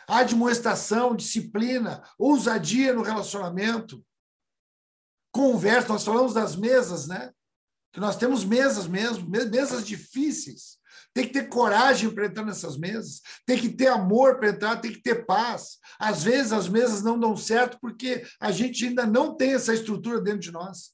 admoestação, 0.08 1.14
disciplina, 1.14 2.02
ousadia 2.18 2.94
no 2.94 3.02
relacionamento, 3.02 4.06
conversa. 5.34 5.90
Nós 5.90 6.06
falamos 6.06 6.34
das 6.34 6.56
mesas, 6.56 7.08
né? 7.08 7.34
Que 7.92 8.00
nós 8.00 8.16
temos 8.16 8.46
mesas 8.46 8.88
mesmo, 8.88 9.30
mesas 9.30 9.86
difíceis. 9.86 10.80
Tem 11.16 11.26
que 11.26 11.32
ter 11.32 11.48
coragem 11.48 12.14
para 12.14 12.26
entrar 12.26 12.44
nessas 12.44 12.76
mesas, 12.76 13.22
tem 13.46 13.58
que 13.58 13.70
ter 13.70 13.88
amor 13.88 14.38
para 14.38 14.50
entrar, 14.50 14.82
tem 14.82 14.92
que 14.92 15.02
ter 15.02 15.26
paz. 15.26 15.80
Às 15.98 16.22
vezes 16.22 16.52
as 16.52 16.68
mesas 16.68 17.02
não 17.02 17.18
dão 17.18 17.38
certo 17.38 17.80
porque 17.80 18.28
a 18.38 18.52
gente 18.52 18.86
ainda 18.86 19.06
não 19.06 19.34
tem 19.34 19.54
essa 19.54 19.74
estrutura 19.74 20.20
dentro 20.20 20.42
de 20.42 20.52
nós. 20.52 20.94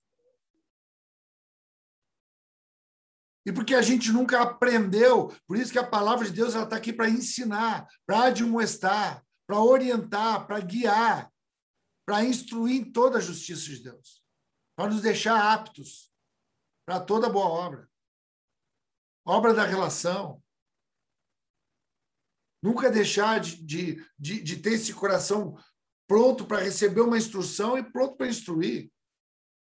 E 3.43 3.51
porque 3.51 3.73
a 3.73 3.81
gente 3.81 4.11
nunca 4.11 4.43
aprendeu, 4.43 5.35
por 5.47 5.57
isso 5.57 5.71
que 5.71 5.79
a 5.79 5.87
palavra 5.87 6.23
de 6.25 6.33
Deus 6.33 6.53
está 6.53 6.75
aqui 6.75 6.93
para 6.93 7.09
ensinar, 7.09 7.87
para 8.05 8.25
admoestar, 8.25 9.25
para 9.47 9.59
orientar, 9.59 10.45
para 10.45 10.59
guiar, 10.59 11.33
para 12.05 12.23
instruir 12.23 12.79
em 12.79 12.91
toda 12.91 13.17
a 13.17 13.21
justiça 13.21 13.63
de 13.63 13.81
Deus, 13.81 14.23
para 14.77 14.91
nos 14.91 15.01
deixar 15.01 15.51
aptos 15.51 16.11
para 16.85 16.99
toda 16.99 17.27
boa 17.27 17.47
obra 17.47 17.90
obra 19.31 19.53
da 19.53 19.63
relação. 19.63 20.43
Nunca 22.61 22.91
deixar 22.91 23.39
de, 23.39 23.63
de, 23.63 24.05
de, 24.19 24.43
de 24.43 24.57
ter 24.57 24.73
esse 24.73 24.93
coração 24.93 25.57
pronto 26.05 26.45
para 26.45 26.61
receber 26.61 27.01
uma 27.01 27.17
instrução 27.17 27.77
e 27.77 27.83
pronto 27.83 28.17
para 28.17 28.27
instruir. 28.27 28.91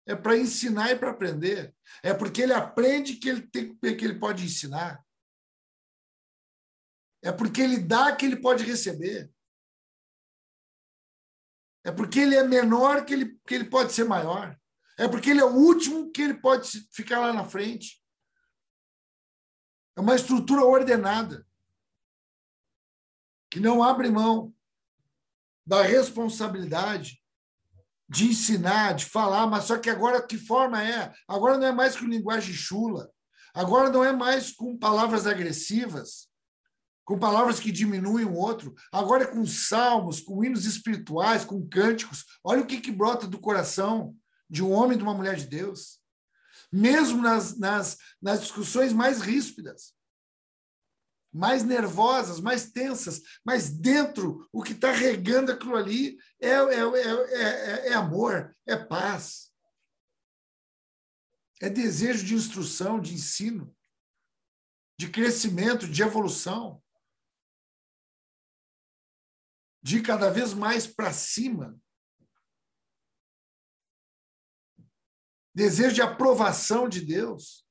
É 0.06 0.16
para 0.16 0.38
ensinar 0.38 0.92
e 0.92 1.00
para 1.00 1.12
aprender. 1.12 1.74
É 2.04 2.14
porque 2.14 2.42
ele 2.42 2.54
aprende 2.54 3.16
que 3.16 3.30
ele, 3.30 3.48
tem, 3.48 3.74
que 3.78 4.04
ele 4.04 4.20
pode 4.20 4.44
ensinar. 4.44 5.02
É 7.24 7.32
porque 7.32 7.62
ele 7.62 7.80
dá 7.80 8.14
que 8.14 8.26
ele 8.26 8.36
pode 8.36 8.66
receber. 8.66 9.32
É 11.86 11.92
porque 11.92 12.20
ele 12.20 12.36
é 12.36 12.44
menor 12.44 13.06
que 13.06 13.14
ele, 13.14 13.40
que 13.48 13.56
ele 13.56 13.70
pode 13.70 13.94
ser 13.94 14.04
maior. 14.04 14.60
É 15.00 15.08
porque 15.08 15.30
ele 15.30 15.40
é 15.40 15.46
o 15.46 15.56
último 15.56 16.12
que 16.12 16.22
ele 16.22 16.34
pode 16.34 16.70
ficar 16.92 17.20
lá 17.22 17.32
na 17.32 17.46
frente. 17.46 18.03
É 19.96 20.02
uma 20.02 20.16
estrutura 20.16 20.64
ordenada, 20.64 21.46
que 23.50 23.60
não 23.60 23.84
abre 23.84 24.10
mão 24.10 24.54
da 25.66 25.84
responsabilidade 25.84 27.22
de 28.10 28.26
ensinar, 28.26 28.94
de 28.94 29.06
falar, 29.06 29.48
mas 29.48 29.66
só 29.66 29.78
que 29.78 29.90
agora 29.90 30.26
que 30.26 30.38
forma 30.38 30.84
é? 30.84 31.14
Agora 31.28 31.58
não 31.58 31.68
é 31.68 31.72
mais 31.72 31.96
com 31.96 32.06
linguagem 32.06 32.54
chula, 32.54 33.12
agora 33.54 33.90
não 33.90 34.04
é 34.04 34.12
mais 34.12 34.52
com 34.52 34.78
palavras 34.78 35.26
agressivas, 35.26 36.28
com 37.06 37.20
palavras 37.20 37.60
que 37.60 37.72
diminuem 37.72 38.26
o 38.26 38.34
outro, 38.34 38.74
agora 38.92 39.24
é 39.24 39.28
com 39.28 39.46
salmos, 39.46 40.20
com 40.20 40.44
hinos 40.44 40.66
espirituais, 40.66 41.46
com 41.46 41.68
cânticos. 41.68 42.26
Olha 42.44 42.62
o 42.62 42.66
que, 42.66 42.82
que 42.82 42.92
brota 42.92 43.28
do 43.28 43.40
coração 43.40 44.16
de 44.50 44.64
um 44.64 44.72
homem 44.72 44.96
e 44.96 44.98
de 44.98 45.04
uma 45.04 45.14
mulher 45.14 45.36
de 45.36 45.46
Deus 45.46 46.03
mesmo 46.74 47.22
nas, 47.22 47.56
nas, 47.56 48.00
nas 48.20 48.42
discussões 48.42 48.92
mais 48.92 49.22
ríspidas, 49.22 49.94
mais 51.32 51.64
nervosas, 51.64 52.40
mais 52.40 52.72
tensas, 52.72 53.22
mas 53.46 53.70
dentro, 53.70 54.50
o 54.52 54.64
que 54.64 54.74
está 54.74 54.92
regando 54.92 55.52
aquilo 55.52 55.76
ali 55.76 56.18
é, 56.40 56.50
é, 56.50 56.80
é, 56.80 57.88
é, 57.90 57.94
amor, 57.94 58.56
é 58.66 58.76
paz, 58.76 59.54
é 61.62 61.70
desejo 61.70 62.26
de 62.26 62.34
instrução, 62.34 63.00
de 63.00 63.14
ensino, 63.14 63.76
de 65.00 65.10
crescimento, 65.10 65.88
de 65.88 66.02
evolução, 66.02 66.84
de 69.82 70.02
cada 70.02 70.32
vez 70.32 70.56
mais 70.56 70.88
para 70.88 71.14
cima. 71.14 71.80
Desejo 75.54 75.96
de 75.96 76.02
aprovação 76.02 76.90
de 76.90 77.02
Deus. 77.02 77.64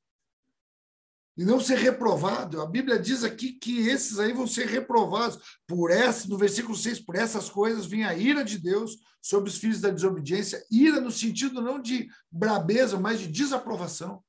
E 1.36 1.44
não 1.44 1.58
ser 1.58 1.78
reprovado. 1.78 2.60
A 2.60 2.66
Bíblia 2.66 2.98
diz 2.98 3.24
aqui 3.24 3.54
que 3.54 3.88
esses 3.88 4.18
aí 4.18 4.32
vão 4.32 4.46
ser 4.46 4.66
reprovados. 4.66 5.60
Por 5.66 5.90
essa, 5.90 6.28
no 6.28 6.36
versículo 6.36 6.76
6, 6.76 7.00
por 7.00 7.16
essas 7.16 7.48
coisas 7.48 7.86
vinha 7.86 8.08
a 8.08 8.14
ira 8.14 8.44
de 8.44 8.58
Deus 8.58 8.98
sobre 9.20 9.48
os 9.48 9.56
filhos 9.56 9.80
da 9.80 9.90
desobediência. 9.90 10.64
Ira 10.70 11.00
no 11.00 11.10
sentido 11.10 11.62
não 11.62 11.80
de 11.80 12.08
brabeza, 12.30 13.00
mas 13.00 13.18
de 13.18 13.28
desaprovação. 13.28 14.22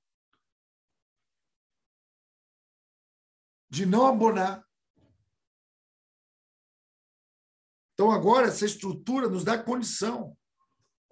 De 3.70 3.86
não 3.86 4.06
abonar. 4.06 4.66
Então, 7.94 8.12
agora, 8.12 8.48
essa 8.48 8.66
estrutura 8.66 9.28
nos 9.28 9.44
dá 9.44 9.62
condição 9.62 10.36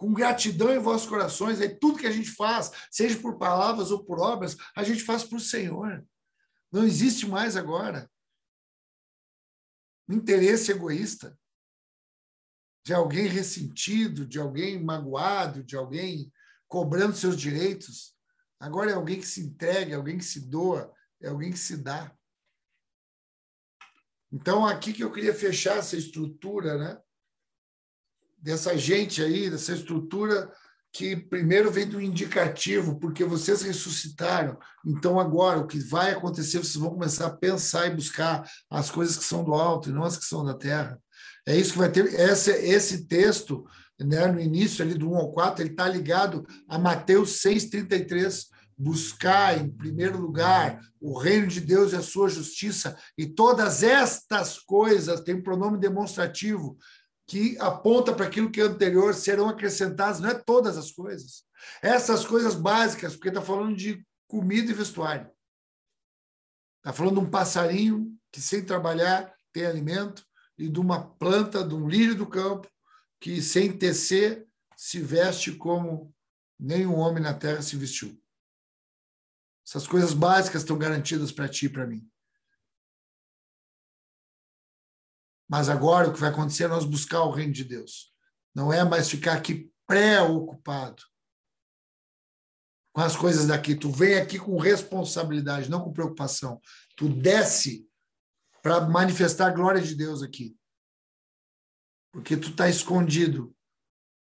com 0.02 0.16
gratidão 0.16 0.74
em 0.74 0.80
vossos 0.80 1.08
corações. 1.08 1.62
Aí 1.62 1.70
tudo 1.70 2.00
que 2.00 2.08
a 2.08 2.12
gente 2.12 2.32
faz, 2.32 2.72
seja 2.90 3.20
por 3.20 3.38
palavras 3.38 3.92
ou 3.92 4.04
por 4.04 4.20
obras, 4.20 4.58
a 4.76 4.84
gente 4.84 5.04
faz 5.04 5.24
para 5.24 5.38
o 5.38 5.40
Senhor. 5.40 6.04
Não 6.72 6.84
existe 6.84 7.28
mais 7.28 7.56
agora 7.56 8.10
interesse 10.10 10.72
egoísta 10.72 11.38
de 12.84 12.96
alguém 12.96 13.28
ressentido, 13.28 14.26
de 14.26 14.40
alguém 14.40 14.84
magoado, 14.84 15.64
de 15.64 15.76
alguém 15.76 16.34
cobrando 16.68 17.16
seus 17.16 17.38
direitos. 17.38 18.18
Agora 18.60 18.90
é 18.90 18.96
alguém 18.96 19.20
que 19.20 19.28
se 19.28 19.42
entrega, 19.42 19.94
é 19.94 19.96
alguém 19.96 20.18
que 20.18 20.26
se 20.26 20.50
doa, 20.50 20.92
é 21.22 21.28
alguém 21.28 21.52
que 21.52 21.60
se 21.60 21.78
dá. 21.78 22.12
Então, 24.32 24.66
aqui 24.66 24.94
que 24.94 25.04
eu 25.04 25.12
queria 25.12 25.36
fechar 25.36 25.78
essa 25.78 25.96
estrutura, 25.96 26.76
né? 26.80 27.00
Dessa 28.42 28.78
gente 28.78 29.22
aí, 29.22 29.50
dessa 29.50 29.74
estrutura 29.74 30.52
que 30.94 31.16
primeiro 31.16 31.72
vem 31.72 31.88
do 31.88 32.02
indicativo, 32.02 33.00
porque 33.00 33.24
vocês 33.24 33.62
ressuscitaram. 33.62 34.58
Então, 34.86 35.20
agora, 35.20 35.60
o 35.60 35.68
que 35.68 35.80
vai 35.80 36.12
acontecer, 36.12 36.58
vocês 36.58 36.76
vão 36.76 36.90
começar 36.90 37.28
a 37.28 37.36
pensar 37.36 37.88
e 37.88 37.96
buscar 37.96 38.46
as 38.70 38.90
coisas 38.90 39.16
que 39.18 39.24
são 39.24 39.44
do 39.44 39.54
alto 39.54 39.90
e 39.90 39.94
não 39.94 40.04
as 40.04 40.18
que 40.18 40.26
são 40.26 40.44
da 40.44 40.54
terra. 40.54 41.00
É 41.48 41.56
isso 41.56 41.74
que 41.74 41.80
vai 41.80 41.90
ter. 41.90 42.14
Esse, 42.20 42.52
esse 42.52 43.08
texto, 43.08 43.66
né, 44.00 44.28
no 44.28 44.40
início, 44.40 44.84
ali 44.84 44.94
do 44.94 45.10
1 45.12 45.16
ao 45.16 45.32
4, 45.32 45.64
ele 45.64 45.72
está 45.72 45.88
ligado 45.88 46.46
a 46.68 46.78
Mateus 46.78 47.42
6,33. 47.42 48.48
Buscar, 48.78 49.60
em 49.60 49.70
primeiro 49.70 50.20
lugar, 50.20 50.80
o 51.00 51.18
reino 51.18 51.46
de 51.48 51.62
Deus 51.62 51.94
e 51.94 51.96
a 51.96 52.02
sua 52.02 52.28
justiça, 52.28 52.98
e 53.16 53.28
todas 53.28 53.84
estas 53.84 54.58
coisas, 54.58 55.22
tem 55.22 55.40
pronome 55.40 55.78
demonstrativo, 55.78 56.80
que 57.32 57.58
aponta 57.60 58.12
para 58.14 58.26
aquilo 58.26 58.52
que 58.52 58.60
é 58.60 58.66
anterior, 58.66 59.16
serão 59.16 59.48
acrescentadas, 59.48 60.20
não 60.20 60.32
é 60.32 60.34
todas 60.34 60.78
as 60.78 60.92
coisas. 60.92 61.46
Essas 61.82 62.26
coisas 62.26 62.56
básicas, 62.56 63.16
porque 63.16 63.30
está 63.30 63.42
falando 63.42 63.74
de 63.74 64.06
comida 64.28 64.70
e 64.70 64.74
vestuário. 64.74 65.32
Está 66.80 66.92
falando 66.92 67.22
de 67.22 67.22
um 67.22 67.30
passarinho 67.30 68.20
que, 68.34 68.42
sem 68.42 68.66
trabalhar, 68.66 69.34
tem 69.54 69.66
alimento, 69.66 70.26
e 70.58 70.68
de 70.68 70.78
uma 70.78 71.10
planta, 71.10 71.66
de 71.66 71.74
um 71.74 71.88
lírio 71.88 72.16
do 72.16 72.28
campo, 72.28 72.68
que, 73.18 73.42
sem 73.42 73.72
tecer, 73.72 74.46
se 74.76 75.00
veste 75.00 75.54
como 75.54 76.14
nenhum 76.60 76.96
homem 76.96 77.24
na 77.24 77.34
terra 77.34 77.62
se 77.62 77.78
vestiu. 77.78 78.22
Essas 79.66 79.88
coisas 79.88 80.14
básicas 80.14 80.64
estão 80.64 80.78
garantidas 80.78 81.32
para 81.32 81.48
ti 81.48 81.68
e 81.68 81.70
para 81.70 81.88
mim. 81.88 82.11
Mas 85.52 85.68
agora 85.68 86.08
o 86.08 86.14
que 86.14 86.20
vai 86.22 86.30
acontecer 86.30 86.64
é 86.64 86.68
nós 86.70 86.86
buscar 86.86 87.24
o 87.24 87.32
reino 87.32 87.52
de 87.52 87.66
Deus. 87.66 88.16
Não 88.56 88.72
é 88.72 88.86
mais 88.86 89.10
ficar 89.10 89.34
aqui 89.34 89.70
preocupado 89.86 91.04
com 92.94 93.02
as 93.02 93.18
coisas 93.18 93.48
daqui. 93.48 93.76
Tu 93.76 93.92
vem 93.92 94.16
aqui 94.16 94.40
com 94.40 94.58
responsabilidade, 94.58 95.70
não 95.70 95.84
com 95.84 95.92
preocupação. 95.92 96.62
Tu 96.96 97.10
desce 97.10 97.86
para 98.62 98.80
manifestar 98.80 99.48
a 99.48 99.54
glória 99.54 99.82
de 99.82 99.94
Deus 99.94 100.24
aqui. 100.24 100.56
Porque 102.14 102.38
tu 102.38 102.52
está 102.52 102.70
escondido 102.70 103.54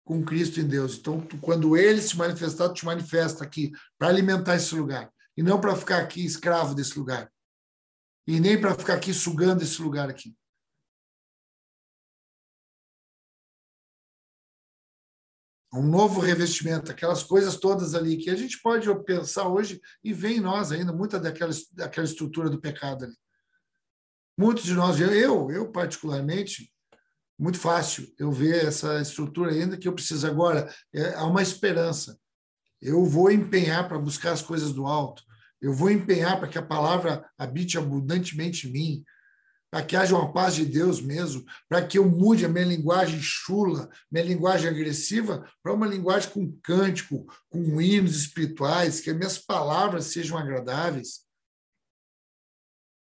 com 0.05 0.25
Cristo 0.25 0.61
em 0.61 0.69
Deus. 0.69 0.97
Então, 0.97 1.21
tu, 1.21 1.39
quando 1.39 1.77
ele 1.77 2.01
se 2.01 2.17
manifestar, 2.17 2.69
tu 2.69 2.75
te 2.75 2.87
manifesta 2.87 3.43
aqui 3.43 3.73
para 3.99 4.07
alimentar 4.07 4.55
esse 4.55 4.73
lugar. 4.77 5.13
E 5.37 5.43
não 5.43 5.61
para 5.61 5.75
ficar 5.75 5.99
aqui 5.99 6.25
escravo 6.25 6.73
desse 6.73 6.97
lugar. 6.97 7.33
E 8.29 8.39
nem 8.39 8.61
para 8.61 8.77
ficar 8.77 8.95
aqui 8.95 9.13
sugando 9.13 9.65
esse 9.65 9.83
lugar 9.83 10.09
aqui. 10.09 10.37
Um 15.77 15.87
novo 15.87 16.21
revestimento, 16.21 16.91
aquelas 16.91 17.23
coisas 17.23 17.57
todas 17.57 17.95
ali 17.95 18.17
que 18.17 18.31
a 18.31 18.37
gente 18.37 18.61
pode 18.61 18.89
pensar 19.05 19.49
hoje 19.49 19.81
e 20.03 20.13
vê 20.13 20.35
em 20.35 20.41
nós 20.41 20.73
ainda 20.73 20.93
muita 20.93 21.19
daquela, 21.19 21.53
daquela 21.73 22.07
estrutura 22.07 22.49
do 22.49 22.61
pecado 22.61 23.05
ali. 23.05 23.15
Muitos 24.39 24.65
de 24.65 24.75
nós, 24.75 25.01
eu, 25.01 25.51
eu 25.51 25.71
particularmente, 25.73 26.71
muito 27.39 27.59
fácil 27.59 28.07
eu 28.19 28.31
ver 28.31 28.67
essa 28.67 29.01
estrutura 29.01 29.53
ainda 29.53 29.77
que 29.77 29.89
eu 29.89 29.95
preciso 29.95 30.27
agora. 30.27 30.73
É, 30.95 31.15
há 31.15 31.25
uma 31.25 31.43
esperança. 31.43 32.19
Eu 32.81 33.05
vou 33.05 33.31
empenhar 33.31 33.89
para 33.89 33.99
buscar 33.99 34.33
as 34.33 34.43
coisas 34.43 34.73
do 34.73 34.87
alto. 34.87 35.23
Eu 35.61 35.73
vou 35.73 35.91
empenhar 35.91 36.39
para 36.39 36.49
que 36.49 36.59
a 36.59 36.63
palavra 36.63 37.29
habite 37.39 37.79
abundantemente 37.79 38.69
em 38.69 38.73
mim 38.73 39.05
para 39.77 39.85
que 39.85 39.95
haja 39.95 40.17
uma 40.17 40.33
paz 40.33 40.55
de 40.55 40.65
Deus 40.65 41.03
mesmo, 41.03 41.45
para 41.69 41.87
que 41.87 41.99
eu 41.99 42.09
mude 42.09 42.47
a 42.47 42.49
minha 42.49 42.65
linguagem 42.65 43.21
chula, 43.21 43.91
minha 44.11 44.25
linguagem 44.25 44.71
agressiva, 44.71 45.47
para 45.63 45.75
uma 45.75 45.87
linguagem 45.87 46.31
com 46.31 46.51
cântico, 46.63 47.27
com 47.51 47.79
hinos 47.79 48.17
espirituais, 48.17 49.01
que 49.01 49.11
as 49.11 49.17
minhas 49.17 49.37
palavras 49.37 50.07
sejam 50.07 50.39
agradáveis. 50.39 51.27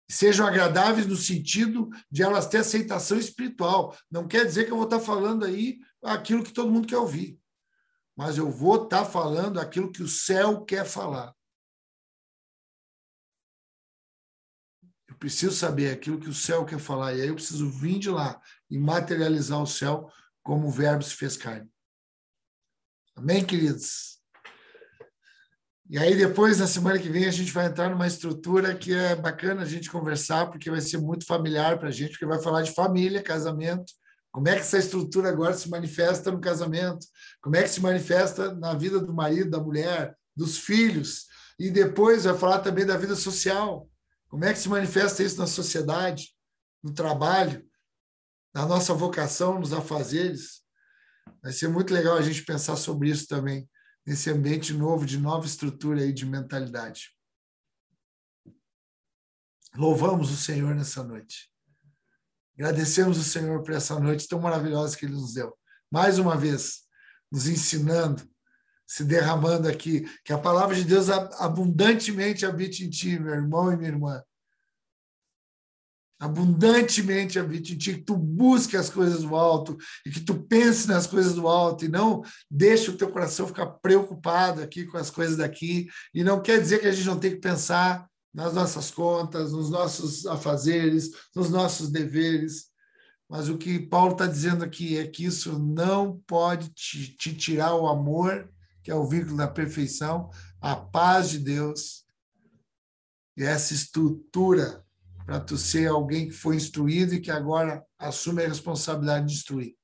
Sejam 0.10 0.48
agradáveis 0.48 1.06
no 1.06 1.18
sentido 1.18 1.90
de 2.10 2.24
elas 2.24 2.48
ter 2.48 2.60
aceitação 2.60 3.20
espiritual. 3.20 3.94
Não 4.10 4.26
quer 4.26 4.46
dizer 4.46 4.64
que 4.64 4.72
eu 4.72 4.78
vou 4.78 4.86
estar 4.86 5.02
falando 5.02 5.44
aí 5.44 5.80
aquilo 6.02 6.46
que 6.46 6.54
todo 6.54 6.72
mundo 6.72 6.88
quer 6.88 6.98
ouvir, 6.98 7.38
mas 8.16 8.38
eu 8.38 8.50
vou 8.50 8.86
estar 8.86 9.04
falando 9.04 9.60
aquilo 9.60 9.92
que 9.92 10.02
o 10.02 10.08
céu 10.08 10.64
quer 10.64 10.86
falar. 10.86 11.36
Preciso 15.24 15.56
saber 15.56 15.90
aquilo 15.90 16.20
que 16.20 16.28
o 16.28 16.34
céu 16.34 16.66
quer 16.66 16.80
falar, 16.80 17.14
e 17.14 17.22
aí 17.22 17.30
eu 17.30 17.36
preciso 17.36 17.70
vir 17.70 17.98
de 17.98 18.10
lá 18.10 18.42
e 18.70 18.78
materializar 18.78 19.62
o 19.62 19.66
céu 19.66 20.12
como 20.44 20.68
o 20.68 20.70
verbo 20.70 21.02
se 21.02 21.16
fez 21.16 21.38
carne. 21.38 21.70
Amém, 23.16 23.46
queridos? 23.46 24.18
E 25.90 25.98
aí 25.98 26.14
depois, 26.18 26.60
na 26.60 26.68
semana 26.68 27.00
que 27.00 27.08
vem, 27.08 27.26
a 27.26 27.32
gente 27.32 27.54
vai 27.54 27.68
entrar 27.68 27.90
numa 27.90 28.06
estrutura 28.06 28.76
que 28.76 28.94
é 28.94 29.16
bacana 29.16 29.62
a 29.62 29.66
gente 29.66 29.90
conversar, 29.90 30.48
porque 30.48 30.70
vai 30.70 30.82
ser 30.82 30.98
muito 30.98 31.26
familiar 31.26 31.80
para 31.80 31.88
a 31.88 31.92
gente, 31.92 32.12
porque 32.12 32.26
vai 32.26 32.42
falar 32.42 32.62
de 32.62 32.74
família, 32.74 33.24
casamento, 33.24 33.94
como 34.30 34.50
é 34.50 34.56
que 34.56 34.62
essa 34.62 34.78
estrutura 34.78 35.30
agora 35.30 35.54
se 35.54 35.70
manifesta 35.70 36.32
no 36.32 36.42
casamento, 36.42 37.06
como 37.42 37.56
é 37.56 37.64
que 37.64 37.70
se 37.70 37.80
manifesta 37.80 38.54
na 38.54 38.74
vida 38.74 39.00
do 39.00 39.14
marido, 39.14 39.52
da 39.52 39.60
mulher, 39.62 40.18
dos 40.36 40.58
filhos, 40.58 41.28
e 41.58 41.72
depois 41.72 42.26
vai 42.26 42.38
falar 42.38 42.60
também 42.60 42.86
da 42.86 42.98
vida 42.98 43.16
social, 43.16 43.90
como 44.34 44.46
é 44.46 44.52
que 44.52 44.58
se 44.58 44.68
manifesta 44.68 45.22
isso 45.22 45.38
na 45.38 45.46
sociedade, 45.46 46.36
no 46.82 46.92
trabalho, 46.92 47.64
na 48.52 48.66
nossa 48.66 48.92
vocação, 48.92 49.60
nos 49.60 49.72
afazeres? 49.72 50.64
Vai 51.44 51.52
ser 51.52 51.68
muito 51.68 51.94
legal 51.94 52.18
a 52.18 52.22
gente 52.24 52.44
pensar 52.44 52.76
sobre 52.76 53.12
isso 53.12 53.28
também, 53.28 53.70
nesse 54.04 54.32
ambiente 54.32 54.74
novo, 54.74 55.06
de 55.06 55.20
nova 55.20 55.46
estrutura 55.46 56.02
aí 56.02 56.12
de 56.12 56.26
mentalidade. 56.26 57.16
Louvamos 59.76 60.32
o 60.32 60.36
Senhor 60.36 60.74
nessa 60.74 61.04
noite. 61.04 61.52
Agradecemos 62.56 63.20
o 63.20 63.24
Senhor 63.24 63.62
por 63.62 63.76
essa 63.76 64.00
noite 64.00 64.28
tão 64.28 64.42
maravilhosa 64.42 64.98
que 64.98 65.06
Ele 65.06 65.14
nos 65.14 65.36
deu. 65.36 65.56
Mais 65.92 66.18
uma 66.18 66.36
vez, 66.36 66.88
nos 67.32 67.46
ensinando, 67.46 68.28
se 68.94 69.04
derramando 69.04 69.68
aqui. 69.68 70.06
Que 70.24 70.32
a 70.32 70.38
palavra 70.38 70.76
de 70.76 70.84
Deus 70.84 71.10
abundantemente 71.10 72.46
habite 72.46 72.86
em 72.86 72.92
ti, 72.92 73.18
meu 73.18 73.34
irmão 73.34 73.74
e 73.74 73.76
minha 73.76 73.90
irmã. 73.90 74.22
Abundantemente 76.20 77.40
habite 77.40 77.74
em 77.74 77.78
ti, 77.78 77.96
que 77.96 78.04
tu 78.04 78.16
busque 78.16 78.78
as 78.78 78.92
coisas 78.92 79.24
do 79.24 79.36
alto 79.36 79.76
e 80.06 80.12
que 80.12 80.20
tu 80.20 80.36
pense 80.44 80.88
nas 80.88 81.08
coisas 81.08 81.34
do 81.34 81.48
alto 81.48 81.86
e 81.86 81.88
não 81.88 82.22
deixe 82.50 82.92
o 82.92 82.96
teu 82.96 83.10
coração 83.10 83.48
ficar 83.48 83.66
preocupado 83.66 84.62
aqui 84.62 84.86
com 84.86 84.98
as 84.98 85.10
coisas 85.10 85.38
daqui. 85.38 85.88
E 86.14 86.24
não 86.24 86.40
quer 86.40 86.62
dizer 86.62 86.80
que 86.80 86.88
a 86.88 86.92
gente 86.92 87.08
não 87.08 87.20
tem 87.20 87.32
que 87.32 87.42
pensar 87.42 88.08
nas 88.32 88.54
nossas 88.54 88.92
contas, 88.92 89.52
nos 89.52 89.72
nossos 89.72 90.28
afazeres, 90.28 91.10
nos 91.36 91.50
nossos 91.50 91.90
deveres. 91.90 92.66
Mas 93.28 93.50
o 93.50 93.58
que 93.58 93.80
Paulo 93.80 94.12
está 94.12 94.28
dizendo 94.28 94.64
aqui 94.64 95.00
é 95.00 95.08
que 95.08 95.26
isso 95.26 95.58
não 95.58 96.22
pode 96.28 96.70
te, 96.76 97.18
te 97.18 97.34
tirar 97.34 97.74
o 97.74 97.88
amor 97.88 98.54
que 98.84 98.92
é 98.92 98.96
o 98.96 99.08
vínculo 99.08 99.38
da 99.38 99.48
perfeição, 99.48 100.30
a 100.60 100.76
paz 100.76 101.30
de 101.30 101.40
Deus 101.40 102.06
e 103.38 103.44
essa 103.44 103.74
estrutura 103.74 104.86
para 105.26 105.40
tu 105.40 105.58
ser 105.58 105.88
alguém 105.88 106.28
que 106.28 106.34
foi 106.34 106.58
instruído 106.58 107.14
e 107.14 107.22
que 107.22 107.32
agora 107.32 107.86
assume 107.98 108.44
a 108.44 108.48
responsabilidade 108.48 109.28
de 109.28 109.34
instruir. 109.34 109.76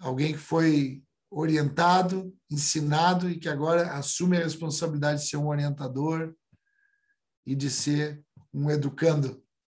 Alguém 0.00 0.32
que 0.32 0.38
foi 0.38 1.04
orientado, 1.30 2.34
ensinado 2.50 3.28
e 3.28 3.38
que 3.38 3.48
agora 3.48 3.92
assume 3.92 4.38
a 4.38 4.42
responsabilidade 4.42 5.20
de 5.20 5.28
ser 5.28 5.36
um 5.36 5.48
orientador 5.48 6.34
e 7.44 7.54
de 7.54 7.68
ser 7.68 8.24
um 8.52 8.70
educando 8.70 9.44